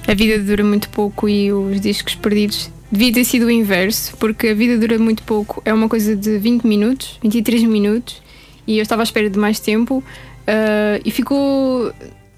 A 0.08 0.14
Vida 0.14 0.40
Dura 0.44 0.64
Muito 0.64 0.90
Pouco 0.90 1.28
e 1.30 1.52
Os 1.52 1.80
Discos 1.82 2.16
Perdidos, 2.16 2.70
devia 2.92 3.12
ter 3.14 3.26
sido 3.26 3.46
o 3.46 3.52
inverso, 3.52 4.16
porque 4.18 4.48
A 4.50 4.54
Vida 4.54 4.78
Dura 4.78 4.98
Muito 5.00 5.24
Pouco 5.24 5.62
é 5.66 5.74
uma 5.74 5.88
coisa 5.90 6.16
de 6.16 6.38
20 6.38 6.64
minutos, 6.66 7.18
23 7.24 7.64
minutos, 7.64 8.22
e 8.68 8.78
eu 8.78 8.82
estava 8.84 9.02
à 9.02 9.06
espera 9.06 9.30
de 9.30 9.38
mais 9.40 9.60
tempo, 9.60 10.04
ah, 10.48 11.00
e 11.04 11.12
ficou. 11.12 11.92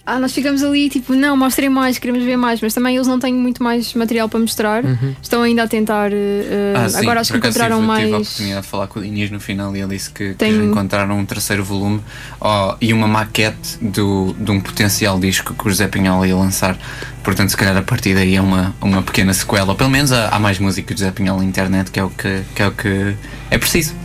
Ah, 0.08 0.20
nós 0.20 0.34
ficamos 0.34 0.62
ali 0.64 0.88
tipo, 0.88 1.16
não, 1.16 1.36
mostrem 1.36 1.68
mais, 1.68 1.98
queremos 1.98 2.24
ver 2.24 2.38
mais, 2.38 2.62
mas 2.62 2.76
também 2.76 2.96
eles 2.96 3.08
não 3.08 3.18
têm 3.18 3.34
muito 3.34 3.64
mais 3.64 3.92
material 3.96 4.30
para 4.30 4.40
mostrar, 4.40 4.84
estão 5.20 5.42
ainda 5.42 5.64
a 5.64 5.68
tentar. 5.68 6.12
ah, 6.12 6.86
Ah, 6.86 6.90
sim, 6.90 6.98
agora 7.00 7.22
acho 7.22 7.32
que 7.32 7.38
encontraram 7.40 7.78
tive, 7.78 7.88
mais. 7.88 8.04
Tive 8.04 8.14
a 8.14 8.18
oportunidade 8.20 8.62
de 8.62 8.68
falar 8.68 8.88
com 8.88 9.00
o 9.00 9.04
Inês 9.04 9.32
no 9.32 9.40
final 9.40 9.76
e 9.76 9.80
ele 9.82 9.96
disse 9.96 10.12
que, 10.12 10.30
que 10.30 10.36
Tem- 10.36 10.64
encontraram 10.64 11.18
um 11.18 11.26
terceiro 11.26 11.64
volume 11.64 12.02
ó, 12.40 12.76
e 12.80 12.94
uma 12.94 13.08
maquete 13.08 13.80
do, 13.82 14.36
de 14.40 14.52
um 14.52 14.60
potencial 14.62 15.20
disco 15.20 15.56
que 15.56 15.66
o 15.68 15.70
José 15.72 15.88
Pinhal 15.88 16.24
ia 16.24 16.36
lançar. 16.36 16.78
Portanto, 17.24 17.50
se 17.50 17.58
calhar 17.58 17.76
a 17.76 17.82
partir 17.82 18.14
daí 18.14 18.36
é 18.36 18.42
uma, 18.42 18.76
uma 18.80 19.02
pequena 19.02 19.34
sequela. 19.34 19.70
Ou 19.72 19.76
pelo 19.76 19.90
menos 19.90 20.12
há, 20.12 20.30
há 20.30 20.38
mais 20.38 20.60
música 20.60 20.94
de 20.94 21.00
José 21.00 21.12
Pinhal 21.12 21.36
na 21.40 21.44
internet, 21.44 21.90
que 21.90 22.00
é 22.00 22.04
o 22.04 22.12
que, 22.12 22.44
que, 22.54 22.62
é, 22.62 22.68
o 22.68 22.72
que 22.72 23.16
é 23.50 23.58
preciso. 23.58 23.96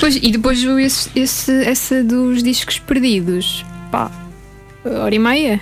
Pois, 0.00 0.16
e 0.16 0.32
depois 0.32 0.60
esse, 0.62 1.08
esse, 1.14 1.52
essa 1.64 2.02
dos 2.02 2.42
discos 2.42 2.80
perdidos. 2.80 3.64
Pá, 3.92 4.10
hora 4.90 5.14
e 5.14 5.18
meia? 5.18 5.60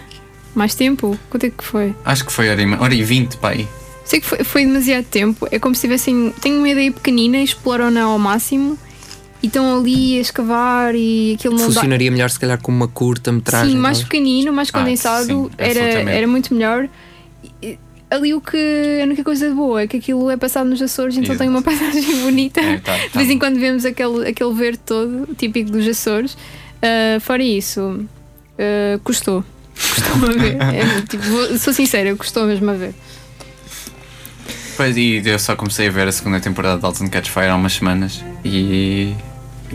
Mais 0.55 0.75
tempo? 0.75 1.19
Quanto 1.31 1.45
é 1.47 1.51
que 1.51 1.63
foi? 1.65 1.95
Acho 2.05 2.25
que 2.25 2.33
foi 2.33 2.49
hora 2.49 2.63
e, 2.63 2.75
hora 2.75 2.95
e 2.95 3.03
20 3.03 3.37
para 3.37 3.55
aí. 3.55 3.69
Sei 4.05 4.21
que 4.21 4.27
foi, 4.27 4.45
foi 4.45 4.65
demasiado 4.67 5.05
tempo. 5.05 5.47
É 5.51 5.59
como 5.59 5.75
se 5.75 5.83
tivessem. 5.83 6.33
Tenho 6.41 6.59
uma 6.59 6.69
ideia 6.69 6.91
pequenina, 6.93 7.39
exploram-na 7.39 8.05
ao 8.05 8.19
máximo 8.19 8.79
e 9.43 9.49
estão 9.49 9.79
ali 9.79 10.17
a 10.17 10.21
escavar 10.21 10.95
e 10.95 11.35
aquilo 11.39 11.55
não 11.55 11.61
dá. 11.69 11.75
Funcionaria 11.75 12.11
melhor 12.11 12.31
se 12.31 12.39
calhar 12.41 12.61
com 12.61 12.73
uma 12.73 12.89
curta 12.89 13.31
metragem. 13.33 13.73
Sim, 13.73 13.79
mais 13.79 14.03
pequenino, 14.03 14.53
mais 14.53 14.71
Ah, 14.73 14.79
condensado, 14.79 15.27
sim, 15.27 15.51
era, 15.59 15.81
era 16.11 16.27
muito 16.27 16.55
melhor. 16.55 16.89
E- 17.61 17.79
Ali 18.09 18.33
o 18.33 18.41
que 18.41 18.57
a 19.01 19.05
única 19.05 19.25
coisa 19.25 19.53
boa 19.53 19.83
é 19.83 19.87
que 19.89 19.97
aquilo 19.97 20.31
é 20.31 20.37
passado 20.37 20.71
nos 20.71 20.81
Açores, 20.81 21.17
então 21.17 21.35
Exato. 21.35 21.39
tem 21.41 21.49
uma 21.49 21.61
paisagem 21.61 22.21
bonita. 22.23 22.61
É, 22.61 22.79
tá- 22.79 22.97
De 22.97 23.09
tá 23.11 23.19
vez 23.19 23.29
em 23.31 23.37
quando 23.37 23.59
vemos 23.59 23.85
aquele, 23.85 24.29
aquele 24.29 24.55
verde 24.55 24.79
todo, 24.87 25.29
típico 25.37 25.73
dos 25.73 25.87
Açores. 25.89 26.39
Ah, 26.81 27.19
fora 27.21 27.43
isso, 27.43 28.07
ah, 28.59 28.99
custou. 29.05 29.45
Custou-me 29.75 30.25
a 30.29 30.33
ver. 30.39 30.57
É, 30.61 31.01
tipo, 31.03 31.23
vou- 31.25 31.59
sou 31.59 31.73
sincera, 31.73 32.15
custou 32.17 32.47
mesmo 32.47 32.71
a 32.71 32.75
ver. 32.75 32.95
Pois, 34.77 34.97
e 34.97 35.23
eu 35.25 35.39
só 35.39 35.57
comecei 35.57 35.89
a 35.89 35.91
ver 35.91 36.07
a 36.07 36.13
segunda 36.13 36.39
temporada 36.41 36.79
de 36.79 36.85
Alton 36.85 37.09
Catch 37.09 37.31
Fire 37.31 37.47
há 37.47 37.57
umas 37.57 37.73
semanas 37.75 38.23
e, 38.45 39.15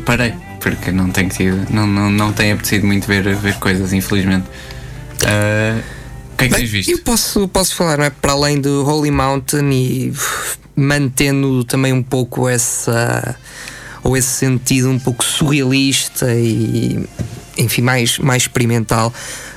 parei, 0.06 0.34
porque 0.60 0.92
não 0.92 1.10
tenho 1.10 1.30
tido, 1.30 1.66
não, 1.74 1.88
não, 1.88 2.10
não 2.12 2.32
tenho 2.32 2.54
apetecido 2.54 2.86
muito 2.86 3.08
ver, 3.08 3.36
ver 3.36 3.56
coisas, 3.56 3.94
infelizmente. 3.94 4.46
Ah, 5.26 5.80
o 6.34 6.38
que 6.38 6.46
é 6.46 6.48
que 6.48 6.54
Bem, 6.54 6.60
tens 6.62 6.70
visto? 6.72 6.92
Eu 6.92 7.00
posso, 7.00 7.48
posso 7.48 7.76
falar, 7.76 7.98
não 7.98 8.06
é? 8.06 8.10
Para 8.12 8.34
além 8.34 8.62
do 8.62 8.86
Holy 8.88 9.10
Mountain 9.12 9.72
e 9.72 10.14
mantendo 10.76 11.64
também 11.64 11.94
um 11.94 12.04
pouco 12.04 12.48
essa. 12.48 13.36
ou 14.04 14.16
esse 14.16 14.30
sentido 14.30 14.90
um 14.90 15.00
pouco 15.00 15.24
surrealista 15.24 16.32
e. 16.34 17.04
enfim, 17.58 17.82
mais, 17.82 18.18
mais 18.20 18.44
experimental. 18.44 19.14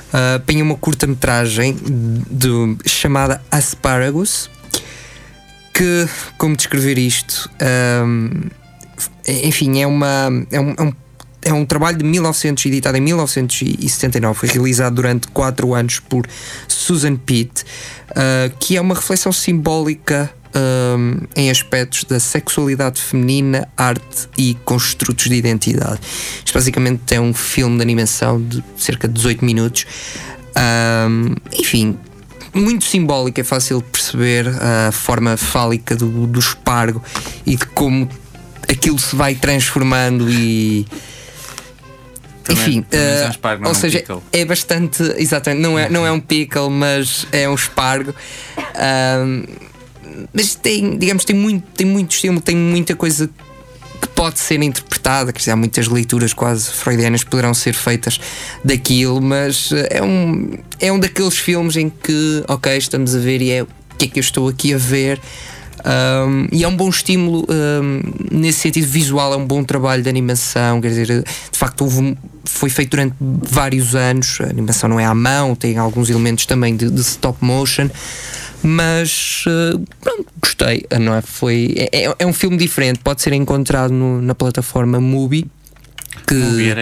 Uh, 0.07 0.39
tem 0.45 0.61
uma 0.61 0.75
curta-metragem 0.75 1.75
chamada 2.85 3.41
Asparagus 3.51 4.49
que, 5.73 6.07
como 6.37 6.55
descrever 6.55 6.97
isto, 6.97 7.49
um, 8.05 8.29
enfim, 9.27 9.81
é 9.81 9.87
uma 9.87 10.29
é 10.49 10.59
um, 10.59 10.73
é 10.77 10.81
um, 10.83 10.93
é 11.41 11.53
um 11.53 11.65
trabalho 11.65 11.97
de 11.97 12.05
1900 12.05 12.65
editado 12.65 12.97
em 12.97 13.01
1979, 13.01 14.39
foi 14.39 14.49
realizado 14.49 14.95
durante 14.95 15.27
quatro 15.27 15.73
anos 15.73 15.99
por 15.99 16.25
Susan 16.67 17.17
Pitt, 17.17 17.63
uh, 18.11 18.55
que 18.57 18.77
é 18.77 18.81
uma 18.81 18.95
reflexão 18.95 19.33
simbólica 19.33 20.33
um, 20.55 21.17
em 21.35 21.49
aspectos 21.51 22.03
da 22.05 22.19
sexualidade 22.19 23.01
feminina, 23.01 23.67
arte 23.77 24.29
e 24.37 24.55
construtos 24.65 25.25
de 25.29 25.35
identidade. 25.35 25.99
Isto 26.43 26.53
basicamente 26.53 27.13
é 27.13 27.19
um 27.19 27.33
filme 27.33 27.75
de 27.77 27.81
animação 27.81 28.41
de 28.41 28.63
cerca 28.77 29.07
de 29.07 29.13
18 29.15 29.43
minutos. 29.43 29.85
Um, 30.57 31.35
enfim, 31.59 31.97
muito 32.53 32.85
simbólico, 32.85 33.39
é 33.39 33.43
fácil 33.43 33.79
de 33.79 33.83
perceber 33.89 34.47
a 34.47 34.91
forma 34.91 35.35
fálica 35.35 35.95
do, 35.95 36.25
do 36.27 36.39
espargo 36.39 37.03
e 37.45 37.55
de 37.57 37.65
como 37.67 38.07
aquilo 38.69 38.97
se 38.97 39.15
vai 39.15 39.35
transformando 39.35 40.29
e. 40.29 40.85
Também- 42.45 42.61
Enfim, 42.63 42.81
também 42.83 43.05
é 43.07 43.09
um 43.09 43.25
eh, 43.25 43.29
espargo, 43.31 43.63
ou 43.63 43.69
é 43.69 43.71
um 43.71 43.75
seja, 43.75 44.03
é 44.31 44.45
bastante. 44.45 45.01
Exatamente, 45.17 45.61
não 45.61 45.79
é, 45.79 45.89
não 45.89 46.05
é 46.05 46.11
um 46.11 46.19
pickle, 46.19 46.69
mas 46.69 47.25
é 47.31 47.49
um 47.49 47.55
espargo. 47.55 48.13
Ahm, 48.75 49.43
mas 50.33 50.55
tem, 50.55 50.97
digamos, 50.97 51.25
tem 51.25 51.35
muito, 51.35 51.65
tem 51.75 51.85
muito 51.85 52.11
estilo, 52.11 52.41
tem 52.41 52.55
muita 52.55 52.95
coisa 52.95 53.29
que 54.01 54.07
pode 54.09 54.39
ser 54.39 54.61
interpretada, 54.61 55.31
quer 55.31 55.39
dizer, 55.39 55.51
há 55.51 55.55
muitas 55.55 55.87
leituras 55.87 56.33
quase 56.33 56.69
freudianas 56.71 57.23
que 57.23 57.29
poderão 57.29 57.53
ser 57.53 57.73
feitas 57.73 58.19
daquilo, 58.63 59.21
mas 59.21 59.71
eh, 59.71 59.97
é 59.97 60.03
um, 60.03 60.57
é 60.79 60.91
um 60.91 60.99
daqueles 60.99 61.37
filmes 61.37 61.75
em 61.75 61.89
que, 61.89 62.43
ok, 62.47 62.75
estamos 62.77 63.15
a 63.15 63.19
ver 63.19 63.41
e 63.41 63.51
é 63.51 63.63
o 63.63 63.67
que 63.97 64.05
é 64.05 64.07
que 64.07 64.19
eu 64.19 64.21
estou 64.21 64.47
aqui 64.47 64.73
a 64.73 64.77
ver. 64.77 65.19
Um, 65.85 66.47
e 66.51 66.63
é 66.63 66.67
um 66.67 66.75
bom 66.75 66.89
estímulo 66.89 67.45
um, 67.47 68.01
nesse 68.31 68.59
sentido 68.59 68.87
visual, 68.87 69.33
é 69.33 69.37
um 69.37 69.45
bom 69.45 69.63
trabalho 69.63 70.01
de 70.01 70.09
animação. 70.09 70.81
Quer 70.81 70.89
dizer, 70.89 71.07
de 71.51 71.57
facto, 71.57 71.81
houve, 71.81 72.17
foi 72.43 72.69
feito 72.69 72.89
durante 72.89 73.15
vários 73.19 73.95
anos. 73.95 74.39
A 74.41 74.45
animação 74.45 74.89
não 74.89 74.99
é 74.99 75.05
à 75.05 75.13
mão, 75.13 75.55
tem 75.55 75.77
alguns 75.77 76.09
elementos 76.09 76.45
também 76.47 76.75
de, 76.75 76.89
de 76.89 77.01
stop 77.01 77.37
motion 77.43 77.89
mas 78.65 79.43
uh, 79.45 79.79
pronto, 80.01 80.25
gostei, 80.41 80.85
não 80.99 81.13
é? 81.13 81.21
Foi, 81.21 81.75
é, 81.77 82.15
é, 82.17 82.25
um 82.25 82.33
filme 82.33 82.57
diferente, 82.57 82.99
pode 82.99 83.21
ser 83.21 83.33
encontrado 83.33 83.93
no, 83.93 84.21
na 84.21 84.33
plataforma 84.33 84.99
Mubi 84.99 85.49
que, 86.25 86.73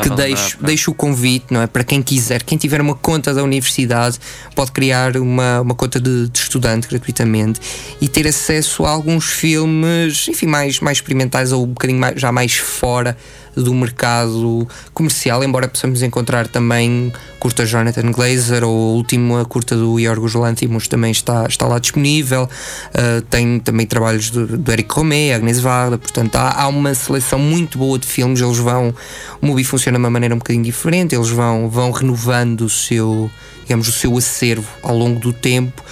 que, 0.00 0.02
que 0.02 0.10
deixo, 0.16 0.58
deixo 0.60 0.90
o 0.90 0.94
convite, 0.94 1.46
não 1.50 1.62
é? 1.62 1.66
Para 1.66 1.84
quem 1.84 2.02
quiser, 2.02 2.42
quem 2.42 2.58
tiver 2.58 2.80
uma 2.80 2.94
conta 2.94 3.32
da 3.32 3.44
universidade, 3.44 4.18
pode 4.54 4.72
criar 4.72 5.16
uma, 5.16 5.60
uma 5.60 5.74
conta 5.74 6.00
de, 6.00 6.28
de 6.28 6.38
estudante 6.38 6.88
gratuitamente 6.88 7.60
e 8.00 8.08
ter 8.08 8.26
acesso 8.26 8.84
a 8.84 8.90
alguns 8.90 9.26
filmes, 9.26 10.26
enfim, 10.28 10.46
mais, 10.46 10.80
mais 10.80 10.98
experimentais 10.98 11.52
ou 11.52 11.64
um 11.64 11.68
bocadinho 11.68 12.00
mais, 12.00 12.20
já 12.20 12.32
mais 12.32 12.56
fora 12.56 13.16
do 13.54 13.74
mercado 13.74 14.66
comercial, 14.94 15.42
embora 15.42 15.68
possamos 15.68 16.02
encontrar 16.02 16.48
também 16.48 17.12
curta 17.38 17.64
Jonathan 17.64 18.12
Glazer 18.12 18.64
ou 18.64 18.92
a 18.92 18.96
última 18.96 19.44
curta 19.44 19.76
do 19.76 19.98
Yorgos 19.98 20.34
Lanthimos 20.34 20.86
também 20.88 21.10
está, 21.10 21.46
está 21.46 21.66
lá 21.66 21.78
disponível. 21.78 22.44
Uh, 22.44 23.22
tem 23.22 23.58
também 23.58 23.86
trabalhos 23.86 24.30
do, 24.30 24.46
do 24.46 24.72
Eric 24.72 24.92
Romé, 24.94 25.34
Agnes 25.34 25.58
Varda, 25.58 25.98
portanto 25.98 26.36
há, 26.36 26.62
há, 26.62 26.68
uma 26.68 26.94
seleção 26.94 27.38
muito 27.38 27.78
boa 27.78 27.98
de 27.98 28.06
filmes. 28.06 28.40
Eles 28.40 28.58
vão, 28.58 28.94
o 29.40 29.46
movie 29.46 29.64
funciona 29.64 29.96
de 29.96 30.02
uma 30.02 30.10
maneira 30.10 30.34
um 30.34 30.38
bocadinho 30.38 30.64
diferente, 30.64 31.14
eles 31.14 31.30
vão, 31.30 31.68
vão 31.68 31.90
renovando 31.90 32.62
o 32.62 32.68
seu, 32.68 33.30
digamos, 33.62 33.88
o 33.88 33.92
seu 33.92 34.16
acervo 34.16 34.68
ao 34.82 34.96
longo 34.96 35.18
do 35.18 35.32
tempo. 35.32 35.82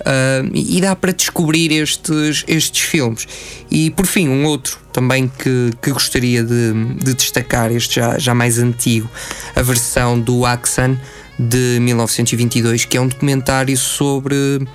Uh, 0.00 0.50
e 0.54 0.80
dá 0.80 0.94
para 0.94 1.12
descobrir 1.12 1.72
estes, 1.72 2.44
estes 2.46 2.80
filmes. 2.82 3.26
E 3.70 3.90
por 3.90 4.06
fim, 4.06 4.28
um 4.28 4.44
outro 4.44 4.78
também 4.92 5.28
que, 5.28 5.72
que 5.82 5.90
gostaria 5.90 6.42
de, 6.42 6.72
de 7.02 7.14
destacar, 7.14 7.70
este 7.72 7.96
já, 7.96 8.18
já 8.18 8.34
mais 8.34 8.58
antigo, 8.58 9.08
a 9.54 9.62
versão 9.62 10.18
do 10.18 10.46
Axan 10.46 10.98
de 11.38 11.78
1922, 11.80 12.84
que 12.84 12.96
é 12.96 13.00
um 13.00 13.06
documentário 13.06 13.76
sobre 13.76 14.66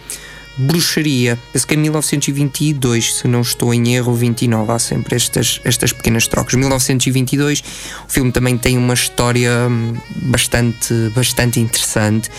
bruxaria. 0.57 1.37
Penso 1.51 1.67
que 1.67 1.73
é 1.73 1.77
1922, 1.77 3.15
se 3.15 3.27
não 3.27 3.41
estou 3.41 3.73
em 3.73 3.95
erro, 3.95 4.13
29. 4.13 4.71
Há 4.71 4.79
sempre 4.79 5.15
estas, 5.15 5.59
estas 5.63 5.91
pequenas 5.91 6.27
trocas. 6.27 6.53
1922, 6.53 7.63
o 8.07 8.11
filme 8.11 8.31
também 8.31 8.57
tem 8.57 8.77
uma 8.77 8.93
história 8.93 9.67
hum, 9.69 9.93
bastante, 10.15 10.93
bastante 11.15 11.59
interessante, 11.59 12.29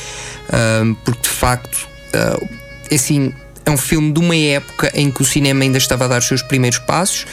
um, 0.82 0.94
porque 0.94 1.22
de 1.22 1.28
facto. 1.28 1.88
Assim, 2.92 3.32
é 3.64 3.70
um 3.70 3.76
filme 3.76 4.12
de 4.12 4.20
uma 4.20 4.36
época 4.36 4.90
em 4.94 5.10
que 5.10 5.22
o 5.22 5.24
cinema 5.24 5.62
ainda 5.62 5.78
estava 5.78 6.04
a 6.04 6.08
dar 6.08 6.18
os 6.18 6.26
seus 6.26 6.42
primeiros 6.42 6.78
passos. 6.78 7.26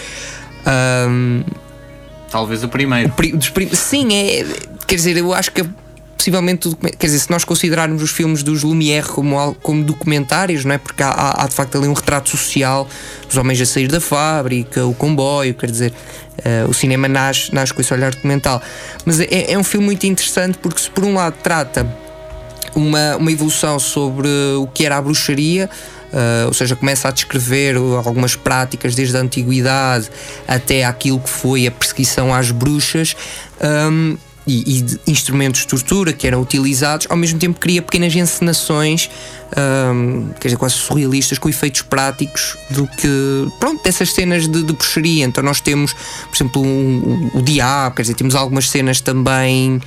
Um, 1.08 1.44
Talvez 2.30 2.64
o 2.64 2.70
primeiro. 2.70 3.12
O 3.12 3.76
sim, 3.76 4.14
é. 4.14 4.46
Quer 4.88 4.96
dizer, 4.96 5.18
eu 5.18 5.34
acho 5.34 5.52
que 5.52 5.66
possivelmente. 6.22 6.70
Quer 6.98 7.08
dizer, 7.08 7.20
se 7.20 7.30
nós 7.30 7.44
considerarmos 7.44 8.02
os 8.02 8.12
filmes 8.12 8.44
dos 8.44 8.64
Lumière 8.64 9.08
como, 9.08 9.56
como 9.56 9.84
documentários, 9.84 10.64
não 10.64 10.74
é? 10.74 10.78
Porque 10.78 11.04
há, 11.04 11.10
há, 11.10 11.44
há, 11.44 11.48
de 11.48 11.54
facto 11.54 11.78
ali 11.78 11.88
um 11.88 11.94
retrato 11.94 12.30
social 12.30 12.88
dos 13.28 13.36
homens 13.38 13.60
a 13.60 13.66
sair 13.66 13.88
da 13.88 14.00
fábrica, 14.00 14.86
o 14.86 14.94
comboio, 14.94 15.54
quer 15.54 15.70
dizer, 15.70 15.94
uh, 16.40 16.70
o 16.70 16.74
cinema 16.74 17.10
nasce, 17.10 17.54
nasce 17.54 17.74
com 17.74 17.82
esse 17.82 17.94
olhar 17.94 18.12
documental. 18.12 18.62
Mas 19.04 19.20
é, 19.20 19.52
é 19.52 19.58
um 19.58 19.64
filme 19.64 19.88
muito 19.88 20.06
interessante 20.06 20.58
porque, 20.60 20.80
se 20.80 20.90
por 20.90 21.04
um 21.04 21.16
lado 21.16 21.36
trata 21.44 21.84
uma, 22.76 23.18
uma 23.18 23.32
evolução 23.32 23.80
sobre 23.80 24.28
o 24.58 24.68
que 24.68 24.86
era 24.86 24.98
a 24.98 25.02
bruxaria. 25.02 25.70
Uh, 26.12 26.48
ou 26.48 26.54
seja, 26.54 26.76
começa 26.76 27.08
a 27.08 27.12
descrever 27.12 27.78
algumas 27.78 28.36
práticas 28.36 28.94
desde 28.96 29.16
a 29.16 29.22
antiguidade 29.22 30.10
até 30.46 30.84
aquilo 30.84 31.22
que 31.22 31.30
foi 31.30 31.66
a 31.66 31.72
perseguição 31.72 32.34
às 32.34 32.52
bruxas. 32.52 33.16
Um, 33.64 34.18
e, 34.46 34.80
e 35.08 35.12
instrumentos 35.12 35.62
de 35.62 35.68
tortura 35.68 36.14
que 36.14 36.26
eram 36.26 36.42
utilizados, 36.42 37.08
ao 37.10 37.18
mesmo 37.18 37.40
tempo 37.40 37.60
cria 37.60 37.82
pequenas 37.82 38.16
encenações, 38.16 39.10
um, 39.96 40.30
quer 40.40 40.48
dizer, 40.48 40.58
quase 40.58 40.76
surrealistas, 40.76 41.38
com 41.38 41.48
efeitos 41.48 41.84
práticos 41.84 42.58
do 42.70 42.88
que, 42.88 43.48
pronto, 43.60 43.84
dessas 43.84 44.12
cenas 44.14 44.48
de, 44.48 44.64
de 44.64 44.74
bruxaria. 44.74 45.26
Então 45.26 45.44
nós 45.44 45.62
temos, 45.62 45.94
por 45.94 46.36
exemplo, 46.36 46.62
um, 46.62 47.30
o, 47.34 47.42
diabo, 47.42 47.96
quer 47.96 48.02
dizer, 48.02 48.16
temos 48.16 48.36
algumas 48.36 48.70
cenas 48.70 49.00
também, 49.00 49.80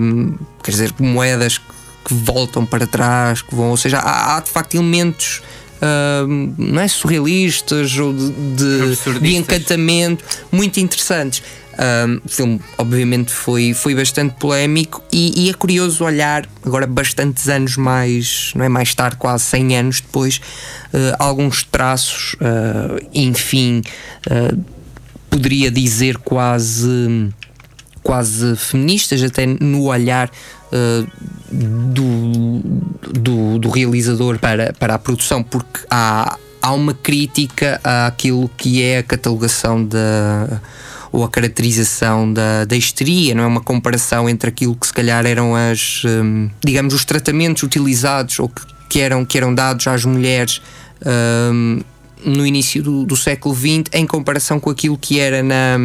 um, 0.00 0.34
quer 0.62 0.70
dizer, 0.72 0.92
moedas 0.98 1.58
que 1.58 1.79
voltam 2.08 2.64
para 2.64 2.86
trás, 2.86 3.42
que 3.42 3.54
vão, 3.54 3.70
ou 3.70 3.76
seja, 3.76 3.98
há, 3.98 4.36
há 4.36 4.40
de 4.40 4.50
facto 4.50 4.74
elementos 4.74 5.42
uh, 5.80 6.26
não 6.56 6.80
é 6.80 6.88
surrealistas 6.88 7.96
ou 7.98 8.12
de, 8.12 8.30
de, 8.30 9.20
de 9.20 9.36
encantamento 9.36 10.24
muito 10.52 10.78
interessantes. 10.78 11.42
O 12.26 12.28
filme, 12.28 12.60
obviamente, 12.76 13.32
foi, 13.32 13.72
foi 13.72 13.94
bastante 13.94 14.34
polémico 14.38 15.02
e, 15.10 15.46
e, 15.46 15.48
é 15.48 15.54
curioso 15.54 16.04
olhar, 16.04 16.46
agora 16.62 16.86
bastantes 16.86 17.48
anos 17.48 17.78
mais, 17.78 18.52
não 18.54 18.62
é 18.62 18.68
mais 18.68 18.94
tarde, 18.94 19.16
quase 19.16 19.44
100 19.44 19.76
anos 19.78 20.00
depois, 20.02 20.42
uh, 20.92 21.16
alguns 21.18 21.64
traços, 21.64 22.34
uh, 22.34 23.02
enfim, 23.14 23.80
uh, 24.26 24.62
poderia 25.30 25.70
dizer 25.70 26.18
quase, 26.18 27.30
quase 28.02 28.56
feministas, 28.56 29.22
até 29.22 29.46
no 29.46 29.84
olhar 29.84 30.30
uh, 30.72 31.06
do, 31.50 32.62
do, 33.12 33.58
do, 33.58 33.70
realizador 33.70 34.38
para, 34.38 34.72
para 34.72 34.94
a 34.94 34.98
produção, 34.98 35.42
porque 35.42 35.80
há, 35.90 36.38
há 36.62 36.72
uma 36.72 36.94
crítica 36.94 37.80
àquilo 37.82 38.50
que 38.56 38.82
é 38.82 38.98
a 38.98 39.02
catalogação 39.02 39.84
da 39.84 40.60
ou 41.12 41.24
a 41.24 41.28
caracterização 41.28 42.32
da, 42.32 42.64
da 42.64 42.76
histeria, 42.76 43.34
não 43.34 43.42
é? 43.42 43.46
Uma 43.46 43.60
comparação 43.60 44.28
entre 44.28 44.48
aquilo 44.48 44.76
que 44.76 44.86
se 44.86 44.92
calhar 44.92 45.26
eram 45.26 45.56
as, 45.56 46.02
um, 46.04 46.48
digamos, 46.64 46.94
os 46.94 47.04
tratamentos 47.04 47.64
utilizados 47.64 48.38
ou 48.38 48.48
que, 48.48 48.62
que, 48.88 49.00
eram, 49.00 49.24
que 49.24 49.36
eram 49.36 49.52
dados 49.52 49.88
às 49.88 50.04
mulheres 50.04 50.62
um, 51.04 51.80
no 52.24 52.46
início 52.46 52.82
do, 52.82 53.04
do, 53.04 53.16
século 53.16 53.54
XX 53.54 53.84
em 53.92 54.06
comparação 54.06 54.58
com 54.58 54.70
aquilo 54.70 54.96
que 54.98 55.18
era 55.18 55.42
na, 55.42 55.76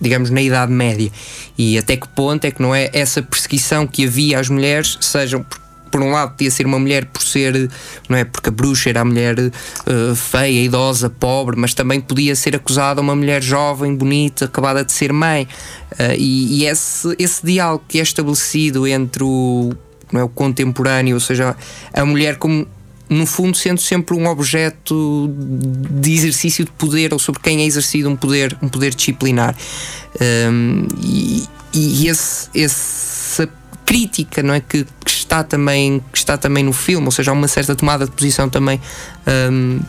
digamos, 0.00 0.30
na 0.30 0.40
Idade 0.42 0.72
Média. 0.72 1.10
E 1.56 1.78
até 1.78 1.96
que 1.96 2.08
ponto 2.08 2.44
é 2.44 2.50
que 2.50 2.60
não 2.60 2.74
é 2.74 2.90
essa 2.92 3.22
perseguição 3.22 3.86
que 3.86 4.06
havia 4.06 4.38
às 4.38 4.48
mulheres, 4.48 4.98
sejam 5.00 5.44
por 5.90 6.02
um 6.02 6.10
lado 6.10 6.32
podia 6.32 6.50
ser 6.50 6.66
uma 6.66 6.78
mulher 6.78 7.06
por 7.06 7.22
ser, 7.22 7.70
não 8.08 8.18
é? 8.18 8.24
Porque 8.24 8.48
a 8.50 8.52
bruxa 8.52 8.90
era 8.90 9.00
a 9.00 9.04
mulher 9.04 9.38
uh, 9.38 10.14
feia, 10.14 10.62
idosa, 10.64 11.08
pobre, 11.08 11.56
mas 11.56 11.72
também 11.72 12.00
podia 12.00 12.34
ser 12.34 12.54
acusada 12.54 13.00
uma 13.00 13.16
mulher 13.16 13.42
jovem, 13.42 13.94
bonita, 13.94 14.44
acabada 14.44 14.84
de 14.84 14.92
ser 14.92 15.12
mãe. 15.12 15.48
Uh, 15.92 16.14
e, 16.18 16.60
e 16.60 16.66
esse, 16.66 17.14
esse 17.18 17.46
diálogo 17.46 17.84
que 17.88 17.98
é 17.98 18.02
estabelecido 18.02 18.86
entre 18.86 19.22
o, 19.24 19.72
não 20.12 20.20
é, 20.20 20.24
o 20.24 20.28
contemporâneo, 20.28 21.14
ou 21.14 21.20
seja, 21.20 21.56
a 21.94 22.04
mulher 22.04 22.36
como 22.36 22.66
no 23.08 23.26
fundo 23.26 23.56
sendo 23.56 23.80
sempre 23.80 24.16
um 24.16 24.26
objeto 24.26 25.30
de 25.90 26.12
exercício 26.12 26.64
de 26.64 26.70
poder 26.72 27.12
ou 27.12 27.18
sobre 27.18 27.40
quem 27.40 27.60
é 27.60 27.64
exercido 27.64 28.08
um 28.08 28.16
poder, 28.16 28.56
um 28.60 28.68
poder 28.68 28.94
disciplinar. 28.94 29.54
Um, 30.20 30.86
e, 31.00 31.44
e 31.72 32.08
esse, 32.08 32.48
essa 32.54 33.48
crítica 33.84 34.42
não 34.42 34.54
é 34.54 34.60
que, 34.60 34.84
que, 35.04 35.10
está 35.10 35.44
também 35.44 36.02
que 36.12 36.18
está 36.18 36.36
também 36.36 36.64
no 36.64 36.72
filme, 36.72 37.06
ou 37.06 37.12
seja, 37.12 37.30
há 37.30 37.34
uma 37.34 37.48
certa 37.48 37.76
tomada 37.76 38.04
de 38.04 38.10
posição 38.10 38.48
também 38.48 38.80
um, 39.52 39.80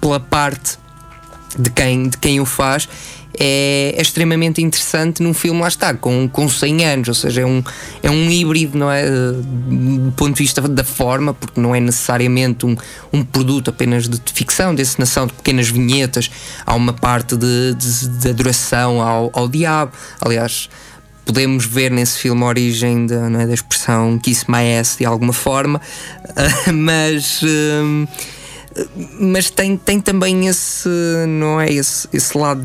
pela 0.00 0.20
parte 0.20 0.78
de 1.58 1.70
quem, 1.70 2.08
de 2.08 2.16
quem 2.18 2.40
o 2.40 2.46
faz 2.46 2.88
é, 3.42 3.94
é, 3.96 4.02
extremamente 4.02 4.60
interessante 4.60 5.22
num 5.22 5.32
filme, 5.32 5.62
lá 5.62 5.68
está, 5.68 5.94
com, 5.94 6.28
com 6.28 6.46
100 6.46 6.84
anos, 6.84 7.08
ou 7.08 7.14
seja, 7.14 7.40
é 7.40 7.46
um, 7.46 7.64
é 8.02 8.10
um 8.10 8.30
híbrido, 8.30 8.76
não 8.76 8.90
é? 8.90 9.08
Do 9.08 10.12
ponto 10.14 10.34
de 10.34 10.42
vista 10.42 10.60
da 10.60 10.84
forma, 10.84 11.32
porque 11.32 11.58
não 11.58 11.74
é 11.74 11.80
necessariamente 11.80 12.66
um, 12.66 12.76
um 13.10 13.24
produto 13.24 13.70
apenas 13.70 14.06
de 14.06 14.20
ficção, 14.34 14.74
de 14.74 14.82
encenação, 14.82 15.26
de 15.26 15.32
pequenas 15.32 15.70
vinhetas, 15.70 16.30
há 16.66 16.74
uma 16.74 16.92
parte 16.92 17.34
de, 17.34 17.74
de, 17.74 18.08
de 18.18 18.28
adoração 18.28 19.00
ao, 19.00 19.30
ao 19.32 19.48
diabo. 19.48 19.92
Aliás, 20.20 20.68
podemos 21.24 21.64
ver 21.64 21.90
nesse 21.90 22.18
filme 22.18 22.42
a 22.42 22.46
origem 22.46 23.06
da, 23.06 23.26
é, 23.40 23.46
da 23.46 23.54
expressão 23.54 24.18
Kiss 24.18 24.44
My 24.50 24.78
Ass 24.78 24.96
de 24.98 25.06
alguma 25.06 25.32
forma, 25.32 25.80
mas. 26.74 27.40
Hum, 27.42 28.06
mas 29.18 29.50
tem, 29.50 29.76
tem 29.76 30.00
também 30.00 30.46
esse, 30.46 30.88
não 31.26 31.60
é, 31.60 31.70
esse, 31.72 32.08
esse 32.12 32.36
lado 32.36 32.62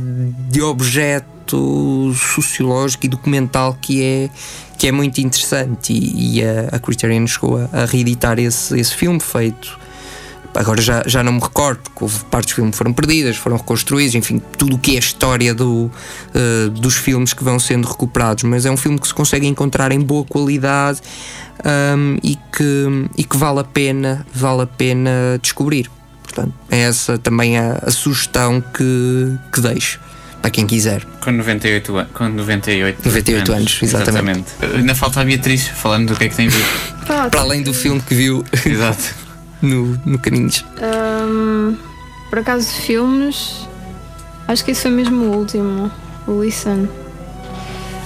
de 0.50 0.62
objeto 0.62 2.14
sociológico 2.14 3.06
e 3.06 3.10
documental 3.10 3.78
que 3.82 4.04
é, 4.04 4.30
que 4.78 4.88
é 4.88 4.92
muito 4.92 5.20
interessante. 5.20 5.94
E, 5.94 6.40
e 6.40 6.44
a, 6.44 6.70
a 6.72 6.80
Criterion 6.80 7.26
chegou 7.26 7.58
a, 7.58 7.70
a, 7.82 7.86
reeditar 7.86 8.40
esse, 8.40 8.80
esse 8.80 8.96
filme 8.96 9.20
feito. 9.20 9.80
Agora 10.54 10.82
já, 10.82 11.04
já 11.06 11.22
não 11.22 11.34
me 11.34 11.42
recordo 11.42 11.82
porque 11.82 12.02
houve 12.02 12.24
partes 12.26 12.54
do 12.54 12.56
filme 12.56 12.72
que 12.72 12.78
foram 12.78 12.94
perdidas, 12.94 13.36
foram 13.36 13.58
reconstruídos 13.58 14.16
enfim, 14.16 14.42
tudo 14.58 14.78
o 14.78 14.80
que 14.80 14.94
é 14.94 14.96
a 14.96 15.00
história 15.00 15.54
do, 15.54 15.92
uh, 15.92 16.70
dos 16.70 16.96
filmes 16.96 17.34
que 17.34 17.44
vão 17.44 17.60
sendo 17.60 17.86
recuperados. 17.86 18.44
Mas 18.44 18.66
é 18.66 18.72
um 18.72 18.78
filme 18.78 18.98
que 18.98 19.08
se 19.08 19.14
consegue 19.14 19.48
encontrar 19.48 19.92
em 19.92 20.00
boa 20.00 20.24
qualidade 20.24 21.02
um, 21.66 22.18
e, 22.24 22.38
que, 22.56 23.10
e 23.18 23.24
que 23.26 23.36
vale 23.36 23.60
a 23.60 23.64
pena 23.66 24.26
vale 24.34 24.62
a 24.62 24.68
pena 24.68 25.38
descobrir 25.42 25.90
Portanto, 26.36 26.54
é 26.70 26.80
essa 26.82 27.18
também 27.18 27.58
a, 27.58 27.80
a 27.82 27.90
sugestão 27.92 28.62
que, 28.62 29.32
que 29.54 29.62
deixo 29.62 30.00
para 30.42 30.52
quem 30.52 30.68
quiser. 30.68 31.04
Com 31.22 31.32
98, 31.32 31.98
an- 31.98 32.06
com 32.14 32.28
98, 32.30 33.02
98 33.06 33.52
anos, 33.54 33.80
exatamente. 33.82 34.46
Ainda 34.76 34.94
falta 34.94 35.22
a 35.22 35.24
Beatriz 35.24 35.68
falando 35.68 36.10
do 36.10 36.16
que 36.16 36.26
é 36.26 36.30
que 36.30 36.36
tem 36.36 36.48
visto. 36.50 36.70
Para 37.08 37.40
além 37.42 37.64
do 37.64 37.74
filme 37.74 38.02
que 38.02 38.14
viu 38.14 38.44
Exato. 38.66 39.16
no, 39.62 40.00
no 40.06 40.20
Caminhos. 40.20 40.64
hum, 41.28 41.76
por 42.30 42.40
acaso, 42.40 42.68
filmes. 42.82 43.68
Acho 44.48 44.64
que 44.66 44.72
esse 44.72 44.82
foi 44.84 44.92
mesmo 44.92 45.26
o 45.26 45.38
último. 45.38 45.92
O 46.28 46.44
Listen. 46.44 46.88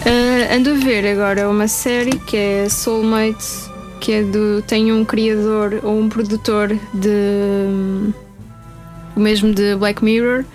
Ah, 0.06 0.56
ando 0.56 0.70
a 0.72 0.74
ver 0.76 1.06
agora 1.08 1.50
uma 1.50 1.68
série 1.68 2.18
que 2.20 2.38
é 2.38 2.70
Soulmate, 2.70 3.69
que 4.00 4.12
é 4.12 4.24
do. 4.24 4.62
tem 4.62 4.92
um 4.92 5.04
criador 5.04 5.80
ou 5.84 6.00
um 6.00 6.10
produtor 6.10 6.70
de. 6.94 8.12
o 9.16 9.20
mesmo 9.20 9.54
de 9.54 9.76
Black 9.76 10.04
Mirror. 10.04 10.46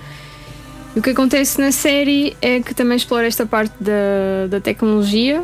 E 0.94 0.98
o 0.98 1.02
que 1.02 1.10
acontece 1.10 1.60
na 1.60 1.72
série 1.72 2.36
é 2.40 2.60
que 2.60 2.72
também 2.72 2.96
explora 2.96 3.26
esta 3.26 3.44
parte 3.44 3.74
da, 3.80 4.46
da 4.48 4.60
tecnologia, 4.60 5.42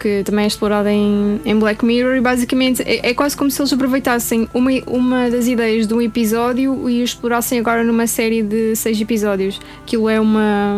que 0.00 0.22
também 0.24 0.44
é 0.44 0.48
explorada 0.48 0.90
em, 0.90 1.38
em 1.44 1.58
Black 1.58 1.84
Mirror, 1.84 2.16
e 2.16 2.20
basicamente 2.20 2.82
é, 2.82 3.10
é 3.10 3.14
quase 3.14 3.36
como 3.36 3.50
se 3.50 3.60
eles 3.60 3.70
aproveitassem 3.72 4.48
uma, 4.54 4.70
uma 4.86 5.30
das 5.30 5.46
ideias 5.46 5.86
de 5.86 5.92
um 5.92 6.00
episódio 6.00 6.88
e 6.88 7.02
o 7.02 7.04
explorassem 7.04 7.58
agora 7.58 7.84
numa 7.84 8.06
série 8.06 8.42
de 8.42 8.74
seis 8.74 8.98
episódios. 8.98 9.60
Aquilo 9.82 10.08
é 10.08 10.18
uma, 10.18 10.76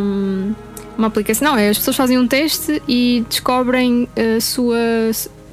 uma 0.99 1.07
aplicação. 1.07 1.53
Não, 1.53 1.57
é, 1.57 1.69
as 1.69 1.79
pessoas 1.79 1.97
fazem 1.97 2.19
um 2.19 2.27
teste 2.27 2.83
e 2.89 3.25
descobrem 3.29 4.09
a 4.17 4.41
sua, 4.41 4.77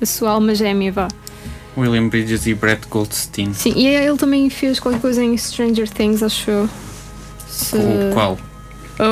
a 0.02 0.06
sua 0.06 0.32
alma 0.32 0.54
gêmea, 0.56 0.92
vá. 0.92 1.08
William 1.78 2.08
Bridges 2.10 2.46
e 2.48 2.54
Brett 2.54 2.88
Goldstein. 2.90 3.54
Sim, 3.54 3.74
e 3.76 3.88
ele 3.88 4.18
também 4.18 4.50
fez 4.50 4.80
qualquer 4.80 5.00
coisa 5.00 5.24
em 5.24 5.38
Stranger 5.38 5.90
Things, 5.90 6.22
acho 6.24 6.50
eu. 6.52 6.70
Se- 7.48 7.76
O 7.78 8.14
qual? 8.14 8.38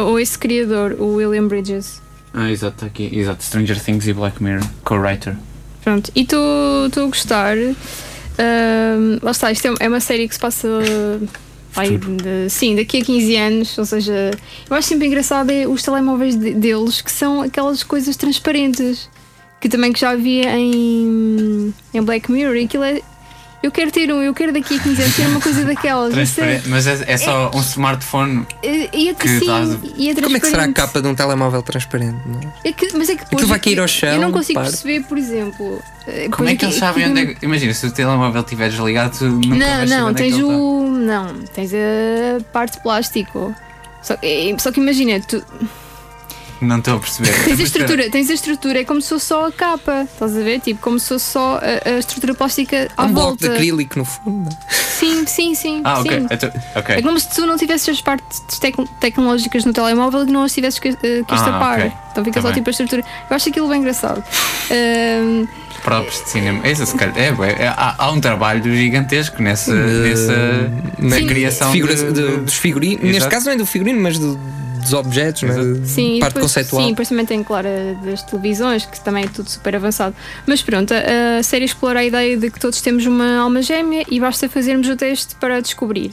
ou, 0.05 0.19
esse 0.19 0.37
criador, 0.37 0.93
o 0.99 1.15
William 1.15 1.47
Bridges. 1.47 2.01
Ah, 2.33 2.51
exato, 2.51 2.77
tá 2.81 2.85
aqui. 2.87 3.09
Exato, 3.13 3.43
Stranger 3.43 3.81
Things 3.81 4.05
e 4.07 4.13
Black 4.13 4.43
Mirror. 4.43 4.63
Co-writer. 4.83 5.35
Pronto, 5.83 6.11
e 6.13 6.21
estou 6.21 6.89
a 7.03 7.07
gostar. 7.07 7.55
Ahm, 8.37 9.19
lá 9.23 9.31
está, 9.31 9.51
isto 9.51 9.67
é, 9.67 9.73
é 9.79 9.87
uma 9.87 9.99
série 9.99 10.27
que 10.27 10.33
se 10.35 10.39
passa. 10.39 10.67
vai, 11.73 11.97
de- 11.97 12.49
sim, 12.49 12.75
daqui 12.75 13.01
a 13.01 13.05
15 13.05 13.35
anos, 13.35 13.77
ou 13.77 13.85
seja, 13.85 14.31
eu 14.69 14.75
acho 14.75 14.87
sempre 14.87 15.07
engraçado 15.07 15.51
é 15.51 15.67
os 15.67 15.83
telemóveis 15.83 16.35
de- 16.35 16.53
deles 16.53 17.01
que 17.01 17.11
são 17.11 17.41
aquelas 17.43 17.83
coisas 17.83 18.15
transparentes 18.17 19.07
que 19.59 19.67
também 19.69 19.91
que 19.93 19.99
já 19.99 20.11
havia 20.11 20.55
em, 20.57 21.73
em 21.93 22.01
Black 22.01 22.31
Mirror 22.31 22.55
e 22.55 22.65
aquilo 22.65 22.83
é. 22.83 23.01
Eu 23.63 23.71
quero 23.71 23.91
ter 23.91 24.13
um, 24.13 24.21
eu 24.21 24.35
quero 24.35 24.53
daqui 24.53 24.75
a 24.75 24.79
15 24.79 25.01
anos 25.01 25.15
ter 25.15 25.25
uma 25.27 25.41
coisa 25.41 25.65
daquelas. 25.65 26.13
Mas 26.67 26.85
é, 26.85 27.03
é 27.07 27.17
só 27.17 27.49
um 27.53 27.59
smartphone. 27.59 28.45
E, 28.61 29.09
é 29.09 29.13
que 29.15 29.21
Que 29.27 29.39
sim, 29.39 29.47
dá- 29.47 29.63
e 29.97 30.09
é 30.11 30.13
Como 30.15 30.37
é 30.37 30.39
que 30.39 30.45
será 30.47 30.63
a 30.65 30.71
capa 30.71 31.01
de 31.01 31.07
um 31.07 31.15
telemóvel 31.15 31.63
transparente? 31.63 32.17
Não 32.27 32.39
é? 32.39 32.69
É 32.69 32.71
que, 32.71 32.95
mas 32.95 33.09
é 33.09 33.15
que 33.15 33.23
depois, 33.23 33.33
Aquilo 33.33 33.47
vai 33.47 33.59
cair 33.59 33.79
ao 33.79 33.85
eu- 33.85 33.87
chão, 33.87 34.09
Eu 34.13 34.21
não 34.21 34.31
consigo 34.31 34.59
para. 34.59 34.69
perceber, 34.69 35.03
por 35.05 35.17
exemplo. 35.17 35.81
eh, 36.07 36.29
Como 36.29 36.47
é 36.47 36.55
que 36.55 36.65
eles 36.65 36.75
sabem 36.75 37.09
onde 37.09 37.19
é 37.19 37.25
que. 37.33 37.43
Imagina, 37.43 37.73
se 37.73 37.87
o 37.87 37.91
telemóvel 37.91 38.41
estiver 38.41 38.69
desligado, 38.69 39.17
tu 39.17 39.25
nunca 39.25 39.47
Não, 39.55 39.77
vais 39.77 39.89
não, 39.89 40.09
é 40.09 40.13
tens 40.13 40.33
está. 40.35 40.45
o. 40.45 40.89
Não, 40.91 41.33
tens 41.55 41.71
a 41.73 42.43
parte 42.53 42.73
de 42.77 42.83
plástico. 42.83 43.55
Só, 44.03 44.15
é- 44.21 44.55
só 44.59 44.71
que 44.71 44.79
imagina, 44.79 45.19
tu 45.19 45.43
Não 46.61 46.79
estou 46.79 46.95
a 46.95 46.99
perceber. 46.99 47.31
tens 47.45 47.59
a 47.59 47.63
estrutura, 47.63 48.09
tens 48.09 48.29
a 48.29 48.33
estrutura, 48.33 48.79
é 48.79 48.83
como 48.83 49.01
se 49.01 49.09
fosse 49.09 49.25
só 49.27 49.45
a 49.47 49.51
capa, 49.51 50.07
estás 50.11 50.35
a 50.35 50.39
ver? 50.41 50.59
Tipo, 50.59 50.81
como 50.81 50.99
se 50.99 51.07
fosse 51.09 51.25
só 51.25 51.59
a, 51.61 51.89
a 51.89 51.99
estrutura 51.99 52.33
plástica 52.33 52.87
à 52.97 53.03
um 53.05 53.13
bloco 53.13 53.27
volta. 53.29 53.49
de 53.49 53.53
acrílico 53.55 53.99
no 53.99 54.05
fundo. 54.05 54.49
Sim, 54.69 55.25
sim, 55.27 55.53
sim. 55.53 55.81
Ah, 55.83 55.99
ok. 55.99 56.11
sim. 56.19 56.27
Então, 56.31 56.51
ok. 56.75 56.95
É 56.95 57.01
como 57.01 57.19
se 57.19 57.29
tu 57.29 57.45
não 57.45 57.57
tivesses 57.57 57.87
as 57.89 58.01
partes 58.01 58.39
tec- 58.59 58.75
tecnológicas 58.99 59.63
no 59.65 59.73
telemóvel 59.73 60.23
e 60.23 60.25
que 60.25 60.31
não 60.31 60.43
as 60.43 60.53
tivesses 60.53 60.79
que, 60.79 60.89
eh, 60.89 60.95
que 61.01 61.25
Ah, 61.29 61.35
estapar. 61.35 61.79
ok. 61.79 61.91
Então 62.11 62.25
fica 62.25 62.41
Tá 62.41 62.47
só 62.47 62.53
tipo 62.53 62.67
a 62.67 62.71
estrutura. 62.71 63.03
Eu 63.29 63.35
acho 63.35 63.49
aquilo 63.49 63.67
bem 63.69 63.79
engraçado. 63.79 64.23
Próprios 65.83 66.21
de 66.23 66.29
cinema. 66.29 66.67
Esse, 66.67 66.85
se 66.85 66.95
calhar, 66.95 67.15
é, 67.17 67.63
é, 67.63 67.67
há, 67.67 67.95
há 67.97 68.11
um 68.11 68.19
trabalho 68.19 68.63
gigantesco 68.75 69.41
nessa, 69.41 69.73
nessa 69.73 70.71
na 70.99 71.21
criação 71.21 71.71
figura- 71.71 71.95
de, 71.95 72.11
de- 72.11 72.37
dos 72.37 72.55
figurinos. 72.55 73.01
Neste 73.03 73.17
Exato. 73.17 73.31
caso 73.31 73.45
não 73.45 73.53
é 73.53 73.57
do 73.57 73.65
figurino, 73.65 74.01
mas 74.01 74.17
do- 74.19 74.37
dos 74.81 74.93
objetos, 74.93 75.43
é? 75.43 75.47
De- 75.47 75.87
Sim, 75.87 76.19
parte 76.19 76.33
depois, 76.35 76.51
conceitual. 76.53 76.81
Sim, 76.83 76.89
depois 76.89 77.09
também 77.09 77.25
tem, 77.25 77.43
claro, 77.43 77.67
das 78.05 78.23
televisões, 78.23 78.85
que 78.85 78.99
também 79.03 79.25
é 79.25 79.27
tudo 79.27 79.49
super 79.49 79.75
avançado. 79.75 80.15
Mas 80.45 80.61
pronto, 80.61 80.93
a, 80.93 81.39
a 81.39 81.43
série 81.43 81.65
explora 81.65 81.99
a 81.99 82.05
ideia 82.05 82.37
de 82.37 82.49
que 82.49 82.59
todos 82.59 82.79
temos 82.81 83.05
uma 83.05 83.37
alma 83.37 83.61
gêmea 83.61 84.05
e 84.09 84.19
basta 84.19 84.47
fazermos 84.49 84.87
o 84.89 84.95
teste 84.95 85.35
para 85.35 85.61
descobrir. 85.61 86.07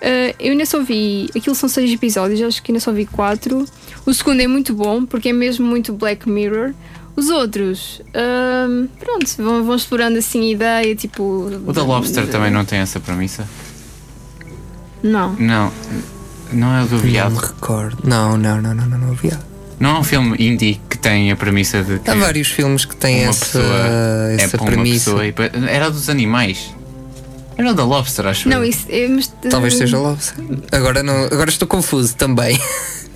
Uh, 0.00 0.34
eu 0.38 0.52
ainda 0.52 0.64
só 0.66 0.80
vi, 0.82 1.28
aquilo 1.36 1.54
são 1.54 1.68
seis 1.68 1.92
episódios, 1.92 2.40
acho 2.42 2.62
que 2.62 2.70
ainda 2.72 2.80
só 2.80 2.92
vi 2.92 3.04
quatro. 3.06 3.64
O 4.06 4.14
segundo 4.14 4.40
é 4.40 4.46
muito 4.46 4.72
bom, 4.74 5.04
porque 5.04 5.28
é 5.28 5.32
mesmo 5.32 5.66
muito 5.66 5.92
Black 5.92 6.28
Mirror. 6.28 6.72
Os 7.18 7.28
outros, 7.30 8.00
ahm, 8.14 8.86
pronto, 9.00 9.26
vão, 9.38 9.64
vão 9.64 9.74
explorando 9.74 10.18
assim 10.18 10.50
a 10.50 10.52
ideia, 10.52 10.94
tipo. 10.94 11.50
O 11.66 11.72
da 11.72 11.82
Lobster 11.82 12.28
também 12.28 12.48
não 12.50 12.64
tem 12.64 12.78
essa 12.78 13.00
premissa? 13.00 13.44
Não. 15.02 15.32
Não. 15.32 15.72
Não 16.52 16.74
é 16.76 16.84
o 16.84 16.86
do 16.86 16.96
Não 16.96 17.02
me 17.04 17.10
viado. 17.10 17.34
recordo. 17.34 17.98
Não, 18.08 18.36
não, 18.38 18.62
não, 18.62 18.72
não, 18.72 18.86
não, 18.86 18.98
não 18.98 19.08
havia. 19.10 19.38
Não 19.80 19.96
é 19.96 19.98
um 19.98 20.04
filme 20.04 20.36
indie 20.38 20.80
que 20.88 20.96
tem 20.96 21.30
a 21.32 21.36
premissa 21.36 21.82
de 21.82 21.98
que 21.98 22.08
Há 22.10 22.14
vários 22.14 22.48
filmes 22.48 22.84
que 22.84 22.94
têm 22.96 23.22
uma 23.22 23.30
essa, 23.30 23.44
pessoa 23.44 23.64
é 23.64 24.36
essa 24.40 24.56
para 24.56 24.62
uma 24.64 24.70
premissa. 24.72 25.10
pessoa 25.12 25.26
e 25.26 25.34
Era 25.68 25.90
dos 25.90 26.08
animais. 26.08 26.72
Era 27.56 27.72
o 27.72 27.74
da 27.74 27.84
Lobster, 27.84 28.26
acho. 28.28 28.48
Não, 28.48 28.58
eu. 28.58 28.64
isso 28.64 28.86
é. 28.88 29.08
Mas, 29.08 29.26
Talvez 29.50 29.74
seja 29.74 29.98
Lobster. 29.98 30.44
Agora, 30.70 31.02
não, 31.02 31.24
agora 31.24 31.50
estou 31.50 31.66
confuso 31.66 32.14
também. 32.14 32.56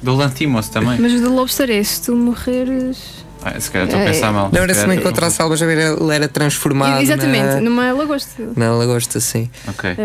Do 0.03 0.15
Lantimos 0.17 0.69
também. 0.69 0.99
Mas 1.01 1.13
o 1.13 1.23
da 1.23 1.29
Lobster 1.29 1.71
é 1.71 1.83
se 1.85 2.03
tu 2.03 2.17
morreres. 2.17 2.99
Ah, 3.45 3.59
se 3.61 3.71
calhar 3.71 3.87
estou 3.89 4.01
a 4.01 4.05
É. 4.05 4.13
pensar 4.13 4.33
mal. 4.33 4.51
Não 4.53 4.63
era 4.63 4.73
Se 4.75 4.87
não 4.87 4.95
encontrasse 4.95 5.41
almas, 5.43 5.61
ele 5.61 6.15
era 6.15 6.29
transformado. 6.29 7.03
Exatamente, 7.03 7.45
Na, 7.55 7.61
numa 7.61 7.93
lagosta. 7.93 8.43
na 8.57 8.73
lagosta, 8.73 9.21
sim. 9.21 9.51
Ok. 9.69 9.91
Uh, 9.91 9.97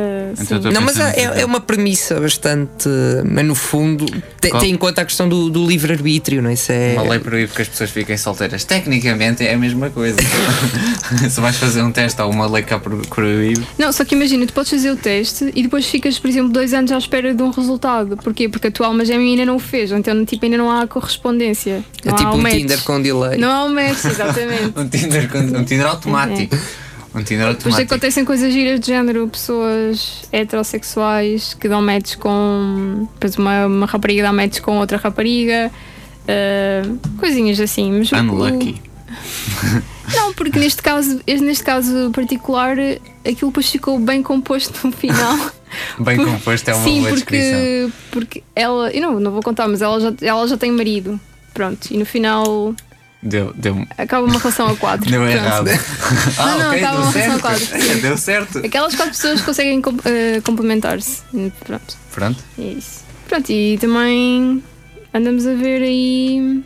Então 0.42 0.62
sim. 0.62 0.68
a 0.68 0.72
Não, 0.72 0.82
mas 0.82 1.00
é, 1.00 1.42
é 1.42 1.46
uma 1.46 1.60
premissa 1.60 2.20
bastante. 2.20 2.90
Mas 3.30 3.46
no 3.46 3.56
fundo, 3.56 4.06
tem, 4.42 4.72
em 4.72 4.78
conta 4.78 5.02
a 5.02 5.06
questão 5.06 5.28
do, 5.30 5.50
do 5.50 5.66
livre-arbítrio, 5.66 6.42
não 6.42 6.50
é? 6.50 6.54
Isso 6.54 6.72
é. 6.72 6.94
Uma 6.94 7.04
lei 7.10 7.20
proíbe 7.20 7.52
que 7.52 7.62
as 7.62 7.68
pessoas 7.68 7.90
fiquem 7.92 8.18
solteiras. 8.18 8.64
Tecnicamente 8.64 9.46
é 9.46 9.54
a 9.54 9.58
mesma 9.58 9.90
coisa. 9.90 10.18
Se 11.30 11.40
vais 11.40 11.56
fazer 11.58 11.82
um 11.82 11.92
teste, 11.92 12.20
há 12.22 12.26
uma 12.26 12.48
lei 12.48 12.64
que 12.64 12.74
a 12.74 12.80
pro- 12.80 13.02
proíbe. 13.08 13.66
Não, 13.78 13.92
só 13.92 14.04
que 14.04 14.16
imagina, 14.16 14.46
tu 14.46 14.54
podes 14.54 14.70
fazer 14.72 14.92
o 14.92 14.96
teste 14.96 15.52
e 15.56 15.64
depois 15.64 15.86
ficas, 15.86 16.18
por 16.20 16.28
exemplo, 16.30 16.50
dois 16.52 16.74
anos 16.74 16.92
à 16.92 16.98
espera 16.98 17.34
de 17.34 17.42
um 17.44 17.50
resultado. 17.52 18.18
Porquê? 18.18 18.50
Porque 18.50 18.68
a 18.68 18.72
tua 18.72 18.88
alma 18.88 19.06
gêmea 19.06 19.26
ainda 19.28 19.46
não 19.46 19.56
o 19.56 19.60
fez, 19.60 19.92
então 19.92 20.26
tipo, 20.26 20.44
ainda 20.46 20.58
não 20.58 20.72
há 20.72 20.88
correspondência. 20.88 21.84
É 22.04 22.08
Não 22.08 22.14
há 22.14 22.18
tipo 22.18 22.32
o 22.32 22.36
um 22.36 22.42
match. 22.42 22.54
Tinder 22.54 22.84
com 22.84 23.02
delay. 23.02 23.27
Não 23.38 23.52
há 23.52 23.64
um 23.66 23.74
match, 23.74 24.06
exatamente. 24.06 24.74
Um 24.80 24.88
Tinder, 24.88 25.30
um 25.60 25.64
Tinder 25.66 25.86
automático. 25.88 26.56
Um 27.16 27.24
Tinder 27.24 27.48
Depois 27.48 27.66
automático. 27.76 27.94
acontecem 27.94 28.24
coisas 28.26 28.54
giras 28.54 28.80
de 28.80 28.88
género, 28.88 29.28
pessoas 29.28 30.24
heterossexuais 30.32 31.54
que 31.56 31.68
dão 31.68 31.82
match 31.82 32.16
com. 32.18 33.08
Depois 33.14 33.36
uma, 33.38 33.66
uma 33.66 33.86
rapariga 33.86 34.22
dá 34.24 34.32
match 34.34 34.60
com 34.62 34.78
outra 34.78 34.98
rapariga. 34.98 35.72
uh, 36.24 36.98
coisinhas 37.18 37.60
assim. 37.60 37.92
Mas 37.92 38.12
Unlucky. 38.12 38.82
o- 38.84 38.88
não, 40.16 40.34
porque 40.34 40.60
neste 40.60 40.82
caso, 40.84 41.20
neste 41.26 41.64
caso 41.64 42.12
particular, 42.14 42.76
aquilo 43.26 43.50
depois 43.52 43.70
ficou 43.70 43.98
bem 44.00 44.22
composto 44.22 44.86
no 44.88 44.92
final. 44.94 45.38
Bem 46.00 46.16
Por- 46.16 46.28
composto 46.28 46.70
é 46.70 46.74
uma 46.76 46.84
Sim, 46.86 47.00
boa 47.02 47.12
descrição. 47.12 47.60
porque, 47.60 47.92
porque 48.12 48.44
ela. 48.56 48.90
Eu 48.92 49.02
não, 49.02 49.20
não 49.20 49.32
vou 49.32 49.42
contar, 49.44 49.68
mas 49.68 49.82
ela 49.82 50.00
já, 50.00 50.14
ela 50.22 50.48
já 50.48 50.56
tem 50.56 50.72
marido. 50.72 51.20
Pronto, 51.54 51.88
e 51.92 51.98
no 51.98 52.06
final 52.06 52.74
Deu, 53.22 53.52
deu, 53.56 53.86
acaba 53.98 54.26
uma 54.28 54.38
relação 54.38 54.68
a 54.68 54.76
quatro. 54.76 55.10
deu 55.10 55.22
Pronto. 55.22 55.36
errado. 55.36 55.70
ah, 56.38 56.46
Não, 56.46 56.60
não, 56.60 56.68
ok, 56.68 56.78
estava 56.80 56.98
deu 56.98 57.02
uma 57.04 57.12
relação 57.12 57.40
certo. 57.40 57.42
quadra. 57.42 57.96
deu 58.02 58.18
certo. 58.18 58.58
Aquelas 58.60 58.96
quatro 58.96 59.12
pessoas 59.14 59.42
conseguem 59.42 59.82
eh, 60.06 60.42
complementar-se. 60.42 61.22
Pronto, 61.66 61.98
Pronto. 62.14 62.44
é 62.60 62.64
isso. 62.64 63.04
Pronto, 63.28 63.50
e 63.52 63.78
também 63.80 64.64
andamos 65.14 65.46
a 65.48 65.54
ver 65.54 65.82
aí. 65.82 66.64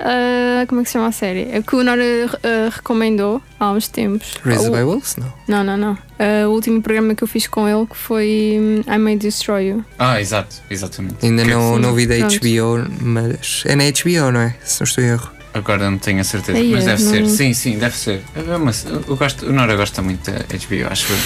Ah, 0.00 0.64
como 0.66 0.80
é 0.80 0.84
que 0.84 0.88
se 0.90 0.94
chama 0.94 1.08
a 1.08 1.12
série? 1.12 1.54
A 1.56 1.62
que 1.62 1.74
o 1.76 1.82
Nora 1.84 2.02
ah, 2.42 2.70
recomendou 2.72 3.42
há 3.58 3.70
uns 3.72 3.88
tempos. 3.88 4.34
Raised 4.44 4.70
by 4.70 4.82
Wolves? 4.82 5.16
Não. 5.16 5.32
Não, 5.48 5.64
não, 5.64 5.76
não. 5.76 5.98
Ah, 6.18 6.48
o 6.48 6.52
último 6.52 6.80
programa 6.82 7.14
que 7.14 7.22
eu 7.24 7.28
fiz 7.28 7.46
com 7.46 7.68
ele 7.68 7.86
que 7.86 7.96
foi 7.96 8.56
hum, 8.60 8.82
I 8.92 8.98
May 8.98 9.16
Destroy 9.16 9.68
You. 9.68 9.84
Ah, 9.98 10.20
exato, 10.20 10.56
exatamente. 10.70 11.16
Ainda 11.24 11.42
Que- 11.44 11.50
não, 11.50 11.78
não 11.78 11.94
vi 11.94 12.06
da 12.06 12.16
pronto. 12.16 12.34
HBO, 12.38 12.90
mas 13.00 13.62
é 13.66 13.76
na 13.76 13.84
HBO, 13.84 14.30
não 14.32 14.40
é? 14.40 14.54
Se 14.64 14.80
não 14.80 14.84
estou 14.84 15.04
em 15.04 15.08
erro. 15.08 15.30
Agora 15.52 15.90
não 15.90 15.98
tenho 15.98 16.20
a 16.20 16.24
certeza, 16.24 16.56
Aí 16.58 16.70
mas 16.70 16.84
é, 16.86 16.90
deve 16.90 17.02
não- 17.02 17.10
ser. 17.10 17.28
Sim, 17.28 17.54
sim, 17.54 17.76
deve 17.78 17.96
ser. 17.96 18.22
É 18.36 18.56
uma- 18.56 18.70
eu 19.08 19.16
gosto, 19.16 19.46
o 19.46 19.52
Nora 19.52 19.74
gosta 19.76 20.00
muito 20.00 20.30
da 20.30 20.38
HBO, 20.38 20.86
acho 20.90 21.12
eu. 21.12 21.18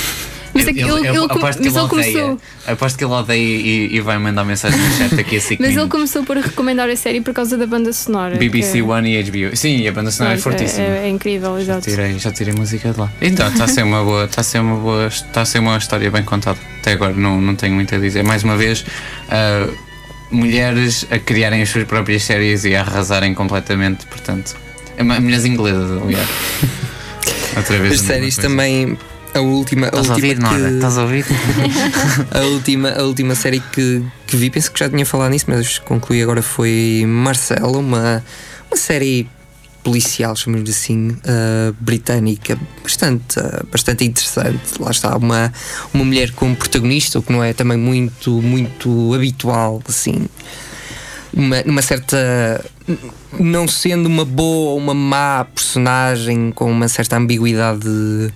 Mas 0.54 0.68
é 0.68 0.72
que 0.72 0.80
ele- 0.80 0.90
ele 1.08 1.18
come- 1.18 1.24
aposto 1.40 1.62
que 1.62 1.68
mas 1.68 1.76
ele 1.76 1.84
ele 1.84 1.92
odeia. 2.00 2.12
começou- 2.22 2.40
Aposto 2.66 2.96
que 2.98 3.04
ele 3.04 3.12
odeia 3.12 3.38
e, 3.38 3.96
e 3.96 4.00
vai 4.00 4.18
mandar 4.18 4.44
mensagem 4.44 4.78
no 4.78 4.90
chat 4.96 5.14
daqui 5.16 5.36
a 5.36 5.40
5 5.40 5.60
Mas 5.66 5.76
ele 5.76 5.88
começou 5.88 6.22
por 6.24 6.36
recomendar 6.36 6.88
a 6.88 6.96
série 6.96 7.20
por 7.20 7.34
causa 7.34 7.56
da 7.58 7.66
banda 7.66 7.92
sonora. 7.92 8.36
BBC 8.36 8.72
que- 8.74 8.82
One 8.82 9.10
e 9.16 9.22
HBO. 9.22 9.56
Sim, 9.56 9.86
a 9.88 9.92
banda 9.92 10.10
sonora 10.10 10.36
é 10.36 10.40
Pronto, 10.40 10.56
fortíssima. 10.58 10.86
É, 10.86 11.06
é 11.06 11.08
incrível, 11.08 11.58
exato. 11.58 11.82
Tirei, 11.90 12.18
já 12.18 12.30
tirei 12.30 12.54
música 12.54 12.92
de 12.92 13.00
lá. 13.00 13.12
Então, 13.20 13.48
está 13.48 13.64
a 13.64 13.68
ser 13.68 13.82
uma 13.82 14.02
boa, 14.04 14.24
está 14.26 14.40
a 14.40 14.44
ser 14.44 14.58
uma 14.60 14.76
boa, 14.76 15.06
está 15.08 15.40
a 15.42 15.44
ser 15.44 15.58
uma 15.58 15.76
história 15.76 16.10
bem 16.10 16.22
contada. 16.22 16.58
Até 16.80 16.92
agora 16.92 17.12
não, 17.14 17.40
não 17.40 17.54
tenho 17.56 17.74
muito 17.74 17.94
a 17.94 17.98
dizer. 17.98 18.22
Mais 18.22 18.42
uma 18.44 18.56
vez, 18.56 18.84
ah, 19.30 19.68
mulheres 20.30 21.06
a 21.10 21.18
criarem 21.18 21.62
as 21.62 21.68
suas 21.68 21.84
próprias 21.84 22.22
séries 22.22 22.64
e 22.64 22.74
a 22.74 22.80
arrasarem 22.80 23.34
completamente, 23.34 24.06
portanto. 24.06 24.54
É 24.96 25.02
mulheres 25.02 25.44
inglesas, 25.44 25.90
aliás. 26.00 26.28
Outra 27.56 27.78
vez. 27.78 27.94
As 27.94 28.00
séries 28.00 28.34
coisa. 28.36 28.48
também. 28.48 28.96
A 29.34 29.40
última, 29.40 29.86
Estás 29.88 30.10
a 30.10 30.14
última 30.14 30.48
ouvir, 30.48 30.60
que, 30.60 30.74
Estás 30.76 30.98
a 30.98 31.02
ouvir? 31.02 31.26
a 32.30 32.40
última, 32.44 32.90
a 32.90 33.02
última 33.02 33.34
série 33.34 33.60
que, 33.60 34.04
que 34.28 34.36
vi, 34.36 34.48
penso 34.48 34.70
que 34.70 34.78
já 34.78 34.88
tinha 34.88 35.04
falado 35.04 35.32
nisso, 35.32 35.46
mas 35.48 35.78
concluí 35.80 36.22
agora 36.22 36.40
foi 36.40 37.04
Marcelo, 37.04 37.80
uma, 37.80 38.22
uma 38.70 38.76
série 38.76 39.28
policial, 39.82 40.36
chamamos 40.36 40.70
assim, 40.70 41.10
uh, 41.10 41.74
britânica, 41.80 42.56
bastante, 42.82 43.40
uh, 43.40 43.66
bastante 43.70 44.04
interessante. 44.04 44.80
Lá 44.80 44.90
está, 44.90 45.16
uma, 45.16 45.52
uma 45.92 46.04
mulher 46.04 46.30
como 46.30 46.54
protagonista, 46.54 47.18
o 47.18 47.22
que 47.22 47.32
não 47.32 47.42
é 47.42 47.52
também 47.52 47.76
muito, 47.76 48.40
muito 48.40 49.12
habitual, 49.14 49.82
assim. 49.88 50.26
Uma, 51.32 51.62
numa 51.64 51.82
certa. 51.82 52.64
Não 53.38 53.66
sendo 53.66 54.06
uma 54.06 54.24
boa 54.24 54.72
ou 54.72 54.78
uma 54.78 54.94
má 54.94 55.44
personagem 55.52 56.52
com 56.52 56.70
uma 56.70 56.86
certa 56.86 57.16
ambiguidade 57.16 58.32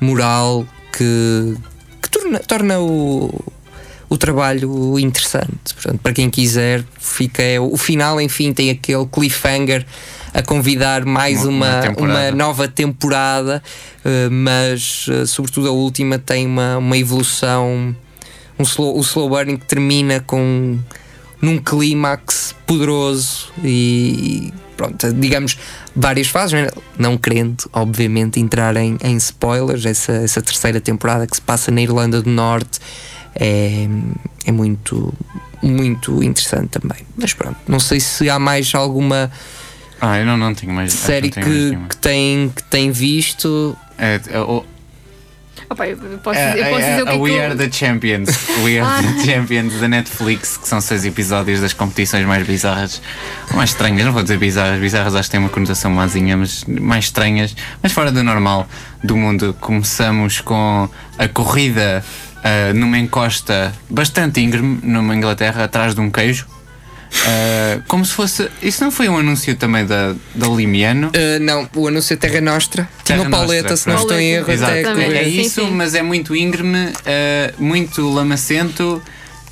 moral 0.00 0.66
que, 0.92 1.54
que 2.02 2.10
torna, 2.10 2.38
torna 2.40 2.80
o, 2.80 3.32
o 4.08 4.16
trabalho 4.16 4.98
interessante. 4.98 5.74
Portanto, 5.74 6.00
para 6.02 6.12
quem 6.12 6.30
quiser, 6.30 6.84
fica 6.98 7.42
é, 7.42 7.58
o 7.60 7.76
final, 7.76 8.20
enfim, 8.20 8.52
tem 8.52 8.70
aquele 8.70 9.06
cliffhanger 9.06 9.84
a 10.34 10.42
convidar 10.42 11.04
mais 11.04 11.44
Uma- 11.44 11.80
uma, 11.96 12.04
uma 12.12 12.30
nova 12.30 12.68
temporada, 12.68 13.62
eh, 14.04 14.28
mas 14.30 15.06
eh, 15.10 15.24
sobretudo 15.24 15.68
a 15.68 15.72
última 15.72 16.18
tem 16.18 16.46
uma, 16.46 16.76
uma 16.76 16.96
evolução, 16.98 17.96
um 18.58 18.62
slow, 18.62 18.96
o 18.98 19.00
slow 19.00 19.28
burning 19.28 19.56
que 19.56 19.64
termina 19.64 20.20
com 20.20 20.78
num 21.40 21.56
clímax 21.58 22.54
poderoso 22.66 23.50
e 23.64 24.52
pronto, 24.78 25.12
digamos 25.12 25.58
várias 25.94 26.28
fases, 26.28 26.52
né? 26.52 26.68
não 26.96 27.18
querendo 27.18 27.68
obviamente 27.72 28.38
entrar 28.40 28.76
em, 28.76 28.96
em 29.02 29.16
spoilers, 29.16 29.84
essa, 29.84 30.12
essa 30.12 30.40
terceira 30.40 30.80
temporada 30.80 31.26
que 31.26 31.34
se 31.34 31.42
passa 31.42 31.70
na 31.70 31.82
Irlanda 31.82 32.22
do 32.22 32.30
Norte 32.30 32.78
é, 33.34 33.86
é 34.46 34.52
muito 34.52 35.12
muito 35.60 36.22
interessante 36.22 36.68
também, 36.70 36.98
mas 37.16 37.34
pronto, 37.34 37.56
não 37.66 37.80
sei 37.80 37.98
se 37.98 38.30
há 38.30 38.38
mais 38.38 38.72
alguma 38.74 39.30
Ah, 40.00 40.16
eu 40.18 40.24
não, 40.24 40.36
não 40.36 40.54
tenho 40.54 40.72
mais. 40.72 40.92
série 40.92 41.26
não 41.26 41.32
tenho 41.34 41.46
mais 41.46 41.58
que, 41.58 41.68
nenhuma. 41.70 41.88
que, 41.88 41.96
tem, 41.96 42.52
que 42.54 42.62
tem 42.62 42.90
visto 42.92 43.76
É, 43.98 44.20
é, 44.28 44.38
Opa, 45.70 45.86
eu 45.86 45.96
posso, 46.22 46.38
é, 46.38 46.50
dizer- 46.52 46.64
eu 46.64 46.70
posso 46.70 46.82
é, 46.82 46.90
dizer 46.90 47.02
o 47.02 47.04
que 47.04 47.10
a 47.10 47.12
é 47.12 47.16
que 47.16 47.22
We 47.22 47.30
eu- 47.30 47.42
Are 47.44 47.54
the 47.56 47.70
Champions. 47.70 48.28
We 48.64 48.80
Are 48.80 49.02
the 49.18 49.24
Champions 49.24 49.74
da 49.80 49.88
Netflix, 49.88 50.56
que 50.56 50.66
são 50.66 50.80
seis 50.80 51.04
episódios 51.04 51.60
das 51.60 51.72
competições 51.74 52.24
mais 52.26 52.46
bizarras, 52.46 53.02
mais 53.54 53.70
estranhas, 53.70 54.04
não 54.06 54.12
vou 54.12 54.22
dizer 54.22 54.38
bizarras, 54.38 54.80
bizarras 54.80 55.14
acho 55.14 55.28
que 55.28 55.32
tem 55.32 55.40
uma 55.40 55.50
conotação 55.50 55.90
mazinha, 55.90 56.36
mas 56.36 56.64
mais 56.64 57.04
estranhas, 57.04 57.54
mas 57.82 57.92
fora 57.92 58.10
do 58.10 58.22
normal 58.24 58.66
do 59.04 59.16
mundo. 59.16 59.54
Começamos 59.60 60.40
com 60.40 60.88
a 61.18 61.28
corrida 61.28 62.02
ah, 62.42 62.72
numa 62.74 62.98
encosta 62.98 63.72
bastante 63.90 64.40
íngreme, 64.40 64.78
numa 64.82 65.14
Inglaterra, 65.14 65.64
atrás 65.64 65.94
de 65.94 66.00
um 66.00 66.10
queijo. 66.10 66.46
Ah, 67.26 67.80
como 67.86 68.04
se 68.04 68.12
fosse. 68.12 68.48
Isso 68.62 68.82
não 68.82 68.90
foi 68.90 69.08
um 69.08 69.16
anúncio 69.16 69.54
também 69.56 69.84
da, 69.84 70.14
da 70.34 70.46
Limiano? 70.48 71.08
Uh, 71.08 71.40
não, 71.40 71.68
o 71.74 71.88
anúncio 71.88 72.14
é 72.14 72.16
Terra 72.16 72.40
Nostra 72.40 72.88
tinha 73.04 73.18
Terra 73.18 73.28
uma 73.28 73.38
paleta, 73.38 73.76
se 73.76 73.88
não 73.88 73.96
estou 73.96 74.18
em 74.18 74.32
erro, 74.32 74.44
até 74.44 74.52
exatamente. 74.52 74.88
É 74.88 75.04
correr. 75.04 75.24
Sim, 75.24 75.40
isso, 75.40 75.60
sim. 75.62 75.70
mas 75.70 75.94
é 75.94 76.02
muito 76.02 76.36
íngreme, 76.36 76.92
eh, 77.06 77.54
muito 77.58 78.08
lamacento 78.08 79.02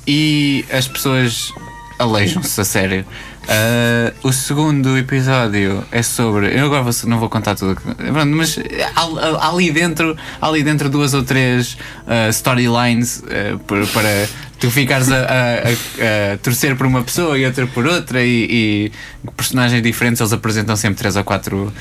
e 0.05 0.63
as 0.71 0.87
pessoas 0.87 1.51
aleijam-se 1.97 2.61
a 2.61 2.63
sério. 2.63 3.05
Eh, 3.49 4.13
o 4.23 4.31
segundo 4.33 4.97
episódio 4.97 5.83
é 5.91 6.03
sobre. 6.03 6.57
Eu 6.57 6.65
agora 6.65 6.83
vou- 6.83 7.09
não 7.09 7.17
vou 7.19 7.29
contar 7.29 7.55
tudo, 7.55 7.75
pronto, 7.75 8.27
mas 8.35 8.59
há, 8.95 9.01
há 9.45 9.49
ali 9.49 9.71
dentro, 9.71 10.17
há 10.41 10.47
ali 10.47 10.63
dentro 10.63 10.89
duas 10.89 11.13
ou 11.13 11.23
três 11.23 11.77
eh, 12.07 12.29
storylines 12.29 13.23
por- 13.65 13.87
para 13.87 14.27
tu 14.59 14.69
ficares 14.69 15.09
a, 15.11 15.15
a- 15.17 15.23
a- 15.23 16.33
a 16.33 16.37
torcer 16.39 16.75
por 16.75 16.87
uma 16.87 17.03
pessoa 17.03 17.37
e 17.37 17.45
outra 17.45 17.65
por 17.67 17.85
outra 17.85 18.21
e, 18.23 18.91
e 19.25 19.29
personagens 19.37 19.81
diferentes 19.81 20.19
eles 20.19 20.33
apresentam 20.33 20.75
sempre 20.75 20.97
três 20.97 21.15
ou 21.15 21.23
quatro. 21.23 21.71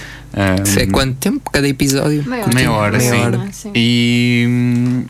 Isso 0.65 0.79
é 0.79 0.87
quanto 0.87 1.17
tempo 1.17 1.51
cada 1.51 1.67
episódio? 1.67 2.23
Meia 2.29 2.43
hora. 2.45 2.55
Meia 2.55 2.71
hora, 2.73 2.99
Meia 2.99 3.11
sim. 3.11 3.21
hora. 3.23 3.41
Sim. 3.51 3.73
E 3.75 4.45
hum, 4.49 5.05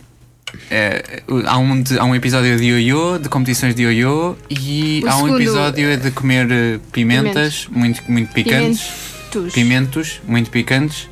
é, 0.71 1.23
há, 1.47 1.59
um 1.59 1.81
de- 1.83 1.99
há 1.99 2.05
um 2.05 2.15
episódio 2.15 2.57
de 2.57 2.65
ioiô, 2.65 3.19
de 3.19 3.29
competições 3.29 3.75
de 3.75 3.83
ioiô, 3.83 4.37
e 4.51 5.03
O 5.05 5.09
há 5.09 5.17
um 5.19 5.35
episódio 5.37 5.97
de 5.97 6.11
comer 6.11 6.49
eh, 6.51 6.79
pimentas 6.93 7.67
muito, 7.71 8.03
muito 8.11 8.33
picantes. 8.33 8.83
Pimentos. 9.31 9.53
Pimentos 9.53 10.21
muito 10.27 10.51
picantes. 10.51 11.09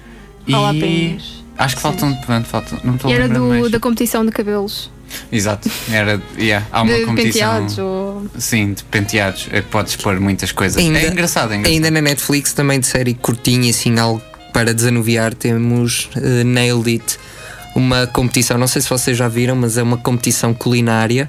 Jalapenos. 0.47 1.45
E 1.47 1.53
acho 1.59 1.77
que 1.77 1.83
faltam. 1.83 2.15
Pronto, 2.17 2.47
faltam 2.49 2.79
não 2.85 2.95
estou 2.97 3.11
E 3.11 3.15
era 3.15 3.29
do, 3.29 3.41
mais. 3.45 3.71
da 3.71 3.81
competição 3.81 4.25
de 4.25 4.33
cabelos. 4.33 4.91
Exato. 5.31 5.71
Era, 5.91 6.21
yeah, 6.39 6.67
há 6.73 6.83
uma 6.83 6.93
de 6.95 7.05
competição. 7.05 7.51
penteados. 7.53 7.79
Ou... 7.79 8.27
Sim, 8.39 8.73
de 8.73 8.83
penteados. 8.85 9.49
É 9.53 9.61
que 9.63 9.69
podes 9.69 9.95
pôr 9.97 10.19
muitas 10.19 10.51
coisas. 10.53 10.77
Ainda- 10.79 10.99
é 11.01 11.09
engraçado, 11.09 11.53
é 11.53 11.57
engraçado. 11.57 11.73
Ainda 11.73 11.91
na 11.91 12.01
Netflix 12.01 12.53
também 12.53 12.81
de 12.81 12.87
série 12.87 13.15
curtinha, 13.15 13.71
assim, 13.71 13.99
algo 13.99 14.23
para 14.53 14.73
desanuviar, 14.75 15.35
temos 15.35 16.09
eh, 16.17 16.45
Nailed 16.45 16.91
It, 16.91 17.19
uma 17.75 18.07
competição, 18.07 18.57
não 18.59 18.67
sei 18.67 18.81
se 18.83 18.89
vocês 18.89 19.17
já 19.17 19.29
viram, 19.29 19.57
mas 19.57 19.77
é 19.77 19.83
uma 19.83 19.97
competição 19.97 20.55
culinária 20.55 21.29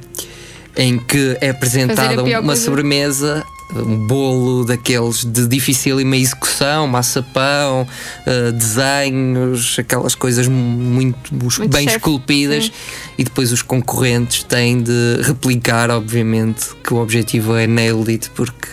em 0.78 0.98
que 1.00 1.38
é 1.42 1.50
apresentada 1.50 2.22
uma 2.24 2.42
coisa. 2.42 2.56
sobremesa. 2.62 3.44
Um 3.76 3.98
bolo 4.06 4.64
daqueles 4.64 5.26
de 5.26 5.48
dificílima 5.48 6.16
execução, 6.16 6.86
maçapão, 6.88 7.88
eh, 8.28 8.52
desenhos, 8.52 9.78
aquelas 9.80 10.14
coisas 10.14 10.48
muito, 10.48 11.34
Muito 11.34 11.68
bem 11.70 11.88
esculpidas, 11.88 12.66
sim. 12.66 12.72
e 13.18 13.24
depois 13.24 13.52
os 13.52 13.64
concorrentes 13.64 14.44
têm 14.44 14.84
de 14.84 15.20
replicar, 15.24 15.90
obviamente, 15.90 16.76
que 16.84 16.94
o 16.94 16.98
objetivo 16.98 17.56
é 17.56 17.66
nailed 17.66 18.12
it, 18.12 18.30
porque 18.36 18.68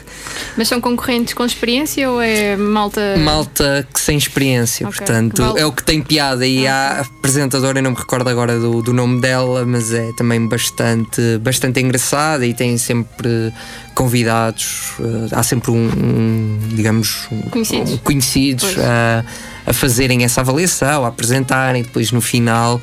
Mas 0.57 0.69
são 0.69 0.81
concorrentes 0.81 1.35
com 1.35 1.45
experiência 1.45 2.11
ou 2.11 2.21
é 2.21 2.57
malta. 2.57 3.17
malta 3.19 3.87
que 3.93 4.01
sem 4.01 4.17
experiência, 4.19 4.87
Ok, 4.87 4.99
portanto, 4.99 5.43
vale. 5.43 5.61
é 5.61 5.67
o 5.67 5.73
que 5.73 5.83
tem 5.83 6.01
piada. 6.03 6.47
E 6.47 6.67
há 6.67 6.99
a 6.99 7.01
apresentadora, 7.01 7.79
eu 7.79 7.83
não 7.83 7.93
me 7.93 7.97
recordo 7.97 8.29
agora 8.29 8.59
do, 8.59 8.83
do 8.83 8.93
nome 8.93 9.21
dela, 9.21 9.65
mas 9.65 9.93
é 9.93 10.11
também 10.17 10.47
bastante, 10.47 11.39
bastante 11.41 11.81
engraçada 11.81 12.45
e 12.47 12.53
tem 12.55 12.77
sempre 12.79 13.53
convidados, 13.95 14.93
eh, 15.01 15.29
há 15.33 15.43
sempre 15.43 15.71
um, 15.71 15.87
um, 15.89 16.59
digamos, 16.75 17.29
Conhecidos. 17.51 17.93
um- 17.93 17.99
conhecidos 17.99 18.75
a, 18.79 19.25
a 19.67 19.73
fazerem 19.73 20.25
essa 20.25 20.41
avaliação, 20.41 21.05
a 21.05 21.09
apresentarem, 21.09 21.83
depois 21.83 22.11
no 22.13 22.21
final. 22.21 22.81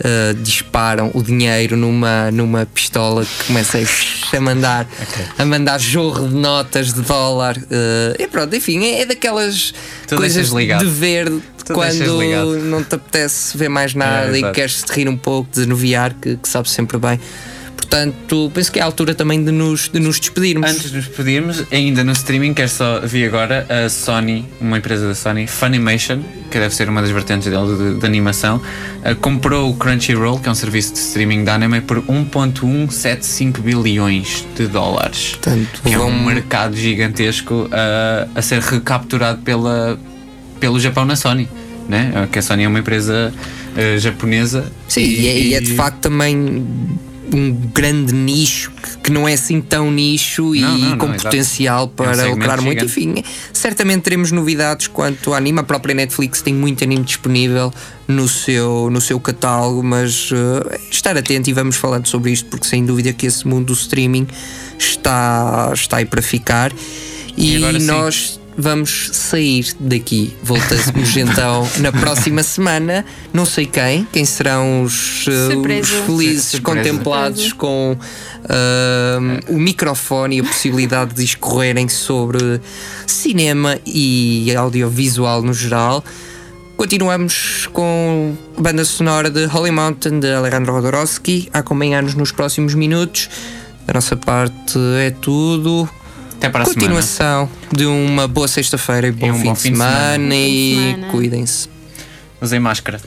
Eh, 0.00 0.34
disparam 0.42 1.10
o 1.14 1.22
dinheiro 1.22 1.76
numa, 1.76 2.30
numa 2.30 2.66
pistola 2.66 3.24
que 3.24 3.44
começa 3.46 3.78
a, 3.78 4.40
mandar 4.40 4.86
a 5.38 5.44
mandar 5.44 5.80
jorro 5.80 6.28
de 6.28 6.34
notas 6.34 6.92
de 6.92 7.02
dólar 7.02 7.56
eh, 7.70 8.16
e 8.18 8.26
pronto, 8.26 8.54
enfim, 8.54 8.84
é, 8.84 9.02
é 9.02 9.06
daquelas 9.06 9.72
Tu 10.06 10.16
coisas 10.16 10.50
de 10.50 10.86
ver 10.86 11.30
Tu 11.64 11.72
quando 11.72 12.58
não 12.58 12.84
te 12.84 12.94
apetece 12.94 13.56
ver 13.58 13.68
mais 13.68 13.94
nada 13.94 14.36
É, 14.36 14.40
e 14.40 14.52
queres 14.52 14.82
te 14.82 14.92
rir 14.92 15.08
um 15.08 15.16
pouco, 15.16 15.50
desanuviar, 15.50 16.14
que, 16.14 16.36
que 16.36 16.48
sabe 16.48 16.70
sempre 16.70 16.96
bem. 16.98 17.18
Portanto, 17.88 18.50
penso 18.52 18.72
que 18.72 18.80
é 18.80 18.82
a 18.82 18.84
altura 18.84 19.14
também 19.14 19.44
de 19.44 19.52
nos, 19.52 19.88
de 19.88 20.00
nos 20.00 20.18
despedirmos. 20.18 20.68
Antes 20.68 20.90
de 20.90 20.96
nos 20.96 21.06
despedirmos, 21.06 21.64
ainda 21.70 22.02
no 22.02 22.12
streaming, 22.12 22.52
quero 22.52 22.68
só 22.68 23.00
vi 23.00 23.24
agora 23.24 23.64
a 23.70 23.88
Sony, 23.88 24.44
uma 24.60 24.78
empresa 24.78 25.06
da 25.06 25.14
Sony, 25.14 25.46
Funimation, 25.46 26.20
que 26.50 26.58
deve 26.58 26.74
ser 26.74 26.88
uma 26.88 27.00
das 27.00 27.12
vertentes 27.12 27.48
dele 27.48 27.94
de, 27.94 28.00
de 28.00 28.04
animação, 28.06 28.60
eh, 29.04 29.14
comprou 29.14 29.70
o 29.70 29.76
Crunchyroll, 29.76 30.40
que 30.40 30.48
é 30.48 30.52
um 30.52 30.54
serviço 30.56 30.94
de 30.94 30.98
streaming 30.98 31.44
de 31.44 31.50
anime, 31.50 31.80
por 31.80 31.98
1,175 31.98 33.62
bilhões 33.62 34.44
de 34.56 34.66
dólares. 34.66 35.38
Portanto, 35.40 35.82
Que 35.84 35.94
é 35.94 35.98
um 35.98 36.24
mercado 36.24 36.76
gigantesco 36.76 37.68
eh, 37.70 38.26
a 38.34 38.42
ser 38.42 38.62
recapturado 38.62 39.42
pela, 39.42 39.96
pelo 40.58 40.80
Japão 40.80 41.04
na 41.04 41.14
Sony. 41.14 41.48
Né? 41.88 42.28
Que 42.32 42.40
a 42.40 42.42
Sony 42.42 42.64
é 42.64 42.68
uma 42.68 42.80
empresa 42.80 43.32
eh, 43.76 43.96
japonesa. 43.98 44.72
Sim, 44.88 45.02
e, 45.02 45.28
é, 45.28 45.38
e 45.38 45.54
é 45.54 45.60
de 45.60 45.74
facto 45.74 46.00
também 46.00 46.66
um 47.32 47.52
grande 47.74 48.12
nicho 48.14 48.70
que, 48.70 48.98
que 48.98 49.10
não 49.12 49.26
é 49.26 49.34
assim 49.34 49.60
tão 49.60 49.90
nicho 49.90 50.54
e 50.54 50.60
Não, 50.60 50.78
não, 50.78 50.88
não, 50.90 50.98
com 50.98 51.06
exato. 51.06 51.22
potencial 51.24 51.88
para 51.88 52.14
segmento 52.14 52.34
lucrar 52.38 52.60
muito. 52.60 52.84
Enfim, 52.84 53.14
certamente 53.52 54.02
teremos 54.02 54.30
novidades 54.32 54.86
quanto 54.86 55.30
ao 55.30 55.36
anime. 55.36 55.60
A 55.60 55.62
própria 55.62 55.94
Netflix 55.94 56.42
tem 56.42 56.54
muito 56.54 56.84
anime 56.84 57.04
disponível 57.04 57.72
no 58.06 58.28
seu, 58.28 58.88
no 58.90 59.00
seu 59.00 59.18
catálogo, 59.18 59.82
mas 59.82 60.30
eh, 60.32 60.80
estar 60.90 61.16
atento 61.16 61.50
e 61.50 61.52
vamos 61.52 61.76
falando 61.76 62.06
sobre 62.06 62.30
isto, 62.32 62.48
porque 62.48 62.66
sem 62.66 62.84
dúvida 62.84 63.12
que 63.12 63.26
esse 63.26 63.46
mundo 63.46 63.66
do 63.66 63.72
streaming 63.72 64.26
está, 64.78 65.70
está 65.74 65.96
aí 65.98 66.04
para 66.04 66.22
ficar. 66.22 66.72
E, 67.36 67.54
E 67.54 67.56
agora 67.56 67.78
sim. 67.80 68.38
Vamos 68.56 69.10
sair 69.12 69.66
daqui. 69.78 70.34
Voltamos 70.42 71.16
então 71.16 71.68
na 71.78 71.92
próxima 71.92 72.42
semana. 72.42 73.04
Não 73.32 73.44
sei 73.44 73.66
quem, 73.66 74.06
quem 74.10 74.24
serão 74.24 74.82
os, 74.82 75.26
eh, 75.28 75.54
os 75.54 75.88
felizes 75.88 76.44
Surpresa. 76.46 76.60
contemplados 76.60 77.42
Surpresa. 77.42 77.56
com 77.56 77.98
ahm, 78.48 79.40
o 79.48 79.58
microfone 79.58 80.38
e 80.38 80.40
a 80.40 80.44
possibilidade 80.44 81.14
de 81.14 81.24
escorrerem 81.24 81.88
sobre 81.88 82.60
cinema 83.06 83.78
e 83.84 84.54
audiovisual 84.56 85.42
no 85.42 85.52
geral. 85.52 86.02
Continuamos 86.76 87.68
com 87.72 88.34
a 88.56 88.60
banda 88.60 88.84
sonora 88.84 89.30
de 89.30 89.46
Holy 89.46 89.70
Mountain 89.70 90.20
de 90.20 90.30
Alejandro 90.30 90.74
Rodorowski 90.74 91.48
acompanhar-nos 91.52 92.14
nos 92.14 92.32
próximos 92.32 92.74
minutos. 92.74 93.30
Da 93.86 93.94
nossa 93.94 94.16
parte 94.16 94.78
é 94.98 95.10
tudo. 95.10 95.88
Até 96.36 96.48
para 96.50 96.62
a 96.62 96.66
semana. 96.66 96.80
Continuação 96.80 97.50
de 97.72 97.86
uma 97.86 98.28
boa 98.28 98.46
sexta-feira 98.46 99.08
e 99.08 99.12
bom, 99.12 99.30
um 99.30 99.38
fim, 99.38 99.44
bom 99.44 99.52
de 99.54 99.60
fim 99.60 99.72
de 99.72 99.78
semana. 99.78 100.12
semana 100.12 100.34
e 100.34 100.74
semana. 100.74 101.12
cuidem-se. 101.12 101.68
Usem 102.40 102.60
máscara. 102.60 103.00